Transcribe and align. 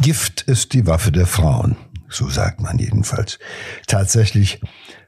Gift 0.00 0.40
ist 0.40 0.72
die 0.72 0.86
Waffe 0.86 1.12
der 1.12 1.26
Frauen, 1.26 1.76
so 2.08 2.30
sagt 2.30 2.62
man 2.62 2.78
jedenfalls. 2.78 3.38
Tatsächlich 3.86 4.62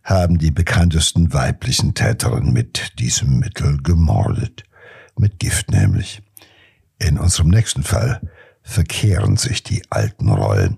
haben 0.04 0.36
die 0.36 0.50
bekanntesten 0.50 1.32
weiblichen 1.32 1.94
Täterinnen 1.94 2.52
mit 2.52 2.98
diesem 2.98 3.38
Mittel 3.38 3.82
gemordet. 3.82 4.64
Mit 5.16 5.38
Gift 5.38 5.70
nämlich. 5.70 6.22
In 6.98 7.18
unserem 7.18 7.48
nächsten 7.48 7.82
Fall 7.82 8.20
verkehren 8.60 9.38
sich 9.38 9.62
die 9.62 9.82
alten 9.88 10.28
Rollen. 10.28 10.76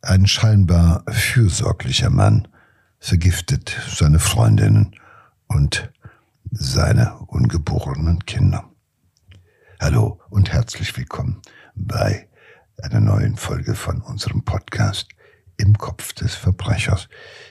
Ein 0.00 0.26
scheinbar 0.26 1.04
fürsorglicher 1.10 2.08
Mann 2.08 2.48
vergiftet 3.00 3.76
seine 3.94 4.18
Freundinnen 4.18 4.96
und 5.46 5.92
seine 6.50 7.18
ungeborenen 7.26 8.24
Kinder. 8.24 8.64
Hallo 9.78 10.22
und 10.30 10.50
herzlich 10.54 10.96
willkommen 10.96 11.42
bei 11.74 12.28
einer 12.82 13.00
neuen 13.00 13.36
Folge 13.36 13.74
von 13.74 14.00
unserem 14.00 14.42
Podcast 14.44 15.08
Im 15.56 15.78
Kopf 15.78 16.12
des 16.14 16.34
Verbrechers. 16.34 17.08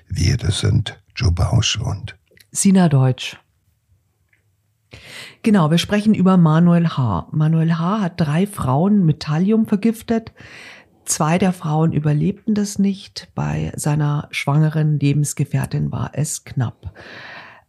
Wir, 0.08 0.36
das 0.38 0.60
sind 0.60 1.02
Joe 1.16 1.32
Bausch 1.32 1.78
und 1.78 2.18
Sina 2.52 2.90
Deutsch. 2.90 3.38
Genau, 5.42 5.72
wir 5.72 5.78
sprechen 5.78 6.14
über 6.14 6.36
Manuel 6.36 6.90
H. 6.90 7.30
Manuel 7.32 7.78
H. 7.78 8.02
hat 8.02 8.20
drei 8.20 8.46
Frauen 8.46 9.06
mit 9.06 9.22
Thallium 9.22 9.66
vergiftet. 9.66 10.34
Zwei 11.06 11.38
der 11.38 11.54
Frauen 11.54 11.94
überlebten 11.94 12.54
das 12.54 12.78
nicht. 12.78 13.30
Bei 13.34 13.72
seiner 13.76 14.28
schwangeren 14.32 15.00
Lebensgefährtin 15.00 15.92
war 15.92 16.12
es 16.14 16.44
knapp. 16.44 16.94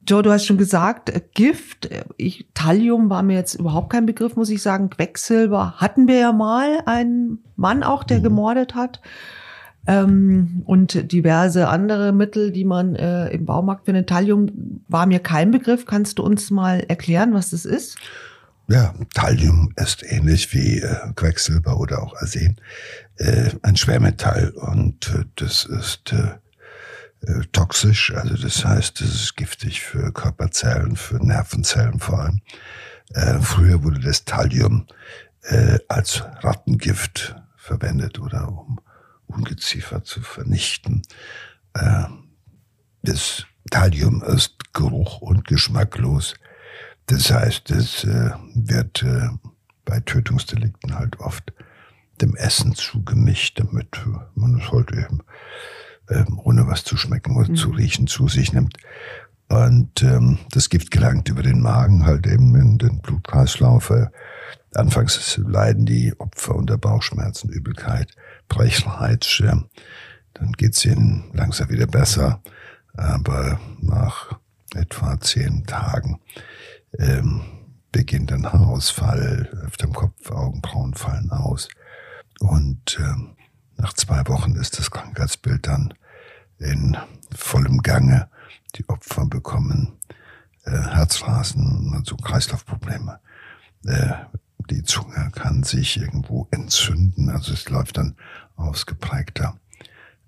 Joe, 0.07 0.23
du 0.23 0.33
hast 0.33 0.47
schon 0.47 0.59
gesagt, 0.59 1.11
äh, 1.11 1.21
Gift, 1.35 1.87
äh, 1.87 2.05
ich, 2.17 2.47
Thallium 2.55 3.09
war 3.11 3.23
mir 3.23 3.37
jetzt 3.37 3.55
überhaupt 3.55 3.91
kein 3.91 4.07
Begriff, 4.07 4.37
muss 4.37 4.51
ich 4.51 4.63
sagen. 4.63 4.91
Quecksilber 4.91 5.75
hatten 5.77 6.09
wir 6.09 6.19
ja 6.19 6.33
mal, 6.33 6.83
einen 6.87 7.45
Mann 7.57 7.83
auch, 7.83 8.05
der 8.05 8.19
mhm. 8.19 8.25
gemordet 8.25 8.75
hat. 8.75 9.01
Ähm, 9.87 10.63
und 10.65 11.11
diverse 11.11 11.69
andere 11.69 12.13
Mittel, 12.13 12.53
die 12.53 12.65
man 12.65 12.95
äh, 12.95 13.29
im 13.31 13.47
Baumarkt 13.47 13.87
findet. 13.87 14.09
Thallium 14.09 14.85
war 14.89 15.07
mir 15.07 15.19
kein 15.19 15.51
Begriff. 15.51 15.87
Kannst 15.87 16.19
du 16.19 16.23
uns 16.23 16.51
mal 16.51 16.85
erklären, 16.87 17.35
was 17.35 17.51
das 17.51 17.65
ist? 17.65 17.99
Ja, 18.69 18.95
Thallium 19.13 19.73
ist 19.77 20.05
ähnlich 20.05 20.53
wie 20.55 20.79
äh, 20.79 21.13
Quecksilber 21.17 21.79
oder 21.79 22.03
auch 22.03 22.15
Arsen 22.17 22.61
äh, 23.17 23.51
ein 23.63 23.77
Schwermetall 23.77 24.51
und 24.51 25.13
äh, 25.15 25.25
das 25.37 25.65
ist 25.65 26.15
äh, 27.27 27.41
toxisch, 27.53 28.13
also 28.15 28.37
das 28.37 28.65
heißt, 28.65 29.01
es 29.01 29.15
ist 29.15 29.37
giftig 29.37 29.83
für 29.83 30.13
Körperzellen, 30.13 30.97
für 30.97 31.25
Nervenzellen 31.25 32.01
vor 32.01 32.21
allem. 32.21 32.41
Äh, 33.15 33.39
früher 33.41 33.83
wurde 33.83 34.01
das 34.01 34.25
Thallium 34.25 34.87
äh, 35.43 35.79
als 35.89 36.23
Rattengift 36.41 37.37
verwendet 37.57 38.19
oder 38.19 38.49
um 38.49 38.81
Ungeziefer 39.27 40.05
zu 40.05 40.21
vernichten. 40.21 41.03
Äh, 41.75 42.05
das 43.03 43.45
Thallium 43.71 44.23
ist 44.23 44.73
geruch- 44.73 45.21
und 45.21 45.47
geschmacklos. 45.47 46.35
Das 47.07 47.31
heißt, 47.31 47.71
es 47.71 48.05
äh, 48.05 48.31
wird 48.55 49.03
äh, 49.03 49.29
bei 49.85 50.01
Tötungsdelikten 50.01 50.95
halt 50.99 51.21
oft 51.21 51.53
dem 52.21 52.37
Essen 52.37 52.75
zugemischt, 52.75 53.59
damit 53.59 54.01
man 54.35 54.61
es 54.61 54.71
halt 54.71 54.93
eben 54.93 55.21
ähm, 56.13 56.41
ohne 56.43 56.67
was 56.67 56.85
zu 56.85 56.97
schmecken 56.97 57.37
oder 57.37 57.51
mhm. 57.51 57.57
zu 57.57 57.71
riechen, 57.71 58.07
zu 58.07 58.29
sich 58.29 58.53
nimmt. 58.53 58.77
Und 59.49 60.03
ähm, 60.03 60.39
das 60.51 60.71
Gift 60.71 60.91
gelangt 60.91 61.29
über 61.29 61.43
den 61.43 61.61
Magen 61.61 62.07
halt 62.07 62.27
eben 62.27 62.55
in 62.55 62.79
den 62.79 63.01
Blutkreislauf. 63.01 63.91
Äh, 63.91 64.07
anfangs 64.75 65.39
leiden 65.45 65.85
die 65.85 66.15
Opfer 66.19 66.55
unter 66.55 66.79
Bauchschmerzen, 66.79 67.51
Übelkeit, 67.51 68.15
Brechreiz. 68.49 69.41
Äh, 69.41 69.57
dann 70.35 70.53
geht's 70.53 70.85
ihnen 70.85 71.25
langsam 71.35 71.69
wieder 71.69 71.87
besser. 71.87 72.43
Aber 72.95 73.61
nach 73.81 74.39
etwa 74.75 75.21
zehn 75.21 75.67
Tagen 75.67 76.21
ähm, 76.99 77.43
beginnt 77.91 78.33
ein 78.33 78.51
Haarausfall 78.51 79.65
auf 79.67 79.77
dem 79.77 79.93
Kopf, 79.93 80.31
Augenbrauen 80.31 80.95
fallen 80.95 81.31
aus. 81.31 81.69
Und 82.41 82.99
ähm, 83.01 83.37
nach 83.77 83.93
zwei 83.93 84.27
Wochen 84.29 84.53
ist 84.53 84.79
das 84.79 84.91
Krankheitsbild 84.91 85.67
dann 85.67 85.95
in 86.63 86.97
vollem 87.35 87.83
Gange. 87.83 88.29
Die 88.77 88.89
Opfer 88.89 89.27
bekommen 89.27 89.99
äh, 90.65 90.71
Herzrasen, 90.71 91.93
also 91.95 92.17
Kreislaufprobleme. 92.17 93.21
Äh, 93.85 94.13
die 94.71 94.85
Zunge 94.85 95.31
kann 95.33 95.65
sich 95.65 95.97
irgendwo 95.97 96.47
entzünden, 96.51 97.29
also 97.29 97.53
es 97.53 97.69
läuft 97.69 97.99
dann 97.99 98.17
ausgeprägter 98.57 99.59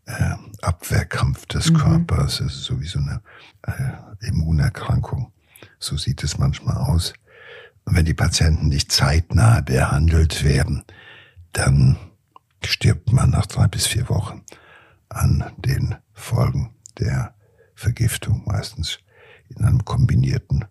äh, 0.07 0.35
Abwehrkampf 0.61 1.47
des 1.47 1.71
mhm. 1.71 1.77
Körpers. 1.79 2.41
Es 2.41 2.57
ist 2.57 2.65
sowieso 2.65 2.99
eine 2.99 3.23
äh, 3.63 4.27
Immunerkrankung. 4.27 5.33
So 5.79 5.97
sieht 5.97 6.23
es 6.25 6.39
manchmal 6.39 6.77
aus. 6.77 7.15
Und 7.85 7.97
wenn 7.97 8.05
die 8.05 8.15
Patienten 8.15 8.69
nicht 8.69 8.93
zeitnah 8.93 9.61
behandelt 9.61 10.43
werden, 10.45 10.85
dann 11.53 11.97
stirbt 12.65 13.13
man 13.13 13.31
nach 13.31 13.47
drei 13.47 13.69
bis 13.69 13.87
vier 13.87 14.09
Wochen 14.09 14.43
an 15.15 15.53
den 15.59 15.97
Folgen 16.13 16.75
der 16.99 17.35
Vergiftung, 17.75 18.43
meistens 18.47 18.99
in 19.49 19.65
einem 19.65 19.85
kombinierten 19.85 20.65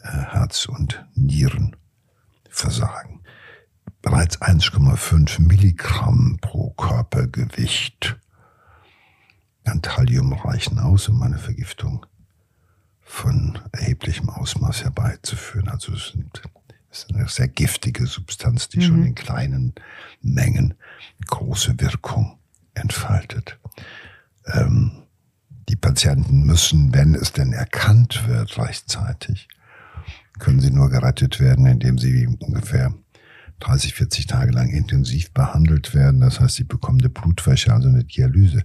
äh, 0.00 0.08
Herz- 0.08 0.66
und 0.66 1.04
Nierenversagen. 1.14 3.20
Bereits 4.02 4.40
1,5 4.40 5.42
Milligramm 5.42 6.38
pro 6.40 6.70
Körpergewicht 6.70 8.18
an 9.64 9.82
Thallium 9.82 10.32
reichen 10.32 10.78
aus, 10.78 11.08
um 11.08 11.20
eine 11.22 11.38
Vergiftung 11.38 12.06
von 13.00 13.58
erheblichem 13.72 14.30
Ausmaß 14.30 14.84
herbeizuführen. 14.84 15.68
Also 15.68 15.92
es 15.92 16.08
sind 16.08 16.42
ist 16.90 17.14
eine 17.14 17.28
sehr 17.28 17.48
giftige 17.48 18.06
Substanz, 18.06 18.68
die 18.68 18.78
mhm. 18.78 18.82
schon 18.82 19.04
in 19.04 19.14
kleinen 19.14 19.74
Mengen 20.20 20.74
große 21.26 21.80
Wirkung 21.80 22.38
entfaltet. 22.78 23.58
Ähm, 24.46 25.02
die 25.68 25.76
Patienten 25.76 26.44
müssen, 26.44 26.94
wenn 26.94 27.14
es 27.14 27.32
denn 27.32 27.52
erkannt 27.52 28.26
wird 28.26 28.58
rechtzeitig, 28.58 29.48
können 30.38 30.60
sie 30.60 30.70
nur 30.70 30.88
gerettet 30.88 31.40
werden, 31.40 31.66
indem 31.66 31.98
sie 31.98 32.26
ungefähr 32.26 32.94
30, 33.60 33.94
40 33.94 34.26
Tage 34.26 34.52
lang 34.52 34.70
intensiv 34.70 35.32
behandelt 35.32 35.94
werden. 35.94 36.20
Das 36.20 36.40
heißt, 36.40 36.54
sie 36.54 36.64
bekommen 36.64 37.00
eine 37.00 37.10
Blutwäsche, 37.10 37.72
also 37.72 37.88
eine 37.88 38.04
Dialyse. 38.04 38.64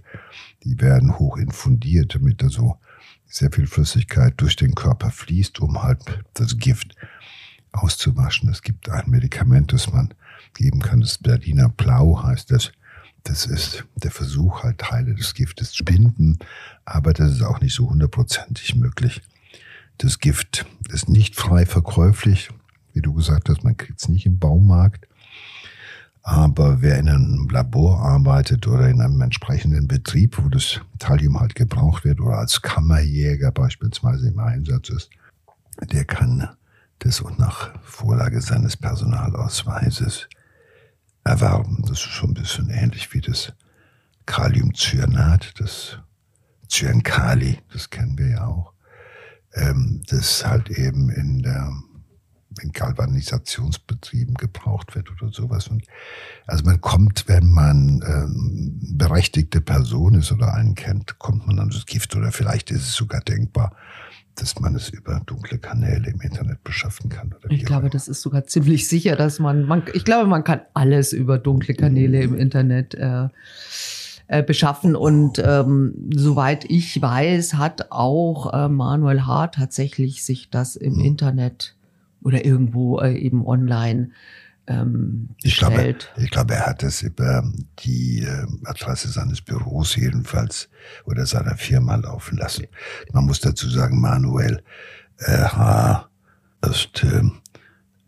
Die 0.62 0.80
werden 0.80 1.18
hoch 1.18 1.36
infundiert, 1.36 2.14
damit 2.14 2.42
da 2.42 2.48
so 2.48 2.78
sehr 3.26 3.50
viel 3.50 3.66
Flüssigkeit 3.66 4.34
durch 4.36 4.56
den 4.56 4.74
Körper 4.74 5.10
fließt, 5.10 5.60
um 5.60 5.82
halt 5.82 6.24
das 6.34 6.56
Gift 6.58 6.94
auszuwaschen. 7.72 8.48
Es 8.48 8.62
gibt 8.62 8.88
ein 8.88 9.10
Medikament, 9.10 9.72
das 9.72 9.92
man 9.92 10.14
geben 10.54 10.80
kann, 10.80 11.00
das 11.00 11.18
Berliner 11.18 11.68
Blau 11.68 12.22
heißt 12.22 12.52
das. 12.52 12.70
Das 13.24 13.46
ist 13.46 13.84
der 13.96 14.10
Versuch, 14.10 14.62
halt 14.62 14.78
Teile 14.78 15.14
des 15.14 15.34
Giftes 15.34 15.72
zu 15.72 15.84
binden, 15.84 16.38
aber 16.84 17.14
das 17.14 17.32
ist 17.32 17.42
auch 17.42 17.60
nicht 17.60 17.74
so 17.74 17.88
hundertprozentig 17.88 18.76
möglich. 18.76 19.22
Das 19.98 20.18
Gift 20.18 20.66
ist 20.90 21.08
nicht 21.08 21.34
frei 21.34 21.64
verkäuflich, 21.64 22.50
wie 22.92 23.00
du 23.00 23.14
gesagt 23.14 23.48
hast, 23.48 23.64
man 23.64 23.76
kriegt 23.76 24.00
es 24.00 24.08
nicht 24.08 24.26
im 24.26 24.38
Baumarkt. 24.38 25.08
Aber 26.22 26.80
wer 26.80 26.98
in 26.98 27.08
einem 27.08 27.48
Labor 27.50 28.00
arbeitet 28.00 28.66
oder 28.66 28.88
in 28.88 29.00
einem 29.00 29.20
entsprechenden 29.20 29.88
Betrieb, 29.88 30.42
wo 30.42 30.48
das 30.48 30.80
Thallium 30.98 31.38
halt 31.38 31.54
gebraucht 31.54 32.04
wird 32.04 32.20
oder 32.20 32.38
als 32.38 32.62
Kammerjäger 32.62 33.52
beispielsweise 33.52 34.28
im 34.28 34.38
Einsatz 34.38 34.88
ist, 34.88 35.10
der 35.92 36.04
kann 36.04 36.48
das 37.00 37.20
und 37.20 37.38
nach 37.38 37.74
Vorlage 37.82 38.40
seines 38.40 38.76
Personalausweises 38.76 40.28
erwerben. 41.24 41.82
Das 41.82 41.92
ist 41.92 42.00
schon 42.00 42.30
ein 42.30 42.34
bisschen 42.34 42.70
ähnlich 42.70 43.12
wie 43.12 43.20
das 43.20 43.52
Kaliumcyanat, 44.26 45.54
das 45.58 45.98
Cyankali, 46.68 47.58
das 47.72 47.90
kennen 47.90 48.18
wir 48.18 48.28
ja 48.28 48.46
auch, 48.46 48.72
ähm, 49.54 50.02
das 50.08 50.44
halt 50.46 50.70
eben 50.70 51.10
in 51.10 51.42
der 51.42 51.72
in 52.62 52.72
Galvanisationsbetrieben 52.72 54.34
gebraucht 54.34 54.94
wird 54.94 55.10
oder 55.10 55.32
sowas. 55.32 55.68
Und 55.68 55.86
also 56.46 56.64
man 56.64 56.80
kommt, 56.80 57.24
wenn 57.26 57.50
man 57.50 58.02
ähm, 58.06 58.78
berechtigte 58.96 59.60
Person 59.60 60.14
ist 60.14 60.30
oder 60.30 60.54
einen 60.54 60.74
kennt, 60.74 61.18
kommt 61.18 61.46
man 61.46 61.58
an 61.58 61.70
das 61.70 61.86
Gift 61.86 62.14
oder 62.14 62.32
vielleicht 62.32 62.70
ist 62.70 62.82
es 62.82 62.94
sogar 62.94 63.20
denkbar, 63.22 63.74
dass 64.36 64.58
man 64.58 64.74
es 64.74 64.88
über 64.88 65.20
dunkle 65.26 65.58
Kanäle 65.58 66.10
im 66.10 66.20
Internet 66.20 66.64
beschaffen 66.64 67.08
kann. 67.08 67.34
ich 67.50 67.64
glaube, 67.64 67.88
das 67.88 68.08
ist 68.08 68.20
sogar 68.20 68.44
ziemlich 68.44 68.88
sicher, 68.88 69.16
dass 69.16 69.38
man, 69.38 69.64
man, 69.64 69.84
ich 69.92 70.04
glaube, 70.04 70.28
man 70.28 70.42
kann 70.42 70.62
alles 70.74 71.12
über 71.12 71.38
dunkle 71.38 71.74
Kanäle 71.74 72.20
im 72.22 72.34
Internet 72.34 72.94
äh, 72.94 73.28
äh, 74.26 74.42
beschaffen. 74.42 74.96
Und 74.96 75.38
ähm, 75.44 76.10
soweit 76.14 76.64
ich 76.68 77.00
weiß, 77.00 77.54
hat 77.54 77.92
auch 77.92 78.52
äh, 78.52 78.68
Manuel 78.68 79.26
Hart 79.26 79.56
tatsächlich 79.56 80.24
sich 80.24 80.50
das 80.50 80.76
im 80.76 80.94
mhm. 80.94 81.04
Internet 81.04 81.76
oder 82.22 82.44
irgendwo 82.44 82.98
äh, 83.00 83.16
eben 83.16 83.46
online 83.46 84.10
ähm, 84.66 85.28
Ich 85.42 85.56
glaube, 85.56 85.94
ich 86.16 86.30
glaube, 86.30 86.54
er 86.54 86.66
hat 86.66 86.82
es 86.82 87.02
über 87.02 87.44
die 87.80 88.22
äh, 88.22 88.46
Adresse 88.64 89.08
seines 89.08 89.42
Büros 89.42 89.94
jedenfalls 89.96 90.68
oder 91.04 91.26
seiner 91.26 91.56
Firma 91.56 91.96
laufen 91.96 92.38
lassen. 92.38 92.66
Man 93.12 93.26
muss 93.26 93.40
dazu 93.40 93.68
sagen, 93.68 94.00
Manuel 94.00 94.62
äh, 95.18 95.44
H. 95.44 96.08
ist 96.62 97.04
äh, 97.04 97.22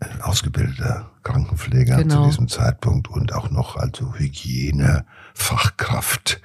ein 0.00 0.20
ausgebildeter 0.23 1.11
Krankenpfleger 1.23 1.97
Genau. 1.97 2.25
zu 2.25 2.31
diesem 2.31 2.49
Zeitpunkt 2.49 3.08
und 3.08 3.32
auch 3.32 3.50
noch 3.50 3.76
also 3.76 4.14
Hygienefachkraft 4.14 6.41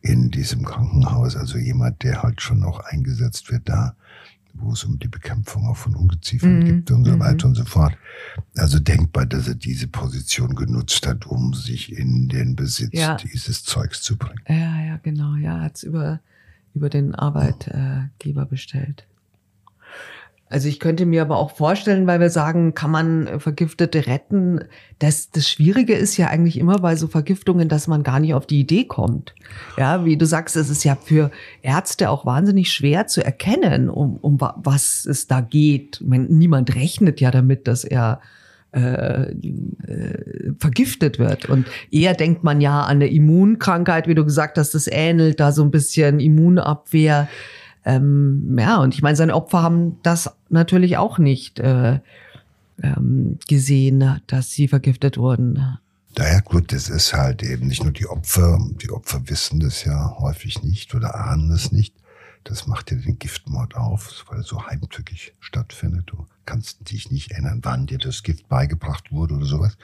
in 0.00 0.30
diesem 0.30 0.64
Krankenhaus. 0.64 1.36
Also 1.36 1.58
jemand, 1.58 2.02
der 2.02 2.22
halt 2.22 2.40
schon 2.40 2.60
noch 2.60 2.80
eingesetzt 2.80 3.50
wird 3.50 3.68
da, 3.68 3.94
wo 4.58 4.72
es 4.72 4.84
um 4.84 4.98
die 4.98 5.08
Bekämpfung 5.08 5.66
auch 5.66 5.76
von 5.76 5.94
Ungeziefern 5.96 6.58
Mhm, 6.60 6.64
gibt 6.64 6.90
und 6.90 7.04
so 7.04 7.12
mhm. 7.12 7.20
weiter 7.20 7.46
und 7.48 7.54
so 7.54 7.64
fort. 7.64 7.96
Also 8.56 8.78
denkbar, 8.78 9.26
dass 9.26 9.48
er 9.48 9.54
diese 9.54 9.88
Position 9.88 10.54
genutzt 10.54 11.06
hat, 11.06 11.26
um 11.26 11.54
sich 11.54 11.92
in 11.92 12.28
den 12.28 12.56
Besitz 12.56 12.90
Ja. 12.92 13.16
dieses 13.16 13.64
Zeugs 13.64 14.02
zu 14.02 14.16
bringen. 14.16 14.40
Ja, 14.48 14.82
ja, 14.84 14.96
genau. 15.02 15.34
Ja, 15.36 15.60
hat's 15.60 15.82
über, 15.82 16.20
über 16.74 16.88
den 16.90 17.14
Arbeitgeber 17.14 18.46
bestellt. 18.46 19.06
Also 20.48 20.68
ich 20.68 20.78
könnte 20.78 21.06
mir 21.06 21.22
aber 21.22 21.38
auch 21.38 21.56
vorstellen, 21.56 22.06
weil 22.06 22.20
wir 22.20 22.30
sagen, 22.30 22.74
kann 22.74 22.92
man 22.92 23.26
äh, 23.26 23.40
Vergiftete 23.40 24.06
retten? 24.06 24.60
Das, 25.00 25.30
das 25.30 25.48
Schwierige 25.48 25.94
ist 25.94 26.16
ja 26.16 26.28
eigentlich 26.28 26.58
immer 26.58 26.78
bei 26.78 26.94
so 26.94 27.08
Vergiftungen, 27.08 27.68
dass 27.68 27.88
man 27.88 28.04
gar 28.04 28.20
nicht 28.20 28.32
auf 28.32 28.46
die 28.46 28.60
Idee 28.60 28.84
kommt. 28.84 29.34
Ja, 29.76 30.04
wie 30.04 30.16
du 30.16 30.24
sagst, 30.24 30.54
es 30.54 30.70
ist 30.70 30.84
ja 30.84 30.96
für 30.96 31.32
Ärzte 31.62 32.10
auch 32.10 32.24
wahnsinnig 32.26 32.70
schwer 32.70 33.08
zu 33.08 33.24
erkennen, 33.24 33.90
um, 33.90 34.18
um 34.18 34.40
wa- 34.40 34.54
was 34.62 35.04
es 35.04 35.26
da 35.26 35.40
geht. 35.40 36.00
Meine, 36.06 36.24
niemand 36.24 36.76
rechnet 36.76 37.20
ja 37.20 37.32
damit, 37.32 37.66
dass 37.66 37.82
er 37.82 38.20
äh, 38.72 39.30
äh, 39.30 40.52
vergiftet 40.58 41.18
wird. 41.18 41.48
Und 41.48 41.66
eher 41.90 42.14
denkt 42.14 42.44
man 42.44 42.60
ja 42.60 42.82
an 42.82 42.96
eine 42.96 43.08
Immunkrankheit, 43.08 44.06
wie 44.06 44.14
du 44.14 44.24
gesagt 44.24 44.58
hast, 44.58 44.74
das 44.74 44.86
ähnelt 44.86 45.40
da 45.40 45.50
so 45.50 45.62
ein 45.64 45.70
bisschen 45.70 46.20
Immunabwehr. 46.20 47.28
Ähm, 47.86 48.56
ja, 48.58 48.78
und 48.78 48.94
ich 48.94 49.00
meine, 49.00 49.16
seine 49.16 49.34
Opfer 49.34 49.62
haben 49.62 50.02
das 50.02 50.32
natürlich 50.48 50.98
auch 50.98 51.18
nicht 51.18 51.60
äh, 51.60 52.00
ähm, 52.82 53.38
gesehen, 53.46 54.20
dass 54.26 54.50
sie 54.50 54.66
vergiftet 54.66 55.16
wurden. 55.16 55.78
Daher 56.16 56.42
gut, 56.42 56.72
das 56.72 56.88
ist 56.88 57.12
halt 57.12 57.44
eben 57.44 57.68
nicht 57.68 57.84
nur 57.84 57.92
die 57.92 58.08
Opfer, 58.08 58.58
die 58.82 58.90
Opfer 58.90 59.28
wissen 59.28 59.60
das 59.60 59.84
ja 59.84 60.16
häufig 60.18 60.62
nicht 60.64 60.94
oder 60.94 61.14
ahnen 61.14 61.50
es 61.52 61.70
nicht. 61.70 61.94
Das 62.42 62.66
macht 62.66 62.90
ja 62.90 62.96
den 62.96 63.18
Giftmord 63.18 63.76
auf, 63.76 64.24
weil 64.28 64.40
es 64.40 64.46
so 64.46 64.66
heimtückig 64.66 65.34
stattfindet. 65.40 66.04
Du 66.06 66.26
kannst 66.44 66.90
dich 66.90 67.10
nicht 67.10 67.32
erinnern, 67.32 67.60
wann 67.62 67.86
dir 67.86 67.98
das 67.98 68.22
Gift 68.22 68.48
beigebracht 68.48 69.12
wurde 69.12 69.34
oder 69.34 69.46
sowas. 69.46 69.76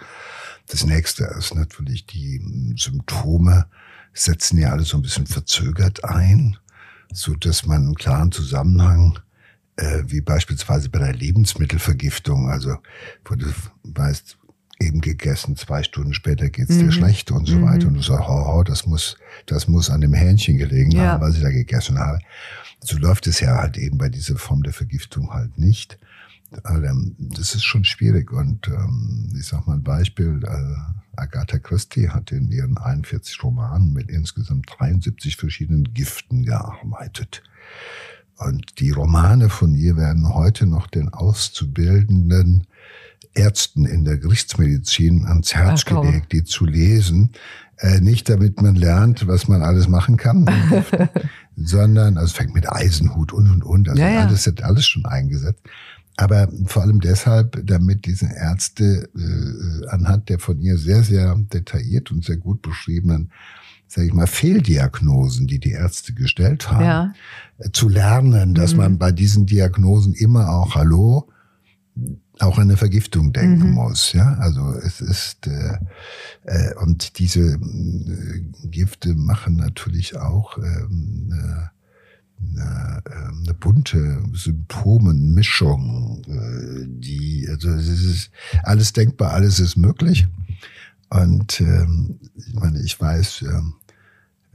Das 0.68 0.84
nächste 0.84 1.24
ist 1.24 1.54
natürlich, 1.54 2.06
die 2.06 2.74
Symptome 2.76 3.66
setzen 4.12 4.58
ja 4.58 4.70
alle 4.70 4.84
so 4.84 4.96
ein 4.96 5.02
bisschen 5.02 5.26
verzögert 5.26 6.04
ein, 6.04 6.56
so 7.12 7.34
dass 7.34 7.66
man 7.66 7.82
einen 7.84 7.94
klaren 7.94 8.32
Zusammenhang 8.32 9.18
äh, 9.76 10.02
wie 10.06 10.20
beispielsweise 10.20 10.88
bei 10.90 10.98
der 10.98 11.14
Lebensmittelvergiftung, 11.14 12.50
also 12.50 12.76
wo 13.24 13.34
du 13.34 13.46
weißt, 13.84 14.36
eben 14.80 15.00
gegessen, 15.00 15.56
zwei 15.56 15.82
Stunden 15.82 16.12
später 16.12 16.50
geht's 16.50 16.76
dir 16.78 16.86
Mhm. 16.86 16.92
schlecht 16.92 17.30
und 17.30 17.46
so 17.46 17.58
Mhm. 17.58 17.62
weiter. 17.62 17.88
Und 17.88 17.94
du 17.94 18.02
sagst, 18.02 18.26
ho, 18.28 18.46
ho, 18.52 18.62
das 18.64 18.84
muss, 18.86 19.16
das 19.46 19.68
muss 19.68 19.90
an 19.90 20.00
dem 20.00 20.12
Hähnchen 20.12 20.56
gelegen 20.58 20.90
Ja. 20.90 21.12
haben, 21.12 21.20
was 21.22 21.36
ich 21.36 21.42
da 21.42 21.50
gegessen 21.50 21.98
habe. 21.98 22.18
So 22.80 22.98
läuft 22.98 23.26
es 23.28 23.38
ja 23.40 23.56
halt 23.58 23.78
eben 23.78 23.96
bei 23.98 24.08
dieser 24.08 24.36
Form 24.36 24.62
der 24.64 24.72
Vergiftung 24.72 25.32
halt 25.32 25.56
nicht. 25.56 25.98
Ähm, 26.68 27.14
Das 27.18 27.54
ist 27.54 27.64
schon 27.64 27.84
schwierig. 27.84 28.32
Und 28.32 28.66
ähm, 28.68 29.32
ich 29.38 29.46
sag 29.46 29.66
mal 29.66 29.74
ein 29.74 29.82
Beispiel, 29.84 30.40
äh, 30.44 31.01
Agatha 31.16 31.58
Christie 31.58 32.08
hat 32.08 32.32
in 32.32 32.50
ihren 32.50 32.78
41 32.78 33.42
Romanen 33.42 33.92
mit 33.92 34.10
insgesamt 34.10 34.66
73 34.78 35.36
verschiedenen 35.36 35.92
Giften 35.94 36.44
gearbeitet. 36.44 37.42
Und 38.36 38.80
die 38.80 38.90
Romane 38.90 39.48
von 39.48 39.74
ihr 39.74 39.96
werden 39.96 40.34
heute 40.34 40.66
noch 40.66 40.86
den 40.86 41.10
auszubildenden 41.10 42.66
Ärzten 43.34 43.84
in 43.84 44.04
der 44.04 44.18
Gerichtsmedizin 44.18 45.26
ans 45.26 45.54
Herz 45.54 45.84
Ach, 45.86 46.02
gelegt, 46.02 46.32
die 46.32 46.44
zu 46.44 46.66
lesen. 46.66 47.30
Äh, 47.78 48.00
nicht 48.00 48.28
damit 48.28 48.60
man 48.60 48.74
lernt, 48.74 49.26
was 49.26 49.48
man 49.48 49.62
alles 49.62 49.88
machen 49.88 50.16
kann, 50.16 50.46
sondern, 51.56 52.18
also 52.18 52.34
fängt 52.34 52.54
mit 52.54 52.70
Eisenhut 52.70 53.32
und 53.32 53.50
und 53.50 53.64
und, 53.64 53.88
also 53.88 54.00
Ja, 54.00 54.08
ja. 54.08 54.26
alles 54.26 54.46
wird 54.46 54.62
alles 54.62 54.86
schon 54.86 55.04
eingesetzt. 55.04 55.62
Aber 56.16 56.48
vor 56.66 56.82
allem 56.82 57.00
deshalb, 57.00 57.66
damit 57.66 58.04
diese 58.06 58.26
Ärzte 58.26 59.08
äh, 59.16 59.86
anhand 59.88 60.28
der 60.28 60.38
von 60.38 60.60
ihr 60.60 60.76
sehr, 60.78 61.02
sehr 61.02 61.34
detailliert 61.52 62.10
und 62.10 62.24
sehr 62.24 62.36
gut 62.36 62.60
beschriebenen, 62.62 63.30
sage 63.88 64.08
ich 64.08 64.12
mal, 64.14 64.26
Fehldiagnosen, 64.26 65.46
die 65.46 65.58
die 65.58 65.72
Ärzte 65.72 66.12
gestellt 66.12 66.70
haben, 66.70 66.84
Ja. 66.84 67.12
äh, 67.58 67.70
zu 67.72 67.88
lernen, 67.88 68.54
dass 68.54 68.72
Mhm. 68.72 68.78
man 68.78 68.98
bei 68.98 69.12
diesen 69.12 69.46
Diagnosen 69.46 70.14
immer 70.14 70.50
auch 70.50 70.74
Hallo 70.74 71.28
auch 72.40 72.56
an 72.56 72.64
eine 72.64 72.76
Vergiftung 72.78 73.32
denken 73.32 73.68
Mhm. 73.68 73.74
muss. 73.74 74.12
Ja, 74.14 74.34
also 74.38 74.72
es 74.72 75.00
ist 75.02 75.46
äh, 75.46 75.76
äh, 76.44 76.74
und 76.76 77.18
diese 77.18 77.52
äh, 77.54 78.40
Gifte 78.68 79.14
machen 79.14 79.56
natürlich 79.56 80.16
auch 80.16 80.56
ähm, 80.58 81.28
eine, 81.30 81.70
eine, 82.50 83.02
ähm, 83.10 83.42
eine 83.44 83.54
bunte 83.54 84.22
Symptomenmischung, 84.32 86.22
äh, 86.26 86.86
die 86.86 87.46
also 87.48 87.70
es 87.70 87.88
ist 87.88 88.30
alles 88.62 88.92
denkbar, 88.92 89.32
alles 89.32 89.60
ist 89.60 89.76
möglich. 89.76 90.26
Und 91.10 91.60
ähm, 91.60 92.18
ich 92.36 92.54
meine, 92.54 92.80
ich 92.80 92.98
weiß, 92.98 93.42
ähm, 93.42 93.74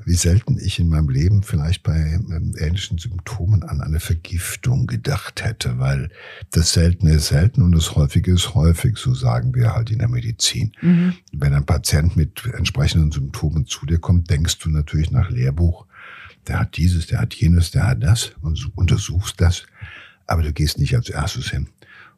wie 0.08 0.16
selten 0.16 0.58
ich 0.58 0.80
in 0.80 0.90
meinem 0.90 1.10
Leben 1.10 1.44
vielleicht 1.44 1.84
bei 1.84 1.98
ähm, 1.98 2.54
ähnlichen 2.58 2.98
Symptomen 2.98 3.64
an 3.64 3.82
eine 3.82 4.00
Vergiftung 4.00 4.88
gedacht 4.88 5.44
hätte, 5.44 5.80
weil 5.80 6.10
das 6.52 6.74
Seltene 6.74 7.16
ist 7.16 7.28
selten 7.28 7.62
und 7.62 7.74
das 7.74 7.96
Häufige 7.96 8.32
ist 8.32 8.56
häufig, 8.56 8.98
so 8.98 9.14
sagen 9.14 9.54
wir 9.54 9.74
halt 9.74 9.92
in 9.92 10.00
der 10.00 10.08
Medizin. 10.08 10.72
Mhm. 10.82 11.16
Wenn 11.34 11.54
ein 11.54 11.66
Patient 11.66 12.16
mit 12.16 12.46
entsprechenden 12.46 13.12
Symptomen 13.12 13.66
zu 13.66 13.86
dir 13.86 14.00
kommt, 14.00 14.30
denkst 14.30 14.60
du 14.60 14.70
natürlich 14.70 15.12
nach 15.12 15.30
Lehrbuch, 15.30 15.86
der 16.48 16.60
hat 16.60 16.78
dieses, 16.78 17.08
der 17.08 17.20
hat 17.20 17.34
jenes, 17.34 17.72
der 17.72 17.88
hat 17.88 18.04
das 18.04 18.32
und 18.42 18.58
so- 18.58 18.70
untersuchst 18.76 19.40
das, 19.42 19.66
aber 20.26 20.44
du 20.44 20.54
gehst 20.54 20.78
nicht 20.80 20.96
als 20.96 21.10
erstes 21.10 21.50
hin 21.50 21.70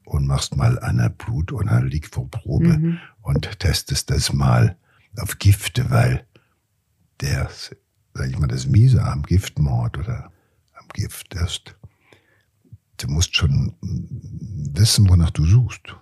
und 0.06 0.26
machst 0.28 0.56
mal 0.56 0.80
eine 0.80 1.10
Blut- 1.10 1.52
oder 1.52 1.72
eine 1.72 1.88
Liquorprobe 1.88 2.78
Mhm. 2.78 3.00
und 3.22 3.60
testest 3.60 4.10
das 4.10 4.34
mal 4.34 4.76
auf 5.18 5.38
Gifte, 5.40 5.90
weil 5.90 6.26
der, 7.22 7.50
sag 8.14 8.30
ich 8.30 8.38
mal, 8.40 8.48
das 8.48 8.66
Miese 8.68 9.04
am 9.04 9.24
Giftmord 9.24 9.98
oder 9.98 10.32
am 10.74 10.88
Gift 10.94 11.34
ist, 11.36 11.76
du 12.98 13.08
musst 13.08 13.36
schon 13.36 13.74
wissen, 13.82 15.10
wonach 15.10 15.30
du 15.32 15.46
suchst. 15.46 15.96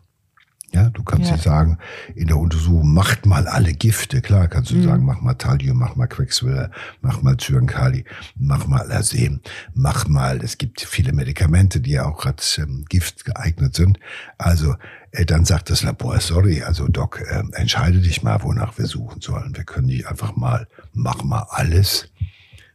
Ja, 0.73 0.89
du 0.89 1.01
kannst 1.01 1.27
Ja. 1.27 1.31
nicht 1.33 1.43
sagen, 1.45 1.77
in 2.13 2.27
der 2.27 2.35
Untersuchung 2.37 2.93
macht 2.93 3.25
mal 3.25 3.47
alle 3.47 3.73
Gifte. 3.73 4.21
Klar 4.21 4.49
kannst 4.49 4.71
du 4.71 4.75
Mhm. 4.75 4.83
sagen, 4.83 5.05
mach 5.05 5.21
mal 5.21 5.33
Thallium, 5.35 5.77
mach 5.77 5.95
mal 5.95 6.07
Quecksilber, 6.07 6.71
mach 7.01 7.21
mal 7.21 7.37
Zyankali, 7.37 8.03
mach 8.35 8.67
mal 8.67 8.91
Arsen, 8.91 9.41
mach 9.73 10.07
mal, 10.09 10.43
es 10.43 10.57
gibt 10.57 10.81
viele 10.81 11.13
Medikamente, 11.13 11.79
die 11.79 11.91
ja 11.91 12.05
auch 12.05 12.25
als 12.25 12.57
ähm, 12.57 12.83
Gift 12.89 13.23
geeignet 13.23 13.75
sind. 13.75 13.97
Also 14.37 14.75
äh, 15.11 15.25
dann 15.25 15.45
sagt 15.45 15.69
das 15.69 15.83
Labor, 15.83 16.19
sorry, 16.19 16.61
also 16.63 16.89
Doc, 16.89 17.21
äh, 17.21 17.43
entscheide 17.53 18.01
dich 18.01 18.21
mal, 18.21 18.43
wonach 18.43 18.77
wir 18.77 18.87
suchen 18.87 19.21
sollen. 19.21 19.55
Wir 19.55 19.63
können 19.63 19.87
nicht 19.87 20.07
einfach 20.07 20.35
mal, 20.35 20.67
mach 20.93 21.23
mal 21.23 21.45
alles. 21.49 22.09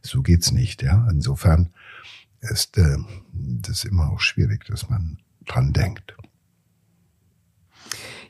So 0.01 0.23
geht's 0.23 0.51
nicht, 0.51 0.81
ja. 0.81 1.07
Insofern 1.11 1.69
ist 2.41 2.75
äh, 2.79 2.97
das 3.33 3.83
immer 3.83 4.09
auch 4.11 4.19
schwierig, 4.19 4.65
dass 4.65 4.89
man 4.89 5.19
dran 5.45 5.73
denkt. 5.73 6.15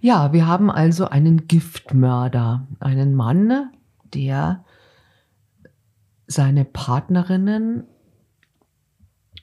Ja, 0.04 0.34
wir 0.34 0.48
haben 0.48 0.70
also 0.70 1.06
einen 1.06 1.48
Giftmörder, 1.48 2.68
einen 2.82 3.16
Mann, 3.16 3.72
der 4.14 4.66
seine 6.28 6.66
Partnerinnen 6.66 7.86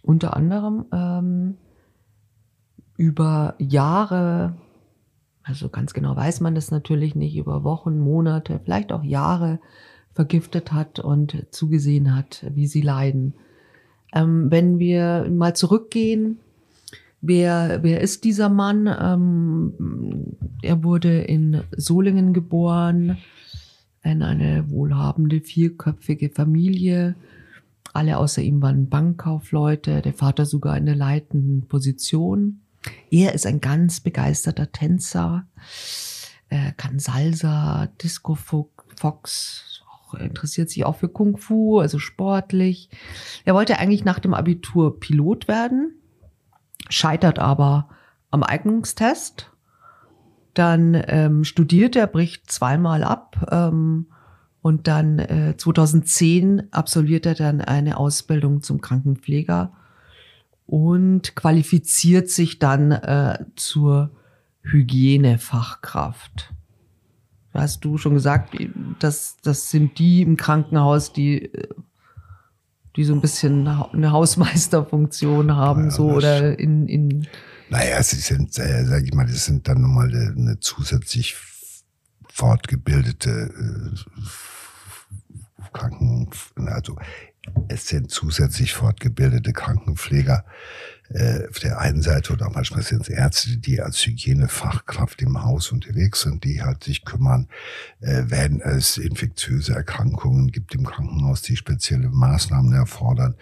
unter 0.03 0.37
anderem 0.37 0.85
ähm, 0.93 1.57
über 2.99 3.55
Jahre, 3.57 4.59
also 5.43 5.71
ganz 5.71 5.95
genau 5.95 6.15
weiß 6.15 6.43
man 6.43 6.55
das 6.55 6.71
natürlich 6.71 7.15
nicht, 7.15 7.39
über 7.39 7.65
Wochen, 7.65 7.99
Monate, 7.99 8.61
vielleicht 8.63 8.93
auch 8.93 9.03
Jahre 9.03 9.61
vergiftet 10.13 10.73
hat 10.75 10.99
und 10.99 11.47
zugesehen 11.53 12.15
hat, 12.15 12.45
wie 12.51 12.67
sie 12.67 12.83
leiden. 12.83 13.33
Ähm, 14.13 14.51
wenn 14.51 14.79
wir 14.79 15.27
mal 15.31 15.57
zurückgehen, 15.57 16.39
wer, 17.21 17.83
wer 17.83 18.01
ist 18.01 18.25
dieser 18.25 18.49
Mann? 18.49 18.87
Ähm, 18.87 20.37
er 20.63 20.83
wurde 20.83 21.21
in 21.21 21.63
Solingen 21.77 22.33
geboren, 22.33 23.19
in 24.03 24.23
eine 24.23 24.71
wohlhabende, 24.71 25.41
vierköpfige 25.41 26.31
Familie. 26.31 27.15
Alle 27.93 28.19
außer 28.19 28.43
ihm 28.43 28.63
waren 28.63 28.89
Bankkaufleute, 28.89 30.01
der 30.03 30.15
Vater 30.15 30.47
sogar 30.47 30.77
in 30.77 30.87
der 30.87 30.97
leitenden 30.97 31.67
Position. 31.67 32.61
Er 33.11 33.35
ist 33.35 33.47
ein 33.47 33.61
ganz 33.61 34.01
begeisterter 34.01 34.73
Tänzer. 34.73 35.47
äh, 36.49 36.73
kann 36.77 36.99
Salsa, 36.99 37.89
Disco 38.03 38.35
Fox, 38.35 39.83
auch, 39.89 40.15
interessiert 40.15 40.71
sich 40.71 40.85
auch 40.85 40.97
für 40.97 41.09
Kung 41.09 41.37
Fu, 41.37 41.79
also 41.79 41.99
sportlich. 41.99 42.91
Er 43.45 43.55
wollte 43.55 43.79
eigentlich 43.79 44.05
nach 44.05 44.19
dem 44.19 44.35
Abitur 44.35 44.99
Pilot 44.99 45.49
werden, 45.49 46.00
scheitert 46.91 47.39
aber 47.39 47.89
am 48.31 48.43
Eignungstest. 48.43 49.51
Dann 50.55 51.01
ähm, 51.07 51.45
studiert 51.45 51.97
er, 51.97 52.07
bricht 52.07 52.51
zweimal 52.51 53.05
ab 53.05 53.49
ähm, 53.51 54.07
und 54.63 54.89
dann 54.89 55.19
äh, 55.19 55.55
2010 55.57 56.73
absolviert 56.73 57.25
er 57.25 57.35
dann 57.35 57.61
eine 57.61 57.97
Ausbildung 57.97 58.63
zum 58.63 58.81
Krankenpfleger 58.81 59.73
und 60.67 61.35
qualifiziert 61.35 62.29
sich 62.31 62.59
dann 62.59 62.93
äh, 62.93 63.45
zur 63.57 64.11
Hygienefachkraft. 64.63 66.53
Hast 67.53 67.85
du 67.85 67.99
schon 67.99 68.15
gesagt, 68.15 68.57
dass 69.01 69.37
das 69.43 69.71
sind 69.71 69.99
die 69.99 70.23
im 70.23 70.37
Krankenhaus, 70.37 71.13
die 71.13 71.51
die 72.97 73.05
so 73.05 73.15
ein 73.15 73.21
bisschen 73.21 73.67
eine 73.69 74.13
Hausmeisterfunktion 74.13 75.55
haben, 75.55 75.85
ja, 75.85 75.91
so 75.91 76.11
oder 76.11 76.59
in, 76.59 76.89
in 76.89 77.29
Naja, 77.69 78.03
sie 78.03 78.17
sind, 78.17 78.59
äh, 78.59 78.85
sag 78.85 79.05
ich 79.05 79.15
mal, 79.15 79.27
das 79.27 79.45
sind 79.45 79.69
dann 79.69 79.81
nochmal 79.81 80.09
eine 80.09 80.59
zusätzlich 80.61 81.37
fortgebildete 82.29 83.31
äh, 83.31 83.97
Kranken, 85.73 86.29
also 86.67 86.97
es 87.69 87.87
sind 87.87 88.11
zusätzlich 88.11 88.73
fortgebildete 88.73 89.53
Krankenpfleger 89.53 90.45
äh, 90.45 91.00
auf 91.49 91.59
der 91.59 91.81
einen 91.81 92.03
Seite 92.03 92.33
oder 92.33 92.51
manchmal 92.51 92.83
sind 92.83 93.03
es 93.03 93.09
Ärzte, 93.09 93.57
die 93.57 93.81
als 93.81 94.07
Hygienefachkraft 94.07 95.21
im 95.23 95.43
Haus 95.43 95.73
unterwegs 95.73 96.21
sind, 96.23 96.45
die 96.45 96.63
halt 96.63 96.85
sich 96.85 97.05
kümmern, 97.05 97.49
äh, 98.01 98.25
wenn 98.27 98.61
es 98.61 98.97
infektiöse 98.97 99.75
Erkrankungen 99.75 100.53
gibt 100.53 100.75
im 100.75 100.87
Krankenhaus, 100.87 101.43
die 101.43 101.57
spezielle 101.57 102.09
Maßnahmen 102.11 102.73
erfordern, 102.73 103.35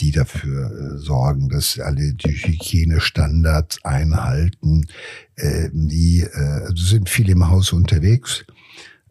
die 0.00 0.12
dafür 0.12 0.70
äh, 0.70 0.98
sorgen, 0.98 1.48
dass 1.48 1.78
alle 1.80 2.14
die 2.14 2.36
Hygienestandards 2.36 3.84
einhalten, 3.84 4.86
äh, 5.34 5.70
die 5.72 6.20
äh, 6.20 6.66
also 6.66 6.84
sind 6.84 7.08
viel 7.08 7.28
im 7.30 7.48
Haus 7.48 7.72
unterwegs. 7.72 8.44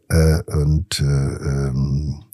Äh, 0.08 0.42
und 0.44 1.00
äh, 1.00 1.04
ähm, 1.04 2.24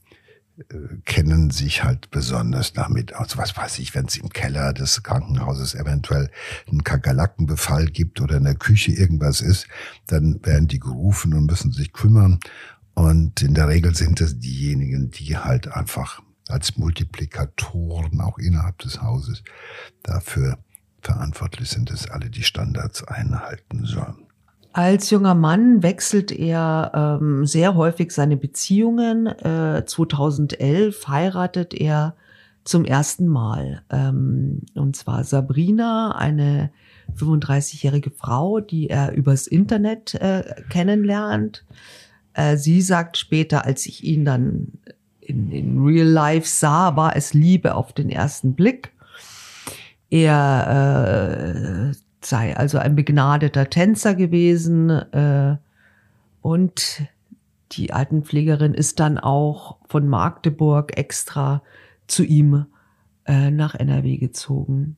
kennen 1.04 1.50
sich 1.50 1.82
halt 1.82 2.10
besonders 2.10 2.72
damit 2.72 3.14
aus. 3.14 3.36
Was 3.36 3.56
weiß 3.56 3.78
ich, 3.80 3.94
wenn 3.94 4.06
es 4.06 4.16
im 4.16 4.28
Keller 4.28 4.72
des 4.72 5.02
Krankenhauses 5.02 5.74
eventuell 5.74 6.30
einen 6.68 6.84
Kakerlakenbefall 6.84 7.86
gibt 7.86 8.20
oder 8.20 8.36
in 8.36 8.44
der 8.44 8.54
Küche 8.54 8.92
irgendwas 8.92 9.40
ist, 9.40 9.66
dann 10.06 10.44
werden 10.44 10.68
die 10.68 10.78
gerufen 10.78 11.34
und 11.34 11.46
müssen 11.46 11.72
sich 11.72 11.92
kümmern. 11.92 12.38
Und 12.94 13.42
in 13.42 13.54
der 13.54 13.68
Regel 13.68 13.94
sind 13.94 14.20
es 14.20 14.38
diejenigen, 14.38 15.10
die 15.10 15.36
halt 15.36 15.68
einfach 15.68 16.22
als 16.48 16.76
Multiplikatoren 16.76 18.20
auch 18.20 18.38
innerhalb 18.38 18.78
des 18.78 19.02
Hauses 19.02 19.42
dafür 20.02 20.58
verantwortlich 21.00 21.68
sind, 21.68 21.90
dass 21.90 22.08
alle 22.08 22.30
die 22.30 22.44
Standards 22.44 23.02
einhalten 23.04 23.84
sollen. 23.84 24.26
Als 24.74 25.08
junger 25.10 25.36
Mann 25.36 25.84
wechselt 25.84 26.32
er 26.32 27.20
ähm, 27.20 27.46
sehr 27.46 27.76
häufig 27.76 28.10
seine 28.10 28.36
Beziehungen. 28.36 29.28
Äh, 29.28 29.84
2011 29.86 31.06
heiratet 31.06 31.74
er 31.74 32.16
zum 32.64 32.84
ersten 32.84 33.28
Mal. 33.28 33.82
Ähm, 33.88 34.62
und 34.74 34.96
zwar 34.96 35.22
Sabrina, 35.22 36.16
eine 36.16 36.72
35-jährige 37.16 38.10
Frau, 38.10 38.58
die 38.58 38.90
er 38.90 39.12
übers 39.12 39.46
Internet 39.46 40.14
äh, 40.14 40.42
kennenlernt. 40.70 41.64
Äh, 42.32 42.56
sie 42.56 42.82
sagt 42.82 43.16
später, 43.16 43.64
als 43.64 43.86
ich 43.86 44.02
ihn 44.02 44.24
dann 44.24 44.72
in, 45.20 45.52
in 45.52 45.84
Real 45.84 46.08
Life 46.08 46.48
sah, 46.48 46.96
war 46.96 47.14
es 47.14 47.32
Liebe 47.32 47.76
auf 47.76 47.92
den 47.92 48.10
ersten 48.10 48.54
Blick. 48.54 48.90
Er 50.10 51.92
äh, 51.92 52.03
sei 52.26 52.56
also 52.56 52.78
ein 52.78 52.96
begnadeter 52.96 53.70
Tänzer 53.70 54.14
gewesen 54.14 54.90
äh, 54.90 55.56
und 56.42 57.02
die 57.72 57.92
Altenpflegerin 57.92 58.74
ist 58.74 59.00
dann 59.00 59.18
auch 59.18 59.76
von 59.86 60.08
Magdeburg 60.08 60.96
extra 60.96 61.62
zu 62.06 62.22
ihm 62.22 62.66
äh, 63.24 63.50
nach 63.50 63.74
NRW 63.74 64.18
gezogen. 64.18 64.96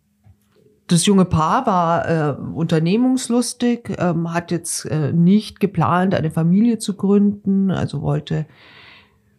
Das 0.89 1.07
junge 1.07 1.25
Paar 1.25 1.67
war 1.67 2.09
äh, 2.09 2.33
unternehmungslustig, 2.41 3.97
ähm, 3.99 4.33
hat 4.33 4.51
jetzt 4.51 4.85
äh, 4.85 5.13
nicht 5.13 5.59
geplant, 5.59 6.15
eine 6.15 6.31
Familie 6.31 6.79
zu 6.79 6.95
gründen, 6.95 7.71
also 7.71 8.03
wollte 8.03 8.47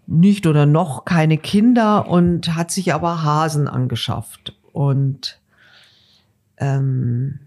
nicht 0.08 0.48
oder 0.48 0.66
noch 0.66 1.06
keine 1.06 1.38
Kinder 1.38 2.08
und 2.08 2.56
hat 2.56 2.72
sich 2.72 2.94
aber 2.94 3.24
Hasen 3.24 3.68
angeschafft. 3.68 4.58
Und 4.74 5.40
ähm, 6.58 7.40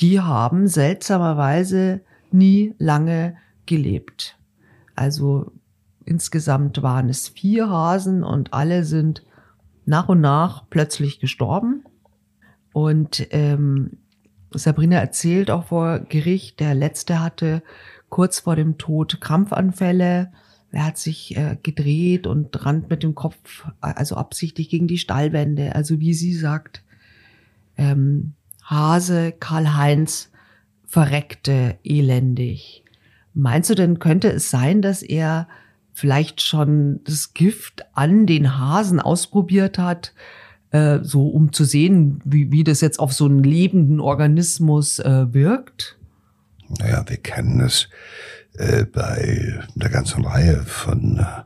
die 0.00 0.20
haben 0.20 0.66
seltsamerweise 0.68 2.00
nie 2.30 2.74
lange 2.78 3.36
gelebt. 3.66 4.38
Also 4.94 5.52
insgesamt 6.04 6.82
waren 6.82 7.08
es 7.08 7.28
vier 7.28 7.68
Hasen 7.68 8.24
und 8.24 8.52
alle 8.52 8.84
sind 8.84 9.24
nach 9.84 10.08
und 10.08 10.20
nach 10.20 10.64
plötzlich 10.70 11.20
gestorben. 11.20 11.84
Und 12.72 13.26
ähm, 13.30 13.98
Sabrina 14.50 14.96
erzählt 14.96 15.50
auch 15.50 15.66
vor 15.66 16.00
Gericht, 16.00 16.60
der 16.60 16.74
letzte 16.74 17.20
hatte 17.20 17.62
kurz 18.08 18.40
vor 18.40 18.56
dem 18.56 18.78
Tod 18.78 19.20
Krampfanfälle. 19.20 20.32
Er 20.70 20.86
hat 20.86 20.98
sich 20.98 21.36
äh, 21.36 21.56
gedreht 21.62 22.26
und 22.26 22.64
rannt 22.64 22.88
mit 22.88 23.02
dem 23.02 23.14
Kopf, 23.14 23.66
also 23.80 24.16
absichtlich 24.16 24.68
gegen 24.70 24.86
die 24.86 24.98
Stallwände. 24.98 25.74
Also 25.74 26.00
wie 26.00 26.14
sie 26.14 26.34
sagt, 26.34 26.82
ähm, 27.76 28.34
Hase 28.62 29.32
Karl-Heinz 29.32 30.30
verreckte 30.86 31.78
elendig. 31.84 32.84
Meinst 33.34 33.70
du 33.70 33.74
denn, 33.74 33.98
könnte 33.98 34.30
es 34.30 34.50
sein, 34.50 34.82
dass 34.82 35.02
er 35.02 35.48
vielleicht 35.92 36.40
schon 36.42 37.00
das 37.04 37.34
Gift 37.34 37.84
an 37.94 38.26
den 38.26 38.58
Hasen 38.58 39.00
ausprobiert 39.00 39.78
hat, 39.78 40.12
äh, 40.70 41.00
so 41.02 41.28
um 41.28 41.52
zu 41.52 41.64
sehen, 41.64 42.20
wie, 42.24 42.50
wie 42.50 42.64
das 42.64 42.80
jetzt 42.80 42.98
auf 42.98 43.12
so 43.12 43.26
einen 43.26 43.42
lebenden 43.42 44.00
Organismus 44.00 44.98
äh, 44.98 45.32
wirkt? 45.32 45.98
Naja, 46.78 47.04
wir 47.06 47.18
kennen 47.18 47.60
es 47.60 47.88
äh, 48.54 48.84
bei 48.84 49.60
der 49.74 49.90
ganzen 49.90 50.24
Reihe 50.24 50.62
von 50.62 51.18
äh, 51.18 51.42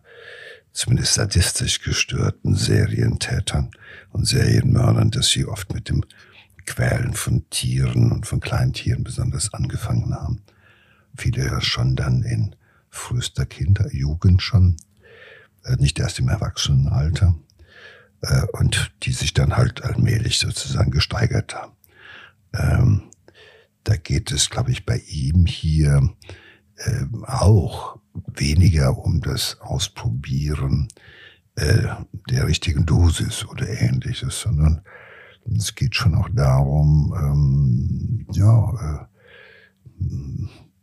zumindest 0.73 1.15
sadistisch 1.15 1.83
gestörten 1.83 2.55
Serientätern 2.55 3.71
und 4.13 4.27
Serienmördern, 4.27 5.11
dass 5.11 5.29
sie 5.29 5.47
oft 5.47 5.73
mit 5.73 5.89
dem 5.89 6.05
Quälen 6.67 7.15
von 7.15 7.49
Tieren 7.51 8.13
und 8.13 8.27
von 8.27 8.41
Kleintieren 8.41 9.05
besonders 9.05 9.55
angefangen 9.55 10.15
haben. 10.15 10.43
Viele 11.17 11.47
ja 11.47 11.61
schon 11.61 11.97
dann 11.97 12.23
in 12.23 12.55
frühester 12.91 13.47
Kinder, 13.47 13.93
Jugend 13.93 14.43
schon, 14.43 14.77
äh, 15.65 15.77
nicht 15.77 15.99
erst 15.99 16.19
im 16.19 16.29
Erwachsenenalter, 16.29 17.35
äh, 18.23 18.43
und 18.53 18.93
die 19.03 19.13
sich 19.13 19.35
dann 19.35 19.57
halt 19.57 19.83
allmählich 19.83 20.39
sozusagen 20.39 20.91
gesteigert 20.91 21.55
haben. 21.55 21.73
Ähm, 22.55 23.03
da 23.85 23.97
geht 23.97 24.33
es, 24.33 24.51
glaube 24.51 24.73
ich, 24.73 24.85
bei 24.85 24.99
ihm 25.09 25.47
hier 25.47 26.11
äh, 26.77 27.05
auch 27.27 27.99
weniger 28.35 28.99
um 28.99 29.21
das 29.21 29.61
Ausprobieren 29.61 30.89
äh, 31.55 31.87
der 32.29 32.47
richtigen 32.47 32.87
Dosis 32.87 33.45
oder 33.47 33.69
ähnliches, 33.69 34.41
sondern 34.41 34.83
es 35.55 35.75
geht 35.75 35.95
schon 35.95 36.15
auch 36.15 36.29
darum, 36.33 37.15
ähm, 37.19 38.27
ja, 38.33 38.73
äh, 39.01 39.07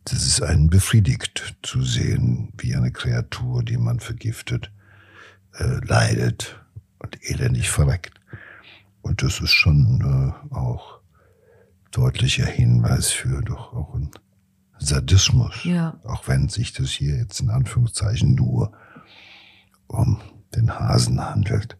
das 0.04 0.26
ist 0.26 0.42
einen 0.42 0.68
befriedigt 0.68 1.56
zu 1.62 1.82
sehen, 1.82 2.52
wie 2.58 2.74
eine 2.74 2.92
Kreatur, 2.92 3.62
die 3.62 3.78
man 3.78 4.00
vergiftet, 4.00 4.70
äh, 5.58 5.84
leidet 5.84 6.60
und 6.98 7.18
elendig 7.22 7.70
verreckt. 7.70 8.20
Und 9.02 9.22
das 9.22 9.40
ist 9.40 9.52
schon 9.52 10.34
äh, 10.50 10.54
auch 10.54 11.00
deutlicher 11.90 12.46
Hinweis 12.46 13.10
für 13.10 13.40
doch 13.42 13.72
auch 13.72 13.94
ein 13.94 14.10
Sadismus. 14.78 15.64
Ja. 15.64 15.98
Auch 16.04 16.26
wenn 16.28 16.48
sich 16.48 16.72
das 16.72 16.90
hier 16.90 17.16
jetzt 17.16 17.40
in 17.40 17.50
Anführungszeichen 17.50 18.34
nur 18.34 18.72
um 19.86 20.20
den 20.54 20.78
Hasen 20.78 21.20
handelt. 21.20 21.78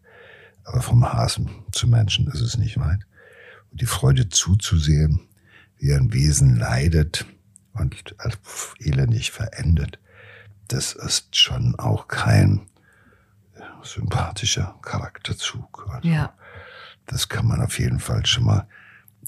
Aber 0.65 0.81
vom 0.81 1.11
Hasen 1.11 1.49
zu 1.71 1.87
Menschen 1.87 2.27
ist 2.27 2.41
es 2.41 2.57
nicht 2.57 2.77
weit. 2.79 2.99
Und 3.71 3.81
die 3.81 3.85
Freude 3.85 4.29
zuzusehen, 4.29 5.27
wie 5.77 5.93
ein 5.93 6.11
Wesen 6.13 6.55
leidet 6.57 7.25
und 7.73 8.15
elendig 8.79 9.31
verendet, 9.31 9.99
das 10.67 10.93
ist 10.93 11.35
schon 11.35 11.75
auch 11.77 12.07
kein 12.07 12.67
sympathischer 13.83 14.77
Charakterzug. 14.81 15.87
Also 15.91 16.07
ja. 16.07 16.33
Das 17.05 17.29
kann 17.29 17.45
man 17.45 17.61
auf 17.61 17.77
jeden 17.79 17.99
Fall 17.99 18.25
schon 18.25 18.45
mal 18.45 18.67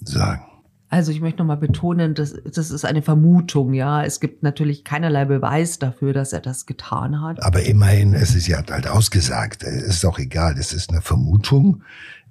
sagen. 0.00 0.44
Also 0.90 1.12
ich 1.12 1.20
möchte 1.20 1.38
nochmal 1.38 1.58
betonen, 1.58 2.14
das, 2.14 2.34
das 2.44 2.70
ist 2.70 2.84
eine 2.84 3.02
Vermutung, 3.02 3.74
ja. 3.74 4.02
Es 4.04 4.20
gibt 4.20 4.42
natürlich 4.42 4.84
keinerlei 4.84 5.26
Beweis 5.26 5.78
dafür, 5.78 6.14
dass 6.14 6.32
er 6.32 6.40
das 6.40 6.64
getan 6.64 7.20
hat. 7.20 7.42
Aber 7.42 7.62
immerhin, 7.62 8.14
es 8.14 8.34
ist 8.34 8.46
ja 8.46 8.62
halt 8.70 8.86
ausgesagt. 8.86 9.62
Es 9.64 9.96
ist 9.96 10.06
auch 10.06 10.18
egal, 10.18 10.56
es 10.58 10.72
ist 10.72 10.90
eine 10.90 11.02
Vermutung. 11.02 11.82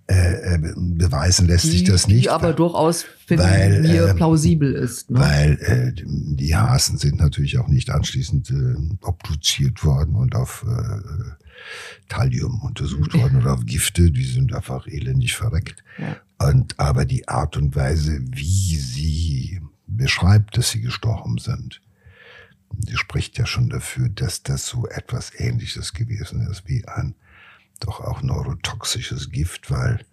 Äh, 0.08 0.56
äh 0.56 0.74
beweisen 0.76 1.48
lässt 1.48 1.66
die, 1.66 1.70
sich 1.70 1.84
das 1.84 2.08
nicht. 2.08 2.26
Die 2.26 2.30
aber 2.32 2.54
durchaus 2.54 3.06
finden 3.28 3.44
weil, 3.44 3.82
mir 3.82 4.08
äh, 4.08 4.14
plausibel 4.16 4.74
ist. 4.74 5.12
Ne? 5.12 5.20
Weil 5.20 5.58
äh, 5.62 6.04
die 6.04 6.56
Hasen 6.56 6.98
sind 6.98 7.20
natürlich 7.20 7.60
auch 7.60 7.68
nicht 7.68 7.92
anschließend 7.92 8.50
äh, 8.50 9.06
obduziert 9.06 9.84
worden 9.84 10.16
und 10.16 10.36
auf 10.36 10.66
äh, 10.68 11.36
Thallium 12.10 12.62
untersucht 12.62 13.14
worden 13.14 13.42
oder 13.42 13.54
auf 13.54 13.66
Gifte, 13.66 14.10
die 14.10 14.26
sind 14.26 14.54
einfach 14.54 14.88
elendig 14.88 15.36
verreckt. 15.36 15.84
Ja. 16.00 16.16
Und 16.40 16.80
aber 16.80 17.06
die 17.06 17.28
Art 17.28 17.58
und 17.58 17.76
Weise, 17.76 18.20
wie 18.22 18.78
sie 18.78 19.62
beschreibt, 19.88 20.58
dass 20.58 20.70
sie 20.70 20.82
gestorben 20.82 21.38
sind, 21.38 21.82
die 22.72 22.98
spricht 22.98 23.38
ja 23.38 23.46
schon 23.46 23.70
dafür, 23.70 24.10
dass 24.10 24.44
das 24.44 24.68
so 24.68 24.88
etwas 24.88 25.34
Ähnliches 25.40 25.94
gewesen 25.94 26.48
ist 26.48 26.68
wie 26.68 26.88
ein 26.88 27.16
doch 27.80 28.02
auch 28.02 28.22
neurotoxisches 28.22 29.32
Gift, 29.32 29.72
weil 29.72 30.06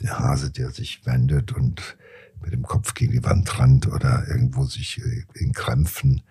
der 0.00 0.18
Hase, 0.18 0.50
der 0.50 0.70
sich 0.70 1.06
wendet 1.06 1.52
und 1.52 1.96
mit 2.40 2.52
dem 2.52 2.64
Kopf 2.64 2.94
gegen 2.94 3.12
die 3.12 3.24
Wand 3.24 3.58
rannt 3.58 3.86
oder 3.86 4.26
irgendwo 4.28 4.64
sich 4.64 5.00
äh, 5.00 5.24
in 5.34 5.52
Krämpfen 5.52 6.22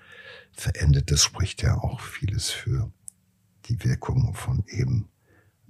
verendet, 0.52 1.12
das 1.12 1.24
spricht 1.24 1.64
ja 1.64 1.76
auch 1.76 2.02
vieles 2.02 2.50
für 2.50 2.92
die 3.66 3.84
Wirkung 3.84 4.36
von 4.36 4.64
eben 4.68 5.08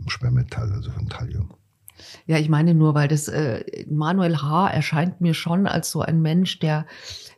Schwermetall, 0.07 0.73
also 0.73 0.91
von 0.91 1.07
Thallium. 1.07 1.53
Ja, 2.25 2.37
ich 2.37 2.49
meine 2.49 2.73
nur, 2.73 2.95
weil 2.95 3.07
das 3.07 3.27
äh, 3.27 3.63
Manuel 3.89 4.37
H. 4.41 4.69
erscheint 4.69 5.21
mir 5.21 5.33
schon 5.33 5.67
als 5.67 5.91
so 5.91 6.01
ein 6.01 6.21
Mensch, 6.21 6.59
der 6.59 6.85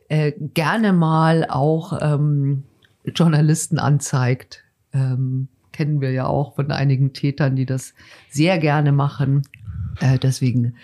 äh, 0.08 0.32
gerne 0.54 0.92
mal 0.92 1.46
auch 1.48 1.98
ähm, 2.00 2.64
Journalisten 3.04 3.78
anzeigt. 3.78 4.64
Ähm, 4.92 5.48
kennen 5.72 6.00
wir 6.00 6.10
ja 6.10 6.26
auch 6.26 6.54
von 6.54 6.70
einigen 6.70 7.12
Tätern, 7.12 7.56
die 7.56 7.66
das 7.66 7.94
sehr 8.30 8.58
gerne 8.58 8.92
machen. 8.92 9.42
Äh, 10.00 10.18
deswegen 10.18 10.74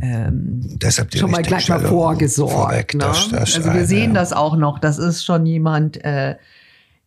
ähm, 0.00 0.78
schon 1.14 1.30
mal 1.30 1.42
gleich 1.42 1.68
mal 1.68 1.80
vorgesorgt. 1.80 2.52
Vorweg, 2.52 2.94
ne? 2.94 3.00
das, 3.00 3.28
das 3.28 3.56
also 3.56 3.72
wir 3.72 3.86
sehen 3.86 4.14
das 4.14 4.32
auch 4.32 4.56
noch. 4.56 4.78
Das 4.78 4.98
ist 4.98 5.24
schon 5.24 5.46
jemand, 5.46 6.02
äh, 6.04 6.36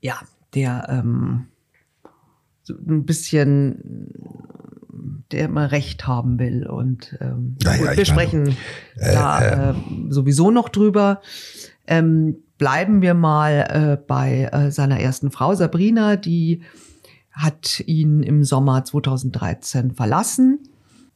ja, 0.02 0.16
der 0.54 0.88
ähm, 0.90 1.48
so 2.64 2.74
ein 2.74 3.06
bisschen 3.06 4.10
der 5.32 5.46
immer 5.46 5.72
Recht 5.72 6.08
haben 6.08 6.40
will. 6.40 6.68
Und 6.68 7.18
ähm, 7.22 7.58
naja, 7.64 7.88
gut, 7.88 7.98
wir 7.98 8.06
sprechen 8.06 8.44
meine, 8.44 8.56
äh, 8.96 9.14
da 9.14 9.72
äh, 9.72 9.74
sowieso 10.10 10.52
noch 10.52 10.70
drüber. 10.70 11.22
Ähm, 11.88 12.38
bleiben 12.58 13.02
wir 13.02 13.14
mal 13.14 13.98
äh, 14.00 14.06
bei 14.06 14.50
äh, 14.52 14.72
seiner 14.72 15.00
ersten 15.00 15.32
Frau 15.32 15.56
Sabrina, 15.56 16.16
die 16.16 16.62
hat 17.32 17.82
ihn 17.86 18.24
im 18.24 18.44
Sommer 18.44 18.86
2013 18.86 19.92
verlassen. 19.92 20.60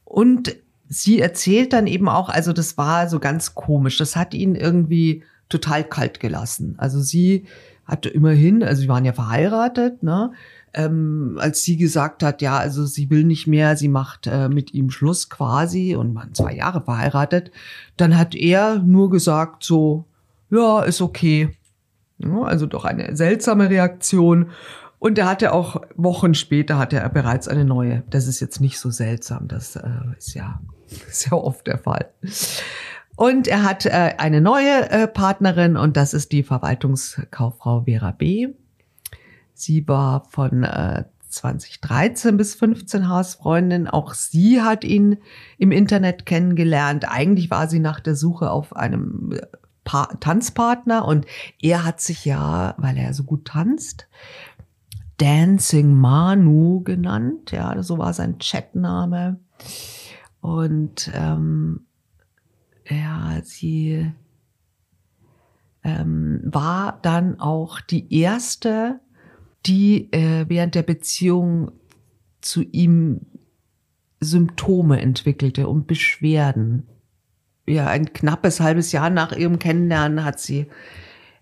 Und 0.04 0.56
sie 0.88 1.20
erzählt 1.20 1.72
dann 1.72 1.86
eben 1.86 2.08
auch, 2.08 2.28
also 2.28 2.52
das 2.52 2.78
war 2.78 3.08
so 3.08 3.20
ganz 3.20 3.54
komisch, 3.54 3.98
das 3.98 4.16
hat 4.16 4.34
ihn 4.34 4.54
irgendwie 4.54 5.24
total 5.48 5.84
kalt 5.84 6.20
gelassen. 6.20 6.74
Also 6.78 7.00
sie 7.00 7.46
hatte 7.84 8.08
immerhin, 8.08 8.62
also 8.62 8.82
sie 8.82 8.88
waren 8.88 9.04
ja 9.04 9.12
verheiratet, 9.12 10.02
ne? 10.02 10.32
Ähm, 10.76 11.38
als 11.40 11.62
sie 11.62 11.76
gesagt 11.76 12.22
hat, 12.22 12.42
ja, 12.42 12.58
also 12.58 12.84
sie 12.84 13.10
will 13.10 13.24
nicht 13.24 13.46
mehr, 13.46 13.76
sie 13.76 13.88
macht 13.88 14.26
äh, 14.26 14.48
mit 14.48 14.74
ihm 14.74 14.90
Schluss 14.90 15.30
quasi 15.30 15.96
und 15.96 16.14
waren 16.14 16.34
zwei 16.34 16.54
Jahre 16.54 16.82
verheiratet, 16.82 17.50
dann 17.96 18.16
hat 18.16 18.34
er 18.34 18.78
nur 18.78 19.10
gesagt 19.10 19.64
so, 19.64 20.04
ja, 20.50 20.82
ist 20.82 21.00
okay. 21.00 21.56
Ja, 22.18 22.42
also 22.42 22.66
doch 22.66 22.84
eine 22.84 23.16
seltsame 23.16 23.70
Reaktion. 23.70 24.50
Und 24.98 25.18
er 25.18 25.26
hatte 25.26 25.52
auch 25.52 25.82
Wochen 25.96 26.34
später 26.34 26.78
hatte 26.78 26.96
er 26.96 27.08
bereits 27.08 27.48
eine 27.48 27.64
neue. 27.64 28.02
Das 28.10 28.26
ist 28.26 28.40
jetzt 28.40 28.60
nicht 28.60 28.78
so 28.78 28.90
seltsam. 28.90 29.48
Das 29.48 29.76
äh, 29.76 29.88
ist 30.16 30.34
ja 30.34 30.60
ja 31.30 31.32
oft 31.32 31.66
der 31.66 31.78
Fall. 31.78 32.10
Und 33.16 33.48
er 33.48 33.62
hat 33.62 33.86
äh, 33.86 34.14
eine 34.18 34.42
neue 34.42 34.90
äh, 34.90 35.08
Partnerin 35.08 35.76
und 35.76 35.96
das 35.96 36.12
ist 36.12 36.32
die 36.32 36.42
Verwaltungskauffrau 36.42 37.84
Vera 37.84 38.12
B. 38.12 38.48
Sie 39.58 39.88
war 39.88 40.24
von 40.28 40.64
äh, 40.64 41.04
2013 41.28 42.36
bis 42.36 42.54
15 42.54 43.08
Hausfreundin. 43.08 43.88
Auch 43.88 44.14
sie 44.14 44.60
hat 44.60 44.84
ihn 44.84 45.16
im 45.58 45.72
Internet 45.72 46.26
kennengelernt. 46.26 47.08
Eigentlich 47.08 47.50
war 47.50 47.68
sie 47.68 47.80
nach 47.80 48.00
der 48.00 48.16
Suche 48.16 48.50
auf 48.50 48.76
einem 48.76 49.32
äh, 49.32 49.40
pa 49.84 50.06
Tanzpartner 50.20 51.06
und 51.06 51.26
er 51.62 51.84
hat 51.84 52.00
sich 52.00 52.24
ja, 52.24 52.74
weil 52.76 52.98
er 52.98 53.14
so 53.14 53.24
gut 53.24 53.46
tanzt, 53.46 54.08
Dancing 55.16 55.94
Manu 55.94 56.82
genannt. 56.82 57.52
Ja, 57.52 57.82
so 57.82 57.96
war 57.96 58.12
sein 58.12 58.38
Chatname. 58.38 59.40
Und 60.40 61.10
ähm, 61.14 61.86
ja, 62.88 63.40
sie 63.42 64.12
ähm, 65.82 66.42
war 66.44 66.98
dann 67.00 67.40
auch 67.40 67.80
die 67.80 68.12
erste 68.12 69.00
die 69.66 70.12
äh, 70.12 70.46
während 70.48 70.74
der 70.74 70.82
Beziehung 70.82 71.72
zu 72.40 72.62
ihm 72.62 73.20
Symptome 74.20 75.00
entwickelte 75.00 75.68
und 75.68 75.86
Beschwerden. 75.86 76.86
Ja, 77.66 77.88
ein 77.88 78.12
knappes 78.12 78.60
halbes 78.60 78.92
Jahr 78.92 79.10
nach 79.10 79.32
ihrem 79.36 79.58
Kennenlernen 79.58 80.24
hat 80.24 80.38
sie 80.40 80.66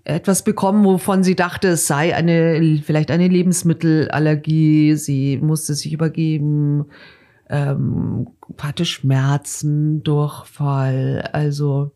etwas 0.05 0.45
bekommen, 0.45 0.85
wovon 0.85 1.23
sie 1.23 1.35
dachte, 1.35 1.69
es 1.69 1.87
sei 1.87 2.15
eine, 2.15 2.81
vielleicht 2.85 3.11
eine 3.11 3.29
Lebensmittelallergie. 3.29 4.95
Sie 4.97 5.39
musste 5.39 5.75
sich 5.75 5.93
übergeben, 5.93 6.87
ähm, 7.49 8.29
hatte 8.59 8.85
Schmerzen, 8.85 10.03
Durchfall. 10.03 11.29
Also 11.33 11.93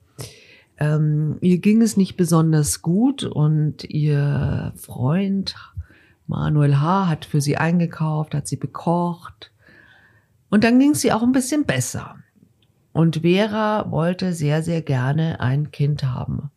ähm, 0.78 1.36
ihr 1.40 1.58
ging 1.58 1.82
es 1.82 1.96
nicht 1.96 2.16
besonders 2.16 2.82
gut 2.82 3.24
und 3.24 3.84
ihr 3.84 4.72
Freund 4.76 5.54
Manuel 6.28 6.78
H. 6.78 7.08
hat 7.08 7.24
für 7.24 7.40
sie 7.40 7.56
eingekauft, 7.56 8.34
hat 8.34 8.46
sie 8.46 8.56
bekocht. 8.56 9.50
Und 10.50 10.62
dann 10.62 10.78
ging 10.78 10.94
ihr 11.02 11.16
auch 11.16 11.22
ein 11.22 11.32
bisschen 11.32 11.64
besser. 11.64 12.16
Und 12.92 13.22
Vera 13.22 13.90
wollte 13.90 14.32
sehr, 14.32 14.62
sehr 14.62 14.82
gerne 14.82 15.40
ein 15.40 15.70
Kind 15.70 16.04
haben. 16.04 16.50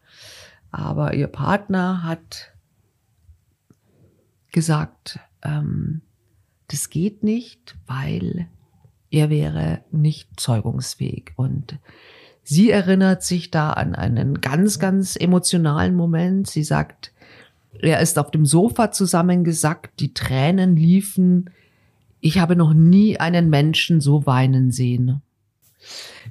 Aber 0.72 1.14
ihr 1.14 1.28
Partner 1.28 2.04
hat 2.04 2.52
gesagt, 4.52 5.20
ähm, 5.42 6.02
das 6.68 6.90
geht 6.90 7.24
nicht, 7.24 7.76
weil 7.86 8.48
er 9.10 9.30
wäre 9.30 9.84
nicht 9.92 10.40
zeugungsfähig. 10.40 11.32
Und 11.36 11.80
sie 12.44 12.72
erinnert 12.72 13.24
sich 13.24 13.52
da 13.52 13.72
an 13.72 13.96
einen 13.96 14.42
ganz, 14.42 14.80
ganz 14.80 15.16
emotionalen 15.16 15.96
Moment. 15.96 16.48
Sie 16.48 16.64
sagt, 16.64 17.11
er 17.80 18.00
ist 18.00 18.20
auf 18.20 18.32
dem 18.32 18.46
Sofa 18.46 18.92
zusammengesackt, 18.92 20.00
die 20.00 20.14
Tränen 20.14 20.76
liefen. 20.76 21.50
Ich 22.20 22.40
habe 22.40 22.56
noch 22.56 22.74
nie 22.74 23.20
einen 23.20 23.50
Menschen 23.50 24.02
so 24.02 24.26
weinen 24.26 24.72
sehen. 24.72 25.22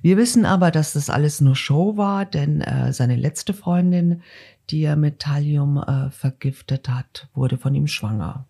Wir 0.02 0.16
wissen 0.16 0.46
aber, 0.46 0.70
dass 0.70 0.92
das 0.92 1.10
alles 1.10 1.40
nur 1.40 1.56
Show 1.56 1.96
war, 1.96 2.24
denn 2.24 2.60
äh, 2.60 2.92
seine 2.92 3.16
letzte 3.16 3.52
Freundin, 3.52 4.22
die 4.70 4.82
er 4.82 4.96
mit 4.96 5.18
Thallium 5.18 5.78
äh, 5.78 6.10
vergiftet 6.10 6.88
hat, 6.88 7.28
wurde 7.34 7.58
von 7.58 7.74
ihm 7.74 7.88
schwanger. 7.88 8.46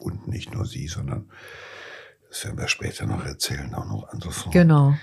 Und 0.00 0.26
nicht 0.26 0.52
nur 0.52 0.66
sie, 0.66 0.88
sondern, 0.88 1.30
das 2.28 2.44
werden 2.44 2.58
wir 2.58 2.68
später 2.68 3.06
noch 3.06 3.24
erzählen, 3.24 3.72
auch 3.74 3.86
noch 3.86 4.08
andere 4.08 4.32
Frauen. 4.32 4.52
Genau. 4.52 4.96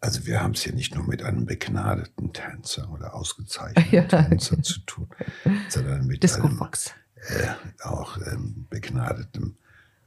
Also 0.00 0.26
wir 0.26 0.42
haben 0.42 0.54
es 0.54 0.62
hier 0.62 0.72
nicht 0.72 0.94
nur 0.94 1.06
mit 1.06 1.22
einem 1.22 1.44
begnadeten 1.44 2.32
Tänzer 2.32 2.90
oder 2.90 3.14
ausgezeichneten 3.14 3.92
ja. 3.92 4.02
Tänzer 4.04 4.62
zu 4.62 4.80
tun, 4.80 5.08
sondern 5.68 6.06
mit 6.06 6.22
Disco 6.22 6.46
einem 6.46 6.60
äh, 7.28 7.48
auch 7.82 8.16
ähm, 8.26 8.66
begnadetem 8.70 9.56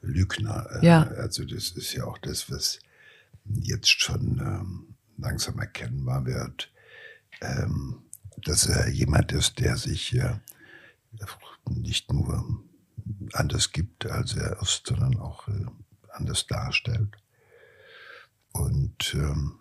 Lügner. 0.02 0.68
Äh, 0.82 0.86
ja. 0.86 1.04
Also 1.04 1.46
das 1.46 1.72
ist 1.72 1.94
ja 1.94 2.06
auch 2.06 2.18
das, 2.18 2.52
was 2.52 2.80
jetzt 3.46 3.90
schon 3.90 4.40
ähm, 4.40 4.96
langsam 5.18 5.60
erkennbar 5.60 6.26
wird, 6.26 6.72
ähm, 7.42 8.04
dass 8.38 8.68
er 8.68 8.90
jemand 8.90 9.32
ist, 9.32 9.60
der 9.60 9.78
sich 9.78 10.16
äh, 10.16 10.36
nicht 11.70 12.12
nur 12.12 12.64
anders 13.34 13.72
gibt, 13.72 14.06
als 14.06 14.36
er 14.36 14.62
ist, 14.62 14.88
sondern 14.88 15.20
auch 15.20 15.48
äh, 15.48 15.66
anders 16.12 16.48
darstellt. 16.48 17.16
Und 18.52 19.14
ähm, 19.16 19.60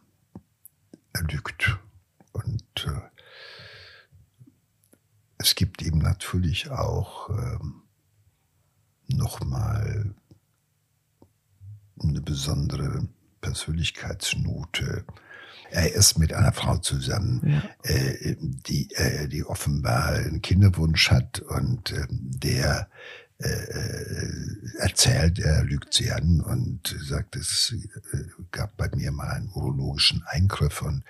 er 1.13 1.23
lügt. 1.25 1.79
Und 2.33 2.87
äh, 2.87 3.01
es 5.39 5.55
gibt 5.55 5.83
ihm 5.83 5.99
natürlich 5.99 6.71
auch 6.71 7.31
ähm, 7.31 7.83
nochmal 9.09 10.15
eine 12.03 12.21
besondere 12.21 13.09
Persönlichkeitsnote. 13.41 15.05
er 15.71 15.95
ist 15.95 16.19
mit 16.19 16.33
einer 16.33 16.53
Frau 16.53 16.79
zusammen, 16.79 17.41
ja. 17.45 17.63
äh, 17.83 18.37
die, 18.39 18.91
äh, 18.95 19.29
die 19.29 19.45
offenbar 19.45 20.09
einen 20.09 20.43
Kinderwunsch 20.43 21.11
hat 21.11 21.41
und 21.41 21.93
äh, 21.93 22.07
der 22.11 22.89
äh, 23.43 23.49
äh, 23.49 24.79
erzählt, 24.79 25.41
er 25.41 25.65
lügt 25.65 25.95
sie 25.95 26.13
an 26.13 26.41
und 26.43 26.97
sagt, 27.03 27.35
es 27.35 27.75
äh, 28.13 28.25
gab 28.53 28.77
bei 28.77 28.89
mir 28.95 29.11
mal 29.11 29.31
einen 29.31 29.49
urologischen 29.49 30.23
Eingriff 30.27 30.81
und 30.83 31.03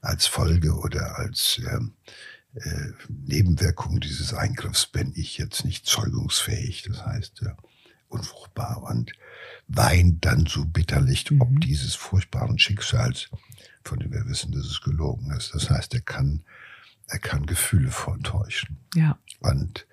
als 0.00 0.26
Folge 0.26 0.72
oder 0.72 1.18
als 1.18 1.60
ähm, 1.70 1.92
äh, 2.54 2.92
Nebenwirkung 3.08 4.00
dieses 4.00 4.32
Eingriffs 4.32 4.86
bin 4.86 5.12
ich 5.16 5.36
jetzt 5.36 5.66
nicht 5.66 5.84
zeugungsfähig, 5.84 6.84
das 6.88 7.04
heißt 7.04 7.42
ja, 7.42 7.54
unfruchtbar 8.08 8.82
und 8.84 9.12
weint 9.68 10.24
dann 10.24 10.46
so 10.46 10.64
bitterlich 10.64 11.30
mhm. 11.30 11.42
ob 11.42 11.60
dieses 11.60 11.94
furchtbaren 11.94 12.58
Schicksals, 12.58 13.28
von 13.84 13.98
dem 13.98 14.12
wir 14.12 14.24
wissen, 14.24 14.52
dass 14.52 14.64
es 14.64 14.80
gelogen 14.80 15.30
ist. 15.32 15.54
Das 15.54 15.68
heißt, 15.68 15.92
er 15.92 16.00
kann, 16.00 16.42
er 17.08 17.18
kann 17.18 17.44
Gefühle 17.44 17.90
vortäuschen. 17.90 18.78
Ja. 18.94 19.18
Und 19.40 19.86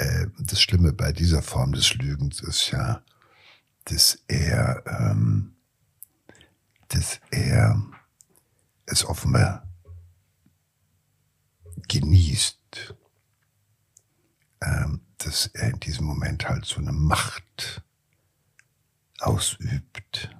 äh, 0.00 0.28
das 0.38 0.62
Schlimme 0.62 0.94
bei 0.94 1.12
dieser 1.12 1.42
Form 1.42 1.72
des 1.72 1.94
Lügens 1.94 2.40
ist 2.40 2.70
ja, 2.70 3.02
dass 3.84 4.18
er, 4.28 4.82
ähm, 4.86 5.54
dass 6.88 7.20
er 7.30 7.82
es 8.86 9.04
offenbar 9.04 9.68
genießt, 11.88 12.94
ähm, 14.62 15.02
dass 15.18 15.48
er 15.48 15.70
in 15.70 15.80
diesem 15.80 16.06
Moment 16.06 16.48
halt 16.48 16.64
so 16.64 16.76
eine 16.76 16.92
Macht 16.92 17.82
ausübt. 19.18 20.34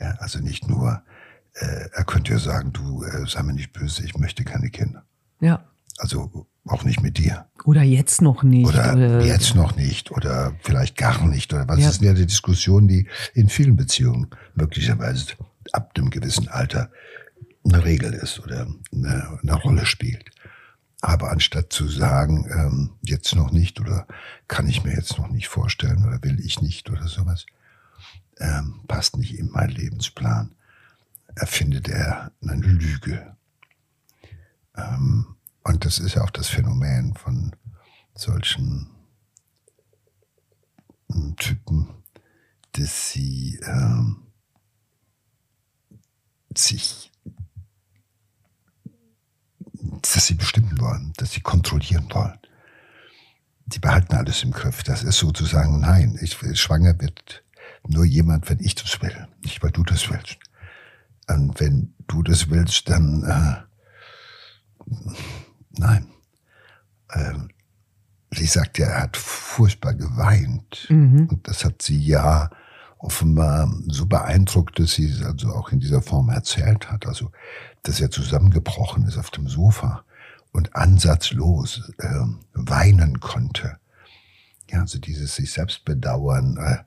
Ja, 0.00 0.12
also 0.20 0.38
nicht 0.38 0.66
nur, 0.66 1.04
äh, 1.52 1.90
er 1.92 2.04
könnte 2.04 2.32
ja 2.32 2.38
sagen, 2.38 2.72
du 2.72 3.04
äh, 3.04 3.28
sei 3.28 3.42
mir 3.42 3.52
nicht 3.52 3.74
böse, 3.74 4.04
ich 4.04 4.16
möchte 4.16 4.42
keine 4.42 4.70
Kinder. 4.70 5.04
Ja. 5.40 5.68
Also 5.98 6.48
auch 6.66 6.84
nicht 6.84 7.02
mit 7.02 7.18
dir. 7.18 7.46
Oder 7.64 7.82
jetzt 7.82 8.22
noch 8.22 8.42
nicht. 8.42 8.66
Oder, 8.66 8.94
oder 8.94 9.24
jetzt 9.24 9.54
noch 9.54 9.76
nicht. 9.76 10.10
Oder 10.10 10.54
vielleicht 10.62 10.96
gar 10.96 11.26
nicht. 11.26 11.52
Oder 11.52 11.68
was 11.68 11.80
ja. 11.80 11.88
ist 11.88 12.00
denn 12.00 12.08
ja 12.08 12.14
die 12.14 12.26
Diskussion, 12.26 12.88
die 12.88 13.06
in 13.34 13.48
vielen 13.48 13.76
Beziehungen 13.76 14.28
möglicherweise 14.54 15.34
ab 15.72 15.92
einem 15.96 16.10
gewissen 16.10 16.48
Alter 16.48 16.90
eine 17.64 17.84
Regel 17.84 18.12
ist 18.12 18.40
oder 18.40 18.66
eine, 18.92 19.38
eine 19.42 19.54
Rolle 19.54 19.86
spielt. 19.86 20.30
Aber 21.00 21.30
anstatt 21.30 21.72
zu 21.72 21.86
sagen, 21.86 22.48
ähm, 22.50 22.90
jetzt 23.02 23.34
noch 23.34 23.50
nicht 23.50 23.80
oder 23.80 24.06
kann 24.48 24.66
ich 24.66 24.84
mir 24.84 24.94
jetzt 24.94 25.18
noch 25.18 25.28
nicht 25.28 25.48
vorstellen 25.48 26.04
oder 26.06 26.22
will 26.22 26.40
ich 26.40 26.62
nicht 26.62 26.88
oder 26.90 27.08
sowas, 27.08 27.44
ähm, 28.38 28.80
passt 28.88 29.16
nicht 29.16 29.38
in 29.38 29.50
meinen 29.50 29.72
Lebensplan, 29.72 30.52
erfindet 31.34 31.88
er 31.88 32.32
eine 32.42 32.54
Lüge. 32.54 33.36
Ähm, 34.76 35.33
und 35.64 35.84
das 35.84 35.98
ist 35.98 36.14
ja 36.14 36.22
auch 36.22 36.30
das 36.30 36.48
Phänomen 36.48 37.14
von 37.14 37.56
solchen 38.14 38.90
hm, 41.10 41.34
Typen, 41.36 41.88
dass 42.72 43.10
sie 43.10 43.58
ähm, 43.66 44.26
sich, 46.56 47.10
dass 50.02 50.26
sie 50.26 50.34
bestimmen 50.34 50.78
wollen, 50.80 51.12
dass 51.16 51.32
sie 51.32 51.40
kontrollieren 51.40 52.08
wollen. 52.12 52.38
Die 53.66 53.78
behalten 53.78 54.14
alles 54.14 54.42
im 54.42 54.50
Griff. 54.50 54.82
Das 54.82 55.02
ist 55.02 55.18
sozusagen, 55.18 55.80
nein, 55.80 56.18
ich, 56.20 56.36
schwanger 56.60 57.00
wird 57.00 57.42
nur 57.86 58.04
jemand, 58.04 58.50
wenn 58.50 58.60
ich 58.60 58.74
das 58.74 59.00
will, 59.00 59.28
nicht 59.42 59.62
weil 59.62 59.70
du 59.70 59.82
das 59.82 60.10
willst. 60.10 60.38
Und 61.26 61.58
wenn 61.58 61.94
du 62.06 62.22
das 62.22 62.50
willst, 62.50 62.90
dann 62.90 63.24
äh, 63.24 63.62
Nein. 65.78 66.06
Ähm, 67.12 67.48
sie 68.30 68.46
sagt 68.46 68.78
ja, 68.78 68.86
er 68.86 69.02
hat 69.02 69.16
furchtbar 69.16 69.94
geweint. 69.94 70.86
Mhm. 70.88 71.28
Und 71.30 71.48
das 71.48 71.64
hat 71.64 71.82
sie 71.82 71.98
ja 71.98 72.50
offenbar 72.98 73.72
so 73.88 74.06
beeindruckt, 74.06 74.78
dass 74.78 74.92
sie 74.92 75.10
es 75.10 75.22
also 75.22 75.48
auch 75.52 75.70
in 75.70 75.80
dieser 75.80 76.02
Form 76.02 76.30
erzählt 76.30 76.90
hat. 76.90 77.06
Also, 77.06 77.30
dass 77.82 78.00
er 78.00 78.10
zusammengebrochen 78.10 79.06
ist 79.06 79.18
auf 79.18 79.30
dem 79.30 79.48
Sofa 79.48 80.04
und 80.52 80.74
ansatzlos 80.74 81.92
äh, 81.98 82.08
weinen 82.54 83.20
konnte. 83.20 83.76
Ja, 84.70 84.80
also 84.80 84.98
dieses 84.98 85.36
sich 85.36 85.52
selbst 85.52 85.84
bedauern, 85.84 86.56
äh, 86.56 86.78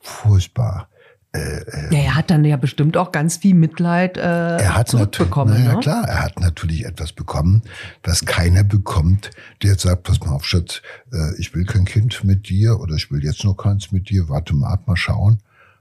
furchtbar. 0.00 0.88
Äh, 1.36 1.94
ja, 1.94 2.00
er 2.00 2.14
hat 2.14 2.30
dann 2.30 2.44
ja 2.44 2.56
bestimmt 2.56 2.96
auch 2.96 3.12
ganz 3.12 3.36
viel 3.36 3.54
Mitleid 3.54 4.16
äh, 4.16 4.20
er 4.20 4.74
hat 4.74 4.88
zurückbekommen. 4.88 5.64
Ja, 5.64 5.74
ne? 5.74 5.80
klar, 5.80 6.08
er 6.08 6.22
hat 6.22 6.40
natürlich 6.40 6.84
etwas 6.84 7.12
bekommen, 7.12 7.62
was 8.02 8.24
keiner 8.24 8.64
bekommt, 8.64 9.30
der 9.62 9.72
jetzt 9.72 9.82
sagt, 9.82 10.04
pass 10.04 10.20
mal 10.20 10.32
auf, 10.32 10.44
Schatz, 10.46 10.82
äh, 11.12 11.34
ich 11.38 11.54
will 11.54 11.64
kein 11.64 11.84
Kind 11.84 12.24
mit 12.24 12.48
dir 12.48 12.80
oder 12.80 12.94
ich 12.94 13.10
will 13.10 13.22
jetzt 13.22 13.44
noch 13.44 13.54
keins 13.54 13.92
mit 13.92 14.10
dir, 14.10 14.28
warte 14.28 14.54
mal 14.54 14.72
ab, 14.72 14.86
mal 14.86 14.96
schauen, 14.96 15.40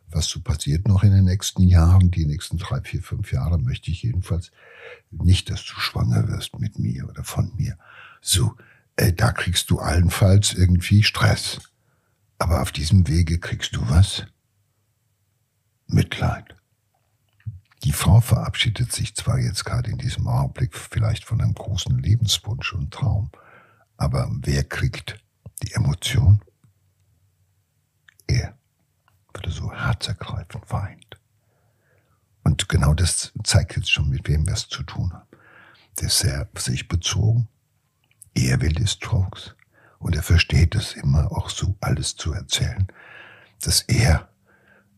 was 0.10 0.28
so 0.28 0.40
passiert 0.40 0.88
noch 0.88 1.04
in 1.04 1.12
den 1.12 1.26
nächsten 1.26 1.64
Jahren, 1.64 2.12
die 2.12 2.26
nächsten 2.26 2.58
drei, 2.58 2.82
vier, 2.82 3.02
fünf 3.02 3.32
Jahre 3.32 3.58
möchte 3.58 3.92
ich 3.92 4.04
jedenfalls 4.04 4.52
nicht, 5.12 5.50
dass 5.50 5.64
du 5.66 5.74
schwanger 5.80 6.28
wirst 6.28 6.60
mit 6.60 6.80
mir 6.80 7.08
oder 7.10 7.24
von 7.24 7.52
mir. 7.58 7.78
So, 8.22 8.54
äh, 8.96 9.14
da 9.14 9.32
kriegst 9.32 9.70
du 9.70 9.80
allenfalls 9.80 10.54
irgendwie 10.54 11.04
Stress. 11.04 11.60
Aber 12.38 12.62
auf 12.62 12.72
diesem 12.72 13.08
Wege 13.08 13.40
kriegst 13.40 13.76
du 13.76 13.82
was? 13.90 14.26
Mitleid. 15.88 16.56
Die 17.84 17.92
Frau 17.92 18.20
verabschiedet 18.20 18.92
sich 18.92 19.16
zwar 19.16 19.38
jetzt 19.38 19.64
gerade 19.64 19.92
in 19.92 19.98
diesem 19.98 20.28
Augenblick 20.28 20.76
vielleicht 20.76 21.24
von 21.26 21.42
einem 21.42 21.54
großen 21.54 21.98
Lebenswunsch 22.00 22.74
und 22.74 22.92
Traum, 22.92 23.30
aber 23.98 24.30
wer 24.42 24.64
kriegt 24.64 25.24
die 25.62 25.74
Emotion? 25.74 26.42
Er, 28.28 28.58
er 29.34 29.52
so 29.52 29.72
herzergreifend 29.72 30.72
weint. 30.72 31.20
Und 32.44 32.70
genau 32.70 32.94
das 32.94 33.34
zeigt 33.44 33.76
jetzt 33.76 33.92
schon, 33.92 34.10
mit 34.10 34.28
wem 34.28 34.46
wir 34.46 34.54
es 34.54 34.68
zu 34.68 34.84
tun 34.84 35.14
haben. 35.14 35.28
Der 36.00 36.08
ist 36.08 36.20
sehr 36.20 36.48
sich 36.58 36.88
bezogen. 36.88 37.48
Er 38.34 38.62
will 38.62 38.74
die 38.74 38.88
Strokes. 38.88 39.56
Und 40.00 40.16
er 40.16 40.24
versteht 40.24 40.76
es 40.76 40.94
immer 40.94 41.32
auch 41.32 41.50
so 41.50 41.76
alles 41.82 42.16
zu 42.16 42.34
erzählen, 42.34 42.88
dass 43.62 43.82
er 43.84 44.30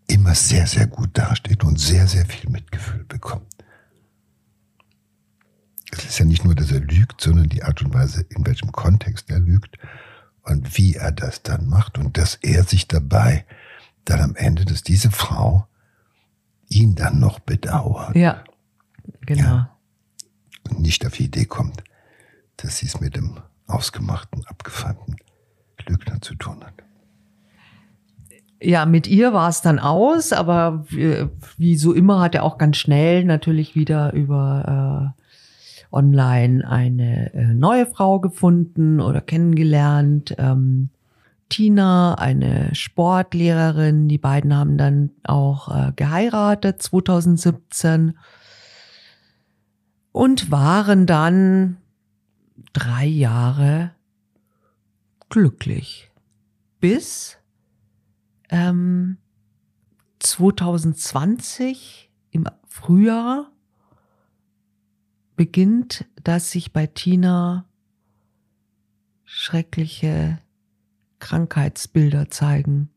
immer 0.07 0.35
sehr, 0.35 0.67
sehr 0.67 0.87
gut 0.87 1.09
dasteht 1.13 1.63
und 1.63 1.79
sehr, 1.79 2.07
sehr 2.07 2.25
viel 2.25 2.49
Mitgefühl 2.49 3.03
bekommt. 3.03 3.45
Es 5.91 6.05
ist 6.05 6.19
ja 6.19 6.25
nicht 6.25 6.43
nur, 6.43 6.55
dass 6.55 6.71
er 6.71 6.79
lügt, 6.79 7.21
sondern 7.21 7.49
die 7.49 7.63
Art 7.63 7.81
und 7.81 7.93
Weise, 7.93 8.25
in 8.29 8.45
welchem 8.45 8.71
Kontext 8.71 9.29
er 9.29 9.39
lügt 9.39 9.77
und 10.43 10.77
wie 10.77 10.95
er 10.95 11.11
das 11.11 11.43
dann 11.43 11.67
macht 11.67 11.97
und 11.97 12.17
dass 12.17 12.35
er 12.35 12.63
sich 12.63 12.87
dabei 12.87 13.45
dann 14.05 14.21
am 14.21 14.35
Ende, 14.35 14.65
dass 14.65 14.83
diese 14.83 15.11
Frau 15.11 15.67
ihn 16.69 16.95
dann 16.95 17.19
noch 17.19 17.39
bedauert. 17.39 18.15
Ja, 18.15 18.43
genau. 19.21 19.41
Ja, 19.43 19.77
und 20.69 20.79
nicht 20.79 21.05
auf 21.05 21.13
die 21.13 21.25
Idee 21.25 21.45
kommt, 21.45 21.83
dass 22.57 22.77
sie 22.77 22.87
es 22.87 22.99
mit 22.99 23.15
dem 23.15 23.39
ausgemachten, 23.65 24.45
abgefeimten 24.45 25.17
Lügner 25.85 26.21
zu 26.21 26.35
tun 26.35 26.63
hat 26.63 26.86
ja, 28.61 28.85
mit 28.85 29.07
ihr 29.07 29.33
war 29.33 29.49
es 29.49 29.61
dann 29.61 29.79
aus, 29.79 30.33
aber 30.33 30.85
wie, 30.89 31.27
wie, 31.57 31.77
so 31.77 31.93
immer 31.93 32.21
hat 32.21 32.35
er 32.35 32.43
auch 32.43 32.57
ganz 32.57 32.77
schnell 32.77 33.23
natürlich 33.23 33.75
wieder 33.75 34.13
über 34.13 35.13
äh, 35.15 35.95
online 35.95 36.67
eine 36.67 37.33
äh, 37.33 37.53
neue 37.53 37.85
Frau 37.85 38.19
gefunden 38.19 38.99
oder 38.99 39.21
kennengelernt. 39.21 40.35
Ähm, 40.37 40.89
Tina, 41.49 42.15
eine 42.15 42.73
Sportlehrerin. 42.75 44.09
Die 44.09 44.17
beiden 44.17 44.55
haben 44.55 44.77
dann 44.77 45.11
auch 45.23 45.73
äh, 45.73 45.93
geheiratet 45.95 46.81
2017 46.81 48.17
und 50.11 50.51
waren 50.51 51.05
dann 51.05 51.77
drei 52.73 53.05
Jahre 53.05 53.91
glücklich. 55.29 56.11
Bis 56.79 57.37
ähm, 58.49 59.17
2020 60.19 62.11
im 62.31 62.45
Frühjahr 62.65 63.51
beginnt, 65.35 66.05
dass 66.23 66.51
sich 66.51 66.73
bei 66.73 66.87
Tina 66.87 67.65
schreckliche 69.23 70.39
Krankheitsbilder 71.19 72.29
zeigen. 72.29 72.89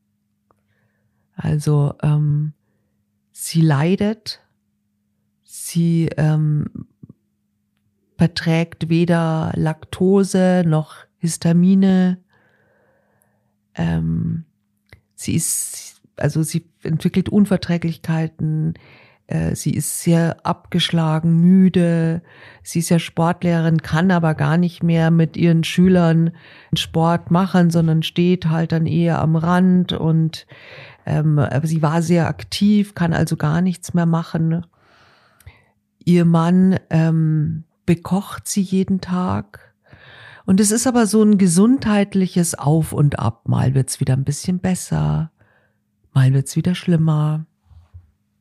Also 1.35 1.95
ähm, 2.03 2.53
sie 3.33 3.61
leidet, 3.61 4.41
sie 5.43 6.09
ähm, 6.17 6.87
verträgt 8.17 8.89
weder 8.89 9.53
Laktose 9.55 10.63
noch 10.67 10.97
Histamine. 11.19 12.23
Ähm, 13.75 14.45
Sie 15.21 15.35
ist, 15.35 16.01
also 16.17 16.43
sie 16.43 16.65
entwickelt 16.83 17.29
Unverträglichkeiten, 17.29 18.75
Äh, 19.31 19.55
sie 19.55 19.75
ist 19.75 20.03
sehr 20.03 20.45
abgeschlagen, 20.45 21.41
müde. 21.41 22.21
Sie 22.65 22.81
ist 22.81 22.89
ja 22.89 22.99
Sportlehrerin, 22.99 23.81
kann 23.81 24.11
aber 24.11 24.35
gar 24.35 24.57
nicht 24.57 24.83
mehr 24.83 25.13
mit 25.13 25.37
ihren 25.37 25.63
Schülern 25.63 26.33
Sport 26.75 27.31
machen, 27.31 27.71
sondern 27.71 28.03
steht 28.03 28.47
halt 28.47 28.73
dann 28.73 28.87
eher 28.87 29.21
am 29.21 29.37
Rand 29.37 29.93
und 29.93 30.47
ähm, 31.07 31.41
sie 31.63 31.81
war 31.81 32.03
sehr 32.03 32.27
aktiv, 32.27 32.95
kann 32.95 33.13
also 33.13 33.37
gar 33.37 33.61
nichts 33.61 33.95
mehr 33.95 34.07
machen. 34.07 34.67
Ihr 36.05 36.25
Mann 36.25 36.81
ähm, 36.91 37.63
bekocht 37.87 38.49
sie 38.49 38.63
jeden 38.63 39.01
Tag. 39.01 39.70
Und 40.51 40.59
es 40.59 40.73
ist 40.73 40.89
aber 40.89 41.07
so 41.07 41.23
ein 41.23 41.39
gesundheitliches 41.39 42.57
Auf 42.57 42.93
und 42.93 43.21
Ab. 43.21 43.47
Mal 43.47 43.77
wird's 43.77 44.01
wieder 44.01 44.15
ein 44.15 44.25
bisschen 44.25 44.59
besser, 44.59 45.31
mal 46.13 46.35
wird's 46.35 46.57
wieder 46.57 46.75
schlimmer. 46.75 47.47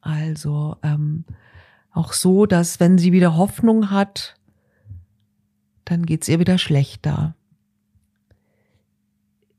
Also 0.02 0.78
ähm, 0.82 1.24
auch 1.92 2.14
so, 2.14 2.48
dass 2.48 2.80
wenn 2.80 2.98
sie 2.98 3.12
wieder 3.12 3.38
Hoffnung 3.38 3.92
hat, 3.92 4.38
dann 5.86 6.04
geht's 6.04 6.28
ihr 6.28 6.40
wieder 6.40 6.58
schlechter. 6.58 7.36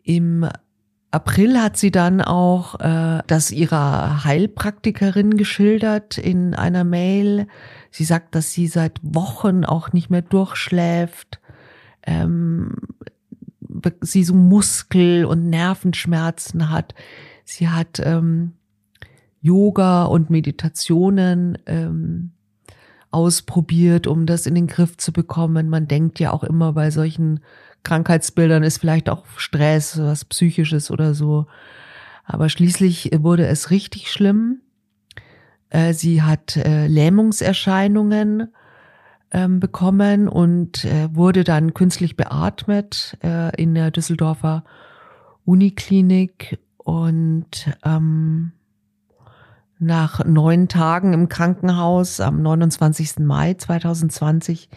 Im 0.03 0.49
April 1.13 1.57
hat 1.57 1.77
sie 1.77 1.93
dann 1.93 2.21
auch 2.21 2.81
äh, 2.81 3.23
das 3.29 3.53
ihrer 3.53 4.25
Heilpraktikerin 4.25 5.37
geschildert 5.37 6.19
in 6.19 6.57
einer 6.57 6.83
Mail. 6.83 7.47
Sie 7.93 8.03
sagt, 8.03 8.35
dass 8.35 8.51
sie 8.53 8.67
seit 8.67 8.99
Wochen 9.05 9.65
auch 9.65 9.93
nicht 9.93 10.11
mehr 10.11 10.23
durchschläft, 10.23 11.40
ähm, 12.11 12.77
sie 14.01 14.25
so 14.25 14.35
Muskel- 14.35 15.25
und 15.25 15.49
Nervenschmerzen 15.49 16.71
hat. 16.71 16.95
Sie 17.45 17.69
hat 17.69 18.01
ähm, 18.03 18.53
Yoga 19.41 20.05
und 20.05 20.29
Meditationen 20.29 21.57
ähm, 21.67 22.33
ausprobiert, 23.11 24.07
um 24.07 24.27
das 24.27 24.47
in 24.47 24.55
den 24.55 24.67
Griff 24.67 24.97
zu 24.97 25.13
bekommen. 25.13 25.69
Man 25.69 25.89
denkt 25.89 26.21
ja 26.21 26.33
auch 26.33 26.45
immer 26.45 26.73
bei 26.73 26.91
solchen 26.91 27.41
Krankheitsbildern 27.83 28.63
ist 28.63 28.79
vielleicht 28.79 29.09
auch 29.09 29.25
Stress, 29.37 29.99
was 29.99 30.27
psychisches 30.27 30.91
oder 30.91 31.15
so. 31.15 31.47
Aber 32.25 32.49
schließlich 32.49 33.11
wurde 33.21 33.47
es 33.47 33.71
richtig 33.71 34.11
schlimm. 34.11 34.61
Äh, 35.71 35.95
sie 35.95 36.23
hat 36.23 36.57
äh, 36.57 36.87
Lähmungserscheinungen 36.87 38.53
ähm, 39.33 39.61
bekommen 39.61 40.29
und 40.29 40.85
äh, 40.85 41.09
wurde 41.15 41.45
dann 41.45 41.75
künstlich 41.75 42.17
beatmet 42.17 43.19
in 43.57 43.75
der 43.75 43.91
Düsseldorfer 43.91 44.65
Uniklinik 45.45 46.59
und 46.79 47.77
ähm, 47.85 48.53
nach 49.79 50.25
neun 50.25 50.69
Tagen 50.69 51.13
im 51.13 51.29
Krankenhaus 51.29 52.21
am 52.21 52.43
29. 52.43 53.21
Mai 53.21 53.55
2020 53.55 54.69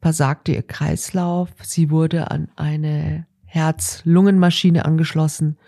versagte 0.00 0.52
ihr 0.52 0.62
Kreislauf. 0.62 1.50
Sie 1.62 1.90
wurde 1.90 2.30
an 2.30 2.48
eine 2.56 3.26
Herz-Lungen-Maschine 3.44 4.84
angeschlossen 4.84 5.58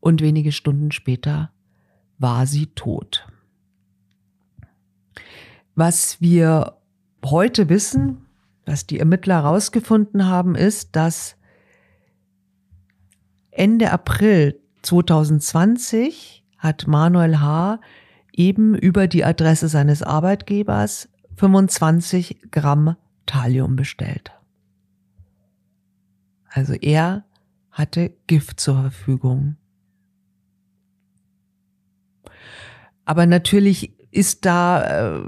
und 0.00 0.20
wenige 0.20 0.52
Stunden 0.52 0.92
später 0.92 1.50
war 2.18 2.46
sie 2.46 2.66
tot. 2.66 3.26
Was 5.74 6.20
wir 6.20 6.76
heute 7.24 7.68
wissen, 7.68 8.26
was 8.66 8.86
die 8.86 8.98
Ermittler 8.98 9.42
herausgefunden 9.42 10.26
haben, 10.26 10.54
ist, 10.54 10.96
dass 10.96 11.36
Ende 13.50 13.90
April 13.90 14.60
2020 14.82 16.44
hat 16.58 16.86
Manuel 16.86 17.40
H. 17.40 17.80
eben 18.32 18.74
über 18.74 19.06
die 19.06 19.24
Adresse 19.24 19.68
seines 19.68 20.02
Arbeitgebers 20.02 21.08
25 21.36 22.50
Gramm 22.50 22.96
Thallium 23.26 23.76
bestellt. 23.76 24.32
Also 26.48 26.74
er 26.74 27.24
hatte 27.70 28.12
Gift 28.26 28.60
zur 28.60 28.80
Verfügung. 28.80 29.56
Aber 33.04 33.26
natürlich 33.26 33.92
ist 34.10 34.44
da, 34.44 35.16
äh, 35.16 35.22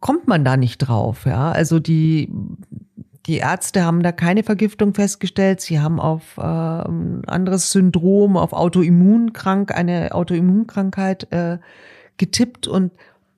kommt 0.00 0.26
man 0.26 0.44
da 0.44 0.56
nicht 0.56 0.78
drauf, 0.78 1.26
ja. 1.26 1.52
Also 1.52 1.78
die, 1.78 2.30
die 3.26 3.38
Ärzte 3.38 3.84
haben 3.84 4.02
da 4.02 4.12
keine 4.12 4.42
Vergiftung 4.42 4.94
festgestellt. 4.94 5.60
Sie 5.60 5.80
haben 5.80 6.00
auf 6.00 6.38
äh, 6.38 6.42
ein 6.42 7.22
anderes 7.26 7.70
Syndrom, 7.70 8.36
auf 8.36 8.52
Autoimmunkrank, 8.52 9.74
eine 9.74 10.14
Autoimmunkrankheit 10.14 11.32
äh, 11.32 11.58
getippt 12.16 12.66
und 12.66 12.92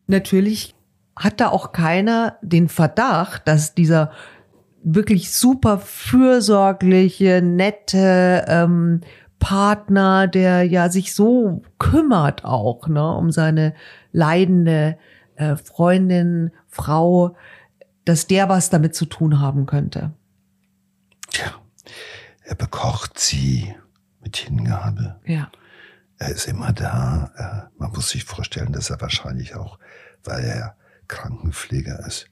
natürlich 0.07 0.75
hat 1.16 1.40
da 1.40 1.48
auch 1.48 1.72
keiner 1.72 2.37
den 2.42 2.68
Verdacht, 2.68 3.46
dass 3.46 3.75
dieser 3.75 4.12
wirklich 4.83 5.33
super 5.33 5.79
fürsorgliche, 5.79 7.42
nette 7.42 8.44
ähm, 8.48 9.01
Partner, 9.38 10.27
der 10.27 10.64
ja 10.64 10.88
sich 10.88 11.14
so 11.14 11.62
kümmert 11.79 12.44
auch 12.44 12.88
ne, 12.88 13.14
um 13.14 13.31
seine 13.31 13.75
leidende 14.12 14.96
äh, 15.42 15.57
Freundin, 15.57 16.52
Frau, 16.68 17.37
dass 18.05 18.26
der 18.26 18.48
was 18.48 18.70
damit 18.70 18.94
zu 18.94 19.07
tun 19.07 19.40
haben 19.40 19.66
könnte. 19.66 20.12
Tja, 21.31 21.55
er 22.44 22.55
bekocht 22.55 23.18
sie 23.18 23.74
mit 24.20 24.37
Hingabe. 24.37 25.20
Ja. 25.24 25.50
Er 26.18 26.28
ist 26.28 26.46
immer 26.46 26.72
da. 26.72 27.68
Äh, 27.70 27.78
man 27.81 27.90
muss 27.92 28.11
sich 28.11 28.24
vorstellen, 28.24 28.72
dass 28.72 28.90
er 28.90 29.00
wahrscheinlich 29.00 29.55
auch, 29.55 29.78
weil 30.24 30.44
er 30.44 30.76
Krankenpfleger 31.09 32.07
ist, 32.07 32.28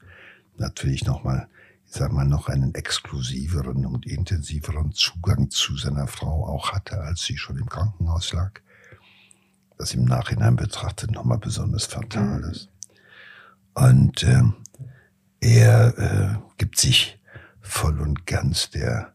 natürlich 0.57 1.05
nochmal, 1.05 1.47
ich 1.85 1.93
sag 1.93 2.11
mal, 2.11 2.25
noch 2.25 2.47
einen 2.47 2.73
exklusiveren 2.73 3.85
und 3.85 4.05
intensiveren 4.07 4.91
Zugang 4.93 5.49
zu 5.49 5.77
seiner 5.77 6.07
Frau 6.07 6.47
auch 6.47 6.71
hatte, 6.71 6.99
als 7.01 7.23
sie 7.23 7.37
schon 7.37 7.57
im 7.57 7.67
Krankenhaus 7.67 8.31
lag. 8.33 8.61
Was 9.77 9.93
im 9.93 10.05
Nachhinein 10.05 10.55
betrachtet 10.55 11.11
nochmal 11.11 11.39
besonders 11.39 11.85
fatal 11.85 12.39
mhm. 12.39 12.49
ist. 12.51 12.70
Und 13.73 14.23
äh, 14.23 14.43
er 15.39 15.97
äh, 15.97 16.37
gibt 16.57 16.77
sich 16.77 17.19
voll 17.61 17.99
und 17.99 18.25
ganz 18.25 18.69
der 18.69 19.13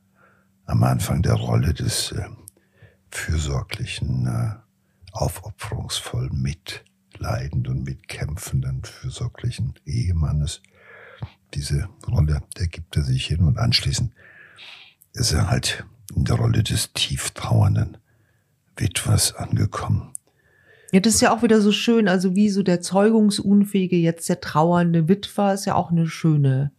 am 0.65 0.83
Anfang 0.83 1.23
der 1.23 1.35
Rolle 1.35 1.75
des 1.75 2.13
äh, 2.13 2.25
fürsorglichen, 3.11 4.27
äh, 4.27 4.55
aufopferungsvoll 5.13 6.31
mit 6.33 6.85
leidenden 7.19 7.79
und 7.79 7.85
mitkämpfenden, 7.85 8.83
fürsorglichen 8.85 9.75
Ehemannes. 9.87 10.63
Diese 11.55 11.89
Rolle, 12.07 12.43
der 12.59 12.67
gibt 12.67 12.97
er 12.97 13.05
sich 13.05 13.27
hin 13.27 13.41
und 13.41 13.59
anschließend 13.59 14.13
ist 15.13 15.33
er 15.33 15.49
halt 15.49 15.85
in 16.15 16.25
der 16.25 16.37
Rolle 16.37 16.63
des 16.63 16.93
tief 16.93 17.31
trauernden 17.31 17.97
Witwers 18.77 19.35
angekommen. 19.35 20.13
Ja, 20.97 21.01
das 21.01 21.17
ist 21.17 21.21
ja 21.21 21.37
auch 21.37 21.43
wieder 21.43 21.61
so 21.61 21.73
schön, 21.73 22.09
also 22.09 22.35
wie 22.35 22.49
so 22.49 22.63
der 22.63 22.81
zeugungsunfähige, 22.81 23.97
jetzt 23.97 24.31
der 24.31 24.41
trauernde 24.41 25.09
Witwer 25.09 25.53
ist 25.53 25.67
ja 25.67 25.75
auch 25.75 25.91
eine 25.91 26.07
schöne 26.07 26.73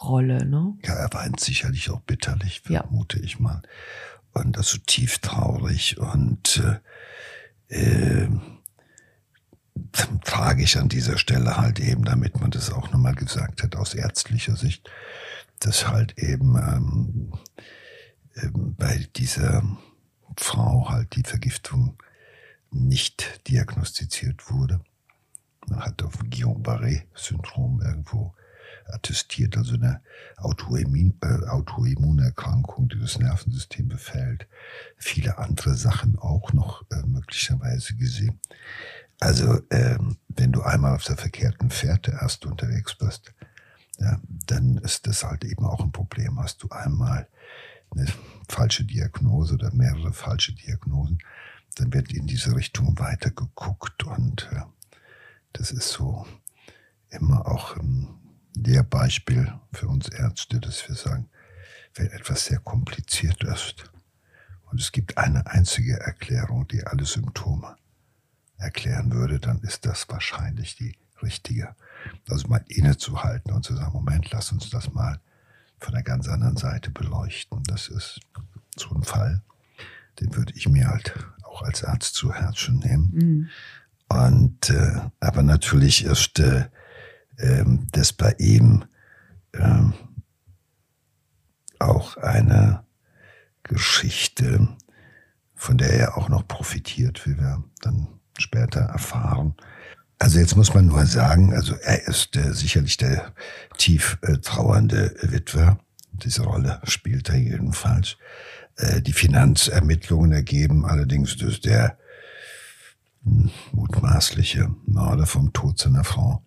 Rolle, 0.00 0.46
ne? 0.46 0.78
Ja, 0.84 0.94
er 0.94 1.12
weint 1.12 1.40
sicherlich 1.40 1.90
auch 1.90 1.98
bitterlich, 2.02 2.60
vermute 2.60 3.18
ja. 3.18 3.24
ich 3.24 3.40
mal. 3.40 3.60
Und 4.32 4.56
das 4.56 4.68
so 4.68 4.78
tief 4.86 5.18
traurig 5.18 5.98
und 5.98 6.62
äh, 7.68 8.22
äh, 8.22 8.28
tragisch 10.24 10.76
an 10.76 10.88
dieser 10.88 11.18
Stelle 11.18 11.56
halt 11.56 11.80
eben, 11.80 12.04
damit 12.04 12.40
man 12.40 12.52
das 12.52 12.70
auch 12.70 12.92
nochmal 12.92 13.16
gesagt 13.16 13.64
hat 13.64 13.74
aus 13.74 13.94
ärztlicher 13.94 14.54
Sicht, 14.54 14.88
dass 15.58 15.88
halt 15.88 16.16
eben 16.16 16.54
ähm, 16.54 17.32
ähm, 18.36 18.76
bei 18.78 19.04
dieser 19.16 19.64
Frau 20.36 20.90
halt 20.90 21.16
die 21.16 21.24
Vergiftung 21.24 21.98
nicht 22.70 23.46
diagnostiziert 23.48 24.50
wurde. 24.50 24.80
Man 25.68 25.80
hat 25.80 26.02
auf 26.02 26.18
Guillain-Barré-Syndrom 26.18 27.82
irgendwo 27.82 28.34
attestiert, 28.86 29.56
also 29.56 29.74
eine 29.74 30.00
äh, 30.38 31.46
Autoimmunerkrankung, 31.48 32.88
die 32.88 32.98
das 32.98 33.18
Nervensystem 33.18 33.88
befällt. 33.88 34.46
Viele 34.96 35.38
andere 35.38 35.74
Sachen 35.74 36.18
auch 36.18 36.52
noch 36.52 36.82
äh, 36.90 37.02
möglicherweise 37.06 37.96
gesehen. 37.96 38.40
Also 39.20 39.60
ähm, 39.70 40.16
wenn 40.28 40.52
du 40.52 40.62
einmal 40.62 40.94
auf 40.94 41.04
der 41.04 41.16
verkehrten 41.16 41.70
Fährte 41.70 42.12
erst 42.12 42.46
unterwegs 42.46 42.94
bist, 42.94 43.34
ja, 43.98 44.20
dann 44.46 44.78
ist 44.78 45.06
das 45.06 45.24
halt 45.24 45.44
eben 45.44 45.64
auch 45.66 45.80
ein 45.80 45.92
Problem. 45.92 46.40
Hast 46.40 46.62
du 46.62 46.68
einmal 46.68 47.28
eine 47.90 48.06
falsche 48.48 48.84
Diagnose 48.84 49.54
oder 49.54 49.72
mehrere 49.74 50.12
falsche 50.12 50.54
Diagnosen, 50.54 51.18
dann 51.80 51.92
wird 51.92 52.12
in 52.12 52.26
diese 52.26 52.54
Richtung 52.54 52.98
weiter 52.98 53.30
geguckt 53.30 54.04
und 54.04 54.48
äh, 54.52 54.62
das 55.52 55.70
ist 55.70 55.90
so 55.90 56.26
immer 57.10 57.46
auch 57.46 57.76
ein 57.76 58.08
Lehrbeispiel 58.56 59.52
für 59.72 59.88
uns 59.88 60.08
Ärzte, 60.08 60.60
dass 60.60 60.88
wir 60.88 60.96
sagen, 60.96 61.28
wenn 61.94 62.08
etwas 62.08 62.46
sehr 62.46 62.58
kompliziert 62.58 63.42
ist 63.44 63.90
und 64.70 64.80
es 64.80 64.92
gibt 64.92 65.16
eine 65.18 65.46
einzige 65.46 65.98
Erklärung, 66.00 66.66
die 66.68 66.86
alle 66.86 67.06
Symptome 67.06 67.76
erklären 68.58 69.12
würde, 69.12 69.38
dann 69.38 69.60
ist 69.60 69.86
das 69.86 70.08
wahrscheinlich 70.08 70.76
die 70.76 70.96
richtige. 71.22 71.74
Also 72.28 72.48
mal 72.48 72.64
innezuhalten 72.68 73.52
und 73.52 73.64
zu 73.64 73.74
sagen, 73.74 73.92
Moment, 73.92 74.30
lass 74.30 74.52
uns 74.52 74.70
das 74.70 74.92
mal 74.92 75.20
von 75.78 75.94
der 75.94 76.02
ganz 76.02 76.28
anderen 76.28 76.56
Seite 76.56 76.90
beleuchten. 76.90 77.62
Das 77.64 77.88
ist 77.88 78.20
so 78.76 78.90
ein 78.94 79.04
Fall, 79.04 79.42
den 80.20 80.34
würde 80.34 80.52
ich 80.54 80.68
mir 80.68 80.88
halt 80.88 81.14
auch 81.58 81.62
als 81.62 81.84
Arzt 81.84 82.14
zu 82.14 82.32
Herzen 82.32 82.78
nehmen. 82.78 83.10
Mhm. 83.12 83.48
Und 84.08 84.70
äh, 84.70 85.00
aber 85.20 85.42
natürlich 85.42 86.04
ist 86.04 86.38
äh, 86.38 86.66
äh, 87.36 87.64
das 87.92 88.12
bei 88.12 88.34
ihm 88.38 88.84
äh, 89.52 89.82
auch 91.78 92.16
eine 92.16 92.84
Geschichte, 93.62 94.68
von 95.54 95.76
der 95.76 95.92
er 95.92 96.16
auch 96.16 96.28
noch 96.28 96.46
profitiert, 96.48 97.26
wie 97.26 97.36
wir 97.36 97.62
dann 97.82 98.08
später 98.38 98.80
erfahren. 98.80 99.54
Also 100.18 100.38
jetzt 100.38 100.56
muss 100.56 100.74
man 100.74 100.86
nur 100.86 101.04
sagen, 101.06 101.54
also 101.54 101.74
er 101.74 102.08
ist 102.08 102.34
äh, 102.36 102.52
sicherlich 102.52 102.96
der 102.96 103.32
tief 103.76 104.18
äh, 104.22 104.38
trauernde 104.38 105.14
Witwer. 105.22 105.78
Diese 106.12 106.42
Rolle 106.42 106.80
spielt 106.84 107.28
er 107.28 107.36
jedenfalls. 107.36 108.16
Äh, 108.78 109.02
die 109.02 109.12
Finanzermittlungen 109.12 110.32
ergeben 110.32 110.86
allerdings, 110.86 111.36
dass 111.36 111.60
der 111.60 111.98
hm, 113.24 113.50
mutmaßliche 113.72 114.74
Mörder 114.86 115.26
vom 115.26 115.52
Tod 115.52 115.78
seiner 115.78 116.04
Frau 116.04 116.42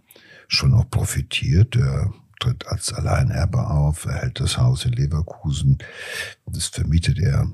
schon 0.48 0.74
auch 0.74 0.90
profitiert. 0.90 1.76
Er 1.76 2.14
tritt 2.40 2.68
als 2.68 2.92
Alleinerbe 2.94 3.68
auf, 3.68 4.06
er 4.06 4.16
hält 4.16 4.40
das 4.40 4.58
Haus 4.58 4.86
in 4.86 4.94
Leverkusen. 4.94 5.78
Das 6.46 6.68
vermietet 6.68 7.20
er 7.20 7.52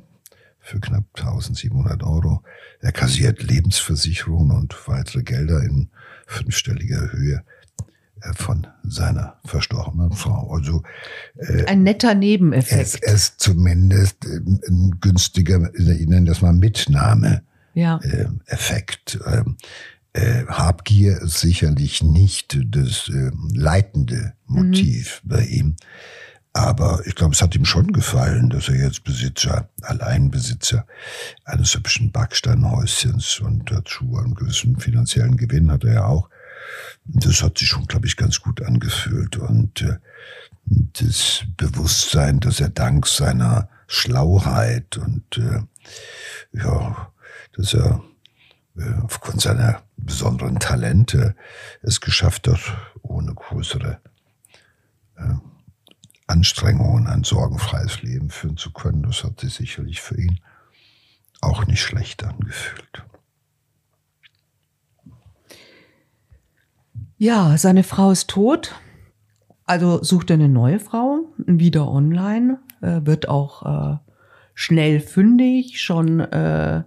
für 0.59 0.79
knapp 0.79 1.05
1700 1.15 2.03
Euro. 2.03 2.43
Er 2.79 2.91
kassiert 2.91 3.41
Lebensversicherungen 3.41 4.55
und 4.55 4.75
weitere 4.87 5.23
Gelder 5.23 5.61
in 5.63 5.89
fünfstelliger 6.27 7.11
Höhe 7.11 7.43
äh, 8.21 8.33
von 8.33 8.67
seiner 8.89 9.37
verstorbenen 9.45 10.13
Frau. 10.13 10.51
Also 10.53 10.83
äh, 11.37 11.65
ein 11.65 11.83
netter 11.83 12.13
Nebeneffekt. 12.15 12.99
Es 13.01 13.13
ist 13.13 13.39
zumindest 13.39 14.25
äh, 14.25 14.39
ein 14.69 14.97
günstiger, 15.01 15.69
ich 15.73 16.07
nenne 16.07 16.25
das 16.25 16.41
mal 16.41 16.53
Mitnahme. 16.53 17.43
Ja. 17.73 17.99
Äh, 18.03 18.25
Effekt. 18.47 19.19
Ähm, 19.25 19.57
äh, 20.13 20.45
Habgier 20.47 21.21
ist 21.21 21.39
sicherlich 21.39 22.01
nicht 22.01 22.57
das 22.65 23.07
äh, 23.09 23.31
leitende 23.53 24.33
Motiv 24.47 25.21
mhm. 25.23 25.29
bei 25.29 25.45
ihm. 25.45 25.75
Aber 26.53 27.05
ich 27.05 27.13
glaube, 27.13 27.35
es 27.35 27.41
hat 27.43 27.55
ihm 27.55 27.65
schon 27.65 27.93
gefallen, 27.93 28.49
dass 28.49 28.67
er 28.67 28.77
jetzt 28.77 29.03
Besitzer, 29.03 29.69
Alleinbesitzer 29.83 30.87
eines 31.45 31.75
hübschen 31.75 32.11
Backsteinhäuschens 32.11 33.39
und 33.41 33.69
dazu 33.69 34.17
einen 34.17 34.33
gewissen 34.33 34.79
finanziellen 34.79 35.37
Gewinn 35.37 35.71
hat 35.71 35.83
er 35.83 35.93
ja 35.93 36.05
auch. 36.05 36.29
Das 37.05 37.41
hat 37.41 37.57
sich 37.57 37.67
schon, 37.67 37.85
glaube 37.85 38.07
ich, 38.07 38.17
ganz 38.17 38.41
gut 38.41 38.61
angefühlt. 38.61 39.37
Und 39.37 39.81
äh, 39.81 39.97
das 40.65 41.43
Bewusstsein, 41.55 42.39
dass 42.39 42.59
er 42.59 42.69
dank 42.69 43.07
seiner 43.07 43.69
Schlauheit 43.87 44.97
und 44.97 45.37
äh, 45.37 45.61
ja, 46.51 47.11
dass 47.55 47.73
er 47.73 48.03
äh, 48.77 48.93
aufgrund 49.01 49.41
seiner 49.41 49.81
besonderen 49.95 50.59
Talente 50.59 51.35
es 51.81 52.01
geschafft 52.01 52.47
hat, 52.47 52.59
ohne 53.01 53.33
größere 53.33 53.99
Anstrengungen 56.27 57.07
ein 57.07 57.23
sorgenfreies 57.23 58.01
Leben 58.03 58.29
führen 58.29 58.57
zu 58.57 58.71
können. 58.71 59.03
Das 59.03 59.23
hat 59.23 59.39
sich 59.39 59.55
sicherlich 59.55 60.01
für 60.01 60.15
ihn 60.15 60.39
auch 61.41 61.65
nicht 61.65 61.81
schlecht 61.81 62.23
angefühlt. 62.23 63.03
Ja, 67.19 67.57
seine 67.57 67.83
Frau 67.83 68.11
ist 68.11 68.29
tot. 68.29 68.75
Also 69.65 70.03
sucht 70.03 70.29
er 70.29 70.35
eine 70.35 70.49
neue 70.49 70.79
Frau, 70.79 71.25
wieder 71.37 71.89
online, 71.91 72.59
äh, 72.81 73.01
wird 73.03 73.27
auch 73.27 73.65
äh, 73.65 73.97
schnell 74.53 74.99
fündig, 74.99 75.81
schon 75.81 76.19
äh, 76.19 76.83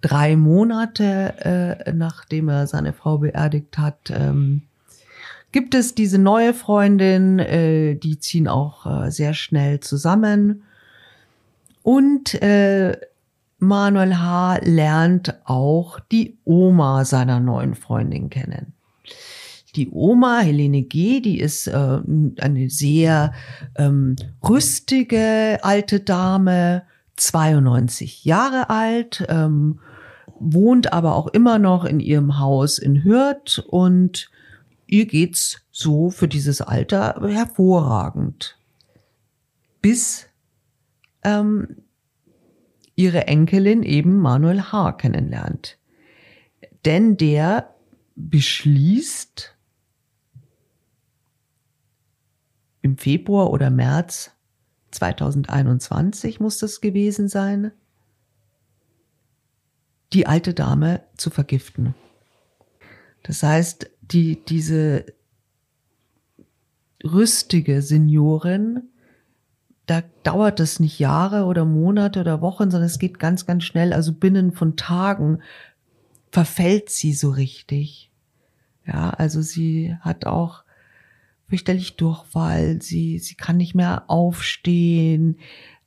drei 0.00 0.36
Monate 0.36 1.34
äh, 1.86 1.92
nachdem 1.92 2.48
er 2.48 2.66
seine 2.66 2.92
Frau 2.92 3.18
beerdigt 3.18 3.76
hat, 3.76 4.10
ähm, 4.10 4.62
gibt 5.50 5.74
es 5.74 5.94
diese 5.94 6.18
neue 6.18 6.54
Freundin, 6.54 7.40
äh, 7.40 7.96
die 7.96 8.18
ziehen 8.20 8.48
auch 8.48 8.86
äh, 8.86 9.10
sehr 9.10 9.34
schnell 9.34 9.80
zusammen. 9.80 10.62
Und 11.82 12.40
Manuel 13.58 14.18
H. 14.18 14.58
lernt 14.62 15.34
auch 15.44 16.00
die 16.00 16.38
Oma 16.44 17.04
seiner 17.04 17.40
neuen 17.40 17.74
Freundin 17.74 18.30
kennen. 18.30 18.73
Die 19.76 19.90
Oma, 19.90 20.40
Helene 20.40 20.82
G., 20.82 21.20
die 21.20 21.40
ist 21.40 21.66
äh, 21.66 22.00
eine 22.40 22.70
sehr 22.70 23.32
ähm, 23.76 24.16
rüstige 24.48 25.58
alte 25.62 26.00
Dame, 26.00 26.84
92 27.16 28.24
Jahre 28.24 28.70
alt, 28.70 29.24
ähm, 29.28 29.80
wohnt 30.38 30.92
aber 30.92 31.14
auch 31.14 31.28
immer 31.28 31.58
noch 31.58 31.84
in 31.84 32.00
ihrem 32.00 32.38
Haus 32.38 32.78
in 32.78 33.04
Hürth 33.04 33.64
und 33.68 34.30
ihr 34.86 35.06
geht's 35.06 35.62
so 35.70 36.10
für 36.10 36.28
dieses 36.28 36.60
Alter 36.60 37.20
hervorragend. 37.26 38.58
Bis 39.80 40.26
ähm, 41.22 41.84
ihre 42.96 43.26
Enkelin 43.26 43.82
eben 43.82 44.18
Manuel 44.18 44.72
H. 44.72 44.92
kennenlernt. 44.92 45.78
Denn 46.84 47.16
der 47.16 47.74
beschließt 48.16 49.53
im 52.84 52.98
Februar 52.98 53.50
oder 53.50 53.70
März 53.70 54.32
2021 54.90 56.38
muss 56.38 56.58
das 56.58 56.82
gewesen 56.82 57.28
sein, 57.28 57.72
die 60.12 60.26
alte 60.26 60.52
Dame 60.52 61.02
zu 61.16 61.30
vergiften. 61.30 61.94
Das 63.22 63.42
heißt, 63.42 63.90
die, 64.02 64.44
diese 64.44 65.06
rüstige 67.02 67.80
Seniorin, 67.80 68.82
da 69.86 70.02
dauert 70.22 70.60
es 70.60 70.78
nicht 70.78 70.98
Jahre 70.98 71.44
oder 71.44 71.64
Monate 71.64 72.20
oder 72.20 72.42
Wochen, 72.42 72.70
sondern 72.70 72.86
es 72.86 72.98
geht 72.98 73.18
ganz, 73.18 73.46
ganz 73.46 73.64
schnell. 73.64 73.94
Also 73.94 74.12
binnen 74.12 74.52
von 74.52 74.76
Tagen 74.76 75.40
verfällt 76.30 76.90
sie 76.90 77.14
so 77.14 77.30
richtig. 77.30 78.12
Ja, 78.86 79.08
also 79.08 79.40
sie 79.40 79.96
hat 80.02 80.26
auch 80.26 80.63
fürchterlich 81.48 81.96
Durchfall, 81.96 82.80
sie, 82.82 83.18
sie 83.18 83.34
kann 83.34 83.56
nicht 83.56 83.74
mehr 83.74 84.04
aufstehen, 84.08 85.38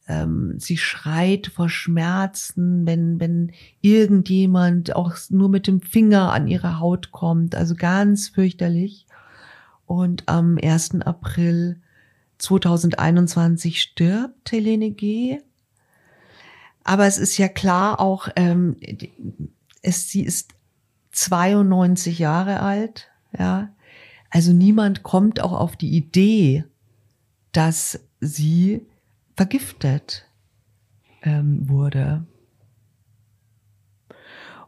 ähm, 0.08 0.56
sie 0.58 0.78
schreit 0.78 1.48
vor 1.48 1.70
Schmerzen, 1.70 2.86
wenn, 2.86 3.20
wenn 3.20 3.52
irgendjemand 3.82 4.96
auch 4.96 5.16
nur 5.30 5.50
mit 5.50 5.68
dem 5.68 5.82
Finger 5.82 6.32
an 6.32 6.48
ihre 6.48 6.80
Haut 6.80 7.12
kommt. 7.12 7.56
Also 7.56 7.76
ganz 7.76 8.30
fürchterlich. 8.30 9.06
Und 9.86 10.24
am 10.28 10.58
1. 10.62 11.02
April 11.02 11.82
2021 12.38 13.82
stirbt 13.82 14.52
Helene 14.52 14.92
G. 14.92 15.40
Aber 16.84 17.06
es 17.06 17.18
ist 17.18 17.38
ja 17.38 17.50
klar 17.50 18.00
auch, 18.00 18.30
ähm, 18.36 18.78
es, 19.82 20.10
sie 20.10 20.24
ist 20.24 20.54
92 21.12 22.20
Jahre 22.20 22.62
alt, 22.62 23.10
ja. 23.38 23.70
Also 24.30 24.52
niemand 24.54 25.04
kommt 25.04 25.40
auch 25.40 25.54
auf 25.54 25.76
die 25.76 25.96
Idee, 25.96 26.66
dass 27.52 28.00
sie 28.20 28.86
vergiftet 29.36 30.26
ähm, 31.24 31.70
wurde. 31.70 32.26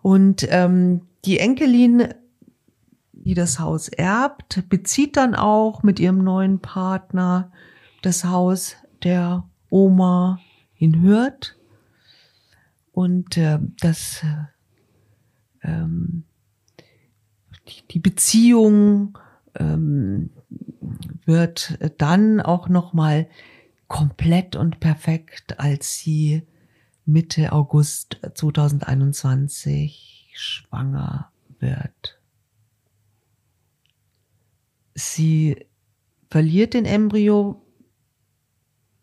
Und 0.01 0.47
ähm, 0.49 1.01
die 1.25 1.39
Enkelin, 1.39 2.13
die 3.11 3.34
das 3.34 3.59
Haus 3.59 3.89
erbt, 3.89 4.63
bezieht 4.69 5.17
dann 5.17 5.36
auch 5.36 5.84
mit 5.84 5.99
ihrem 5.99 6.23
neuen 6.23 6.59
Partner 6.59 7.51
das 8.01 8.23
Haus 8.23 8.75
der 9.03 9.43
Oma 9.69 10.39
in 10.75 11.01
Hürth. 11.01 11.57
Und 12.93 13.38
äh, 13.38 13.59
das 13.81 14.23
äh, 14.23 15.67
ähm, 15.67 16.23
die, 17.67 17.88
die 17.91 17.99
Beziehung 17.99 19.17
ähm, 19.60 20.32
wird 21.26 21.78
dann 21.97 22.41
auch 22.41 22.70
noch 22.70 22.93
mal 22.93 23.28
komplett 23.88 24.55
und 24.55 24.80
perfekt, 24.80 25.60
als 25.60 25.95
sie 25.97 26.43
Mitte 27.05 27.51
August 27.51 28.20
2021 28.36 30.32
schwanger 30.36 31.32
wird. 31.60 32.20
Sie 34.95 35.66
verliert 36.30 36.74
den 36.74 36.86
Embryo, 36.86 37.66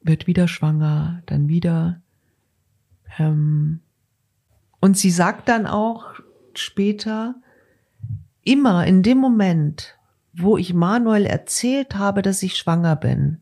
wird 0.00 0.26
wieder 0.26 0.46
schwanger, 0.46 1.22
dann 1.26 1.48
wieder. 1.48 2.00
Ähm, 3.18 3.80
und 4.80 4.96
sie 4.96 5.10
sagt 5.10 5.48
dann 5.48 5.66
auch 5.66 6.14
später, 6.54 7.34
immer 8.42 8.86
in 8.86 9.02
dem 9.02 9.18
Moment, 9.18 9.98
wo 10.38 10.56
ich 10.56 10.74
Manuel 10.74 11.26
erzählt 11.26 11.96
habe, 11.96 12.22
dass 12.22 12.42
ich 12.42 12.56
schwanger 12.56 12.96
bin, 12.96 13.40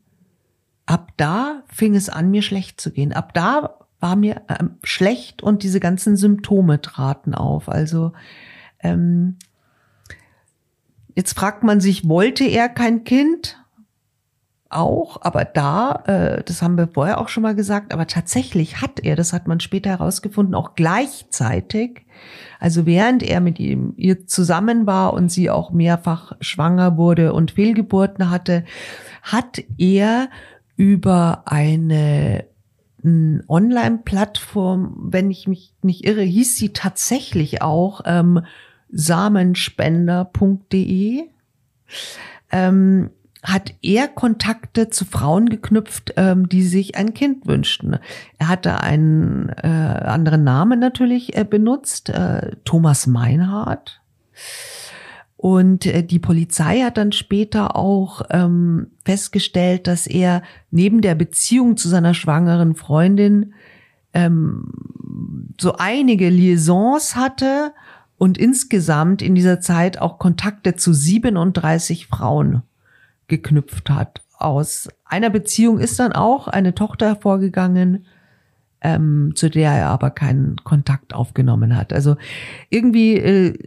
ab 0.86 1.12
da 1.16 1.62
fing 1.66 1.94
es 1.94 2.08
an, 2.08 2.30
mir 2.30 2.42
schlecht 2.42 2.80
zu 2.80 2.90
gehen. 2.92 3.12
Ab 3.12 3.34
da 3.34 3.78
war 4.00 4.16
mir 4.16 4.42
ähm, 4.48 4.76
schlecht 4.82 5.42
und 5.42 5.62
diese 5.62 5.80
ganzen 5.80 6.16
Symptome 6.16 6.80
traten 6.80 7.34
auf. 7.34 7.68
Also 7.68 8.12
ähm, 8.80 9.38
jetzt 11.14 11.34
fragt 11.34 11.62
man 11.64 11.80
sich, 11.80 12.08
wollte 12.08 12.44
er 12.44 12.68
kein 12.68 13.04
Kind? 13.04 13.58
Auch, 14.68 15.22
aber 15.22 15.44
da, 15.44 16.02
äh, 16.06 16.42
das 16.44 16.60
haben 16.60 16.76
wir 16.76 16.88
vorher 16.88 17.20
auch 17.20 17.28
schon 17.28 17.44
mal 17.44 17.54
gesagt, 17.54 17.94
aber 17.94 18.06
tatsächlich 18.06 18.80
hat 18.82 19.00
er, 19.00 19.14
das 19.14 19.32
hat 19.32 19.46
man 19.46 19.60
später 19.60 19.90
herausgefunden, 19.90 20.54
auch 20.54 20.74
gleichzeitig, 20.74 22.03
also 22.60 22.86
während 22.86 23.22
er 23.22 23.40
mit 23.40 23.60
ihm 23.60 23.94
ihr 23.96 24.26
zusammen 24.26 24.86
war 24.86 25.12
und 25.12 25.30
sie 25.30 25.50
auch 25.50 25.70
mehrfach 25.70 26.32
schwanger 26.40 26.96
wurde 26.96 27.32
und 27.32 27.52
Fehlgeburten 27.52 28.30
hatte, 28.30 28.64
hat 29.22 29.62
er 29.78 30.28
über 30.76 31.42
eine 31.46 32.46
Online-Plattform, 33.04 35.08
wenn 35.10 35.30
ich 35.30 35.46
mich 35.46 35.74
nicht 35.82 36.06
irre, 36.06 36.22
hieß 36.22 36.56
sie 36.56 36.72
tatsächlich 36.72 37.60
auch 37.60 38.00
ähm, 38.06 38.40
samenspender.de, 38.90 41.24
ähm, 42.50 43.10
hat 43.44 43.74
er 43.82 44.08
Kontakte 44.08 44.88
zu 44.88 45.04
Frauen 45.04 45.50
geknüpft, 45.50 46.14
ähm, 46.16 46.48
die 46.48 46.62
sich 46.62 46.96
ein 46.96 47.12
Kind 47.12 47.46
wünschten. 47.46 47.98
Er 48.38 48.48
hatte 48.48 48.80
einen 48.80 49.50
äh, 49.50 49.68
anderen 49.68 50.44
Namen 50.44 50.80
natürlich 50.80 51.36
äh, 51.36 51.44
benutzt, 51.44 52.08
äh, 52.08 52.52
Thomas 52.64 53.06
Meinhardt. 53.06 54.00
Und 55.36 55.84
äh, 55.84 56.02
die 56.02 56.18
Polizei 56.18 56.80
hat 56.80 56.96
dann 56.96 57.12
später 57.12 57.76
auch 57.76 58.22
ähm, 58.30 58.92
festgestellt, 59.04 59.86
dass 59.86 60.06
er 60.06 60.42
neben 60.70 61.02
der 61.02 61.14
Beziehung 61.14 61.76
zu 61.76 61.90
seiner 61.90 62.14
schwangeren 62.14 62.74
Freundin 62.74 63.52
ähm, 64.14 64.72
so 65.60 65.74
einige 65.76 66.30
Liaisons 66.30 67.14
hatte 67.14 67.74
und 68.16 68.38
insgesamt 68.38 69.20
in 69.20 69.34
dieser 69.34 69.60
Zeit 69.60 70.00
auch 70.00 70.18
Kontakte 70.18 70.76
zu 70.76 70.94
37 70.94 72.06
Frauen 72.06 72.62
geknüpft 73.28 73.90
hat. 73.90 74.22
Aus 74.38 74.88
einer 75.04 75.30
Beziehung 75.30 75.78
ist 75.78 75.98
dann 75.98 76.12
auch 76.12 76.48
eine 76.48 76.74
Tochter 76.74 77.06
hervorgegangen, 77.06 78.06
ähm, 78.80 79.32
zu 79.34 79.48
der 79.48 79.72
er 79.72 79.88
aber 79.88 80.10
keinen 80.10 80.56
Kontakt 80.64 81.14
aufgenommen 81.14 81.76
hat. 81.76 81.92
Also 81.92 82.16
irgendwie 82.68 83.16
äh, 83.16 83.58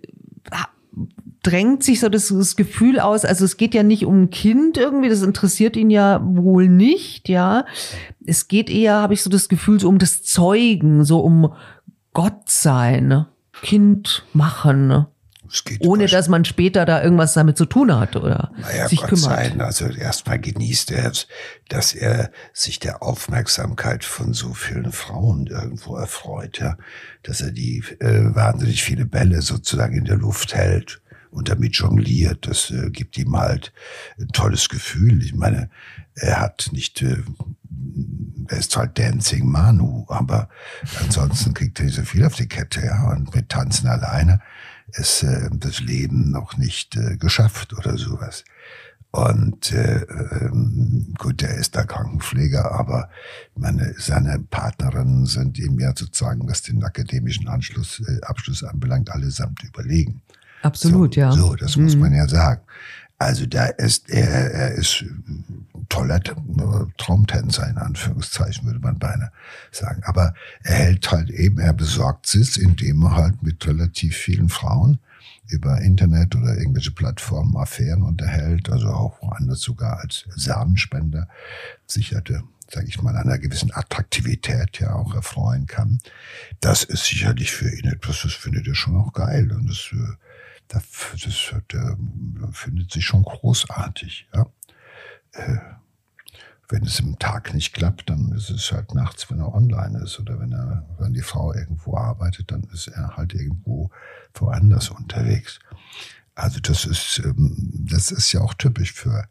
drängt 1.44 1.84
sich 1.84 2.02
so 2.02 2.10
das, 2.10 2.28
das, 2.28 2.56
Gefühl 2.56 3.00
aus, 3.00 3.24
also 3.24 3.46
es 3.46 3.56
geht 3.56 3.74
ja 3.74 3.84
nicht 3.84 4.06
um 4.06 4.24
ein 4.24 4.30
Kind 4.30 4.78
irgendwie, 4.78 5.10
das 5.10 5.22
interessiert 5.22 5.78
ihn 5.78 5.90
ja 5.90 6.22
wohl 6.24 6.68
nicht, 6.68 7.30
ja. 7.30 7.66
Es 8.26 8.48
geht 8.48 8.70
eher, 8.70 8.96
habe 8.96 9.14
ich 9.14 9.24
so 9.24 9.30
das 9.30 9.48
Gefühl, 9.48 9.80
so 9.80 9.88
um 9.88 9.98
das 9.98 10.24
Zeugen, 10.24 11.06
so 11.06 11.20
um 11.20 11.54
Gott 12.14 12.50
sein, 12.50 13.26
Kind 13.62 14.26
machen. 14.34 15.06
Ohne 15.80 16.08
dass 16.08 16.28
man 16.28 16.46
später 16.46 16.86
da 16.86 17.04
irgendwas 17.04 17.34
damit 17.34 17.58
zu 17.58 17.66
tun 17.66 17.98
hat 17.98 18.16
oder 18.16 18.52
naja, 18.58 18.88
sich 18.88 19.00
Gott 19.00 19.10
kümmert. 19.10 19.26
Sein. 19.26 19.62
Also 19.62 19.86
erstmal 19.86 20.40
genießt 20.40 20.92
er 20.92 21.12
es, 21.12 21.28
dass 21.70 21.94
er 21.94 22.32
sich 22.54 22.80
der 22.80 23.04
Aufmerksamkeit 23.04 24.04
von 24.04 24.34
so 24.34 24.54
vielen 24.54 24.92
Frauen 24.92 25.48
irgendwo 25.48 25.96
erfreut, 25.96 26.60
ja, 26.60 26.78
dass 27.24 27.42
er 27.42 27.52
die 27.52 27.84
äh, 28.00 28.36
wahnsinnig 28.36 28.84
viele 28.84 29.06
Bälle 29.06 29.42
sozusagen 29.42 29.98
in 29.98 30.06
der 30.06 30.18
Luft 30.18 30.54
hält 30.54 31.02
und 31.32 31.50
damit 31.50 31.76
jongliert. 31.76 32.48
Das 32.48 32.72
äh, 32.72 32.90
gibt 32.90 33.18
ihm 33.18 33.38
halt 33.38 33.74
ein 34.20 34.30
tolles 34.30 34.70
Gefühl. 34.70 35.22
Ich 35.24 35.34
meine, 35.34 35.70
er 36.16 36.40
hat 36.40 36.70
nicht, 36.72 37.02
äh, 37.02 37.24
er 38.48 38.58
ist 38.58 38.76
halt 38.76 38.98
Dancing 38.98 39.48
Manu, 39.48 40.06
aber 40.10 40.50
ansonsten 41.04 41.54
kriegt 41.54 41.80
er 41.80 41.86
nicht 41.86 41.96
so 41.96 42.04
viel 42.04 42.26
auf 42.26 42.36
die 42.36 42.48
Kette, 42.48 42.82
ja. 42.86 43.12
Und 43.12 43.34
mit 43.36 43.50
Tanzen 43.50 43.88
alleine 43.88 44.42
ist 44.94 45.24
äh, 45.24 45.50
das 45.52 45.80
Leben 45.80 46.32
noch 46.32 46.58
nicht 46.58 46.96
äh, 46.96 47.18
geschafft 47.18 47.74
oder 47.74 47.98
sowas. 47.98 48.44
Und 49.12 49.72
äh, 49.72 50.02
ähm, 50.02 51.14
gut, 51.18 51.42
er 51.42 51.56
ist 51.56 51.76
da 51.76 51.84
Krankenpfleger, 51.84 52.72
aber 52.72 53.10
meine, 53.56 53.96
seine 53.98 54.40
Partnerinnen 54.40 55.26
sind 55.26 55.58
ihm 55.58 55.80
ja 55.80 55.94
sozusagen, 55.96 56.48
was 56.48 56.62
den 56.62 56.84
akademischen 56.84 57.48
Anschluss, 57.48 58.02
äh, 58.08 58.22
Abschluss 58.26 58.64
anbelangt, 58.64 59.10
allesamt 59.10 59.64
überlegen. 59.64 60.22
Absolut, 60.62 61.14
so, 61.14 61.20
ja. 61.20 61.32
So, 61.32 61.56
das 61.56 61.78
mhm. 61.78 61.84
muss 61.84 61.96
man 61.96 62.14
ja 62.14 62.28
sagen. 62.28 62.62
Also 63.20 63.46
da 63.48 63.66
ist 63.66 64.10
er, 64.10 64.52
er 64.52 64.72
ist 64.74 65.04
toller 65.90 66.20
Traumtänzer 66.98 67.68
in 67.68 67.78
Anführungszeichen 67.78 68.66
würde 68.66 68.80
man 68.80 69.00
beinahe 69.00 69.32
sagen. 69.72 70.04
Aber 70.06 70.34
er 70.64 70.76
hält 70.76 71.12
halt 71.12 71.30
eben, 71.30 71.60
er 71.60 71.74
besorgt 71.74 72.28
Sitz, 72.28 72.58
indem 72.58 73.04
er 73.04 73.16
halt 73.16 73.42
mit 73.42 73.66
relativ 73.66 74.16
vielen 74.16 74.50
Frauen 74.50 75.00
über 75.48 75.82
Internet 75.82 76.36
oder 76.36 76.58
irgendwelche 76.58 76.92
Plattformen 76.92 77.56
Affären 77.56 78.04
unterhält, 78.04 78.70
also 78.70 78.90
auch 78.90 79.22
woanders 79.22 79.62
sogar 79.62 80.00
als 80.00 80.26
Samenspender 80.36 81.28
sicherte 81.86 82.44
sage 82.70 82.88
ich 82.88 83.02
mal, 83.02 83.16
einer 83.16 83.38
gewissen 83.38 83.72
Attraktivität 83.74 84.80
ja 84.80 84.94
auch 84.94 85.16
erfreuen 85.16 85.68
kann. 85.68 86.00
Das 86.60 86.84
ist 86.84 87.06
sicherlich 87.06 87.52
für 87.52 87.70
ihn 87.70 87.88
etwas, 87.88 88.24
das 88.24 88.34
findet 88.34 88.68
er 88.68 88.76
schon 88.76 88.98
auch 88.98 89.14
geil. 89.14 89.52
Und 89.52 89.70
das 89.70 89.90
äh, 89.94 90.16
das, 90.68 90.84
das, 91.24 91.54
der 91.72 91.98
findet 92.52 92.92
sich 92.92 93.06
schon 93.06 93.24
großartig. 93.24 94.28
Ja. 94.34 94.48
Äh, 95.34 95.58
wenn 96.70 96.84
es 96.84 97.00
im 97.00 97.18
Tag 97.18 97.54
nicht 97.54 97.74
klappt, 97.74 98.10
dann 98.10 98.34
ist 98.34 98.50
es 98.50 98.72
halt 98.72 98.94
nachts, 98.94 99.32
wenn 99.32 99.40
er 99.40 99.54
online 99.54 100.00
ist 100.00 100.20
oder 100.20 100.40
wenn 100.40 100.52
er, 100.52 100.86
wenn 101.00 101.14
die 101.14 101.22
Frau 101.22 101.54
irgendwo 101.54 101.96
arbeitet, 101.96 102.52
dann 102.52 102.64
ist 102.74 102.88
er 102.88 103.16
halt 103.16 103.34
irgendwo 103.34 103.90
woanders 104.34 104.90
unterwegs. 104.90 105.60
Also 106.36 106.60
das 106.60 106.86
ist, 106.86 107.22
ähm, 107.24 107.72
das 107.74 108.12
ist 108.12 108.32
ja 108.34 108.42
auch 108.42 108.54
typisch 108.54 108.94
für 108.94 109.28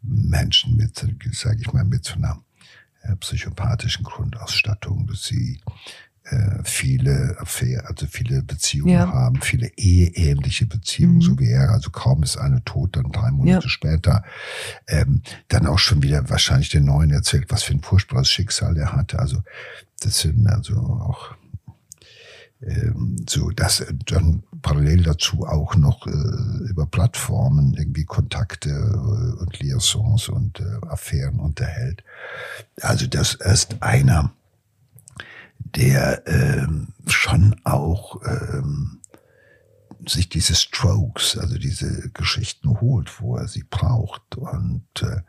Menschen 0.00 0.76
mit, 0.76 0.96
sage 1.32 1.60
ich 1.60 1.72
mal, 1.72 1.84
mit 1.84 2.04
so 2.04 2.14
einer 2.14 2.40
äh, 3.02 3.16
psychopathischen 3.16 4.04
Grundausstattung, 4.04 5.06
dass 5.06 5.24
sie 5.24 5.60
äh, 6.30 6.58
viele 6.64 7.36
Affäre, 7.38 7.86
also 7.86 8.06
viele 8.06 8.42
Beziehungen 8.42 8.92
ja. 8.92 9.12
haben, 9.12 9.40
viele 9.40 9.70
eheähnliche 9.76 10.66
Beziehungen, 10.66 11.16
mhm. 11.16 11.22
so 11.22 11.38
wie 11.38 11.50
er. 11.50 11.70
Also 11.70 11.90
kaum 11.90 12.22
ist 12.22 12.36
eine 12.36 12.64
tot, 12.64 12.96
dann 12.96 13.12
drei 13.12 13.30
Monate 13.30 13.66
ja. 13.66 13.68
später 13.68 14.24
ähm, 14.88 15.22
dann 15.48 15.66
auch 15.66 15.78
schon 15.78 16.02
wieder 16.02 16.28
wahrscheinlich 16.28 16.70
den 16.70 16.84
Neuen 16.84 17.10
erzählt, 17.10 17.46
was 17.48 17.62
für 17.62 17.74
ein 17.74 17.82
furchtbares 17.82 18.28
Schicksal 18.28 18.76
er 18.76 18.92
hatte. 18.92 19.18
Also 19.18 19.42
das 20.00 20.18
sind 20.18 20.46
also 20.48 20.76
auch 20.76 21.36
ähm, 22.62 23.16
so, 23.28 23.50
dass 23.50 23.84
dann 24.06 24.42
parallel 24.62 25.02
dazu 25.02 25.46
auch 25.46 25.76
noch 25.76 26.06
äh, 26.06 26.68
über 26.68 26.86
Plattformen 26.86 27.74
irgendwie 27.74 28.04
Kontakte 28.04 28.70
äh, 28.70 29.40
und 29.40 29.60
Liaisons 29.60 30.28
und 30.28 30.60
äh, 30.60 30.86
Affären 30.88 31.38
unterhält. 31.38 32.02
Also 32.80 33.06
das 33.06 33.34
ist 33.34 33.82
einer 33.82 34.32
der 35.74 36.26
ähm, 36.26 36.88
schon 37.06 37.56
auch 37.64 38.20
ähm, 38.24 39.00
sich 40.06 40.28
diese 40.28 40.54
Strokes, 40.54 41.36
also 41.36 41.58
diese 41.58 42.10
Geschichten 42.10 42.80
holt, 42.80 43.20
wo 43.20 43.36
er 43.36 43.48
sie 43.48 43.64
braucht 43.64 44.36
und 44.36 44.86
äh, 45.02 45.20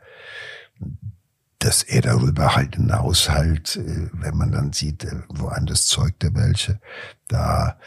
dass 1.58 1.82
er 1.82 2.02
darüber 2.02 2.54
halt 2.54 2.76
hinaus 2.76 3.28
halt, 3.28 3.76
äh, 3.76 4.10
wenn 4.12 4.36
man 4.36 4.52
dann 4.52 4.72
sieht, 4.72 5.04
äh, 5.04 5.22
woanders 5.28 5.86
zeugt 5.86 6.22
er 6.22 6.34
welche, 6.34 6.80
da 7.26 7.78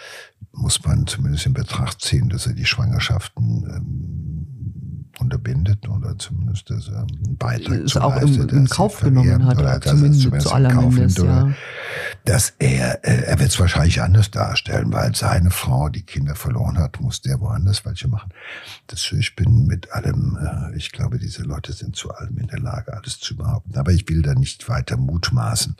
muss 0.51 0.83
man 0.83 1.07
zumindest 1.07 1.45
in 1.45 1.53
Betracht 1.53 2.01
ziehen, 2.01 2.27
dass 2.29 2.47
er 2.47 2.53
die 2.53 2.65
Schwangerschaften 2.65 3.63
ähm, 3.73 4.50
unterbindet 5.21 5.87
oder 5.87 6.17
zumindest 6.17 6.69
dass 6.69 6.87
er 6.87 7.01
einen 7.01 7.37
Beitrag 7.37 7.79
ist 7.79 7.97
auch 7.97 8.15
im, 8.17 8.49
im 8.49 8.67
Kauf 8.67 8.99
genommen 8.99 9.45
hat, 9.45 9.57
oder 9.57 9.79
zumindest, 9.79 10.21
zumindest 10.21 10.47
zu 10.47 10.53
allermindest, 10.53 11.19
ja. 11.19 11.53
Dass 12.25 12.53
er, 12.59 13.03
äh, 13.05 13.23
er 13.25 13.39
wird 13.39 13.49
es 13.49 13.59
wahrscheinlich 13.59 14.01
anders 14.01 14.31
darstellen, 14.31 14.91
weil 14.91 15.15
seine 15.15 15.51
Frau 15.51 15.89
die 15.89 16.03
Kinder 16.03 16.35
verloren 16.35 16.77
hat, 16.77 16.99
muss 16.99 17.21
der 17.21 17.39
woanders 17.39 17.85
welche 17.85 18.07
machen. 18.07 18.31
Das, 18.87 19.11
ich 19.11 19.35
bin 19.35 19.65
mit 19.65 19.91
allem, 19.91 20.37
äh, 20.41 20.75
ich 20.75 20.91
glaube, 20.91 21.19
diese 21.19 21.43
Leute 21.43 21.73
sind 21.73 21.95
zu 21.95 22.11
allem 22.11 22.37
in 22.37 22.47
der 22.47 22.59
Lage, 22.59 22.93
alles 22.93 23.19
zu 23.19 23.35
behaupten. 23.35 23.77
Aber 23.77 23.91
ich 23.91 24.07
will 24.09 24.21
da 24.21 24.33
nicht 24.33 24.67
weiter 24.69 24.97
mutmaßen, 24.97 25.75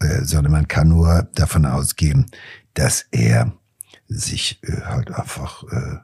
äh, 0.00 0.24
sondern 0.24 0.52
man 0.52 0.68
kann 0.68 0.88
nur 0.88 1.28
davon 1.34 1.66
ausgehen, 1.66 2.26
dass 2.74 3.06
er 3.10 3.52
sich 4.08 4.60
äh, 4.62 4.82
halt 4.82 5.10
einfach 5.12 5.64
äh, 5.64 5.96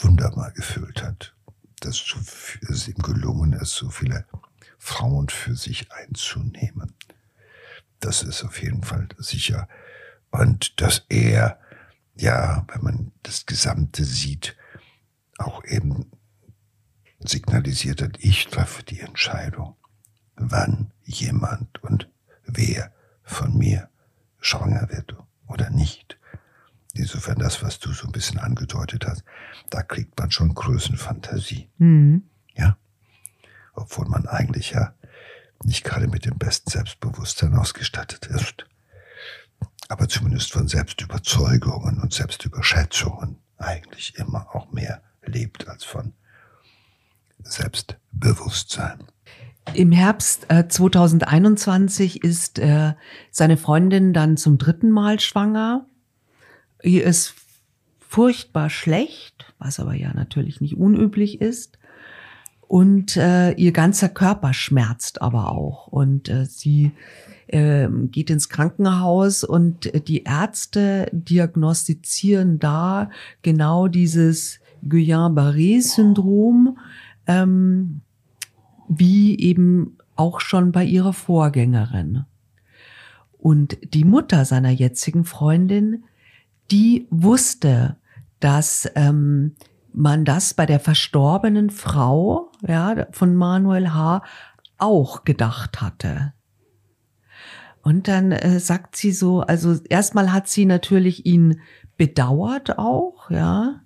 wunderbar 0.00 0.52
gefühlt 0.52 1.02
hat, 1.02 1.34
dass 1.80 2.02
es 2.68 2.88
ihm 2.88 2.98
gelungen 3.02 3.52
ist, 3.54 3.72
so 3.72 3.90
viele 3.90 4.26
Frauen 4.78 5.28
für 5.28 5.56
sich 5.56 5.90
einzunehmen. 5.92 6.94
Das 8.00 8.22
ist 8.22 8.44
auf 8.44 8.62
jeden 8.62 8.82
Fall 8.82 9.08
sicher. 9.18 9.68
Und 10.30 10.80
dass 10.80 11.04
er 11.08 11.58
ja, 12.16 12.64
wenn 12.72 12.82
man 12.82 13.12
das 13.22 13.46
Gesamte 13.46 14.04
sieht, 14.04 14.56
auch 15.38 15.64
eben 15.64 16.10
signalisiert 17.18 18.02
hat, 18.02 18.18
ich 18.20 18.46
treffe 18.48 18.82
die 18.82 19.00
Entscheidung, 19.00 19.76
wann 20.34 20.92
jemand 21.04 21.82
und 21.82 22.08
wer 22.44 22.92
von 23.22 23.56
mir 23.56 23.90
schwanger 24.38 24.88
wird 24.90 25.16
oder 25.46 25.70
nicht. 25.70 26.15
Insofern 26.96 27.38
das, 27.38 27.62
was 27.62 27.78
du 27.78 27.92
so 27.92 28.06
ein 28.06 28.12
bisschen 28.12 28.38
angedeutet 28.38 29.06
hast, 29.06 29.24
da 29.70 29.82
kriegt 29.82 30.18
man 30.18 30.30
schon 30.30 30.54
Größenfantasie. 30.54 31.68
Mhm. 31.78 32.24
Ja. 32.54 32.76
Obwohl 33.74 34.06
man 34.06 34.26
eigentlich 34.26 34.70
ja 34.70 34.94
nicht 35.64 35.84
gerade 35.84 36.08
mit 36.08 36.24
dem 36.24 36.38
besten 36.38 36.70
Selbstbewusstsein 36.70 37.54
ausgestattet 37.54 38.26
ist. 38.26 38.66
Aber 39.88 40.08
zumindest 40.08 40.52
von 40.52 40.68
Selbstüberzeugungen 40.68 42.00
und 42.00 42.12
Selbstüberschätzungen 42.12 43.38
eigentlich 43.56 44.16
immer 44.16 44.54
auch 44.54 44.72
mehr 44.72 45.02
lebt 45.24 45.68
als 45.68 45.84
von 45.84 46.12
Selbstbewusstsein. 47.42 49.04
Im 49.74 49.92
Herbst 49.92 50.46
äh, 50.48 50.68
2021 50.68 52.22
ist 52.22 52.58
äh, 52.58 52.94
seine 53.30 53.56
Freundin 53.56 54.12
dann 54.12 54.36
zum 54.36 54.58
dritten 54.58 54.90
Mal 54.90 55.20
schwanger. 55.20 55.86
Ihr 56.82 57.04
ist 57.04 57.34
furchtbar 58.00 58.70
schlecht, 58.70 59.52
was 59.58 59.80
aber 59.80 59.94
ja 59.94 60.14
natürlich 60.14 60.60
nicht 60.60 60.76
unüblich 60.76 61.40
ist. 61.40 61.78
Und 62.68 63.16
äh, 63.16 63.52
ihr 63.52 63.72
ganzer 63.72 64.08
Körper 64.08 64.52
schmerzt 64.52 65.22
aber 65.22 65.52
auch. 65.52 65.86
Und 65.86 66.28
äh, 66.28 66.46
sie 66.46 66.92
äh, 67.46 67.88
geht 68.10 68.30
ins 68.30 68.48
Krankenhaus 68.48 69.44
und 69.44 69.92
die 70.08 70.24
Ärzte 70.24 71.08
diagnostizieren 71.12 72.58
da 72.58 73.10
genau 73.42 73.86
dieses 73.86 74.58
Guillain-Barré-Syndrom, 74.88 76.78
ähm, 77.26 78.00
wie 78.88 79.38
eben 79.38 79.98
auch 80.16 80.40
schon 80.40 80.72
bei 80.72 80.84
ihrer 80.84 81.12
Vorgängerin. 81.12 82.24
Und 83.38 83.78
die 83.94 84.04
Mutter 84.04 84.44
seiner 84.44 84.70
jetzigen 84.70 85.24
Freundin, 85.24 86.04
die 86.70 87.06
wusste, 87.10 87.96
dass 88.40 88.90
ähm, 88.94 89.56
man 89.92 90.24
das 90.24 90.54
bei 90.54 90.66
der 90.66 90.80
verstorbenen 90.80 91.70
Frau 91.70 92.52
ja, 92.66 93.06
von 93.12 93.34
Manuel 93.34 93.94
H. 93.94 94.22
auch 94.78 95.24
gedacht 95.24 95.80
hatte. 95.80 96.34
Und 97.82 98.08
dann 98.08 98.32
äh, 98.32 98.58
sagt 98.60 98.96
sie 98.96 99.12
so, 99.12 99.40
also 99.40 99.78
erstmal 99.88 100.32
hat 100.32 100.48
sie 100.48 100.66
natürlich 100.66 101.24
ihn 101.24 101.60
bedauert 101.96 102.78
auch, 102.78 103.30
ja, 103.30 103.80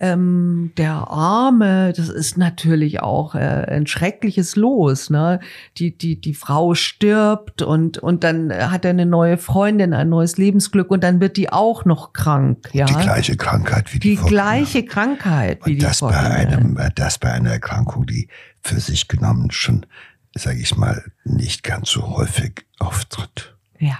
ähm, 0.00 0.72
der 0.76 0.92
Arme, 0.92 1.92
das 1.92 2.08
ist 2.08 2.38
natürlich 2.38 3.00
auch 3.00 3.34
äh, 3.34 3.38
ein 3.38 3.86
schreckliches 3.86 4.56
Los. 4.56 5.10
Ne? 5.10 5.40
Die, 5.76 5.96
die, 5.96 6.20
die 6.20 6.34
Frau 6.34 6.74
stirbt 6.74 7.62
und, 7.62 7.98
und 7.98 8.24
dann 8.24 8.52
hat 8.52 8.84
er 8.84 8.90
eine 8.92 9.06
neue 9.06 9.38
Freundin, 9.38 9.92
ein 9.94 10.08
neues 10.08 10.36
Lebensglück 10.36 10.90
und 10.90 11.02
dann 11.02 11.20
wird 11.20 11.36
die 11.36 11.52
auch 11.52 11.84
noch 11.84 12.12
krank. 12.12 12.70
Ja? 12.72 12.86
Die 12.86 12.94
gleiche 12.94 13.36
Krankheit 13.36 13.92
wie 13.92 13.98
die 13.98 14.16
Die 14.16 14.22
gleiche 14.22 14.84
Krankheit 14.84 15.66
wie 15.66 15.72
und 15.72 15.76
die 15.76 15.84
das 15.84 16.00
bei 16.00 16.16
einem, 16.16 16.78
das 16.94 17.18
bei 17.18 17.32
einer 17.32 17.50
Erkrankung, 17.50 18.06
die 18.06 18.28
für 18.60 18.80
sich 18.80 19.08
genommen 19.08 19.50
schon, 19.50 19.86
sage 20.34 20.60
ich 20.60 20.76
mal, 20.76 21.02
nicht 21.24 21.64
ganz 21.64 21.90
so 21.90 22.16
häufig 22.16 22.66
auftritt. 22.78 23.56
Ja. 23.78 23.98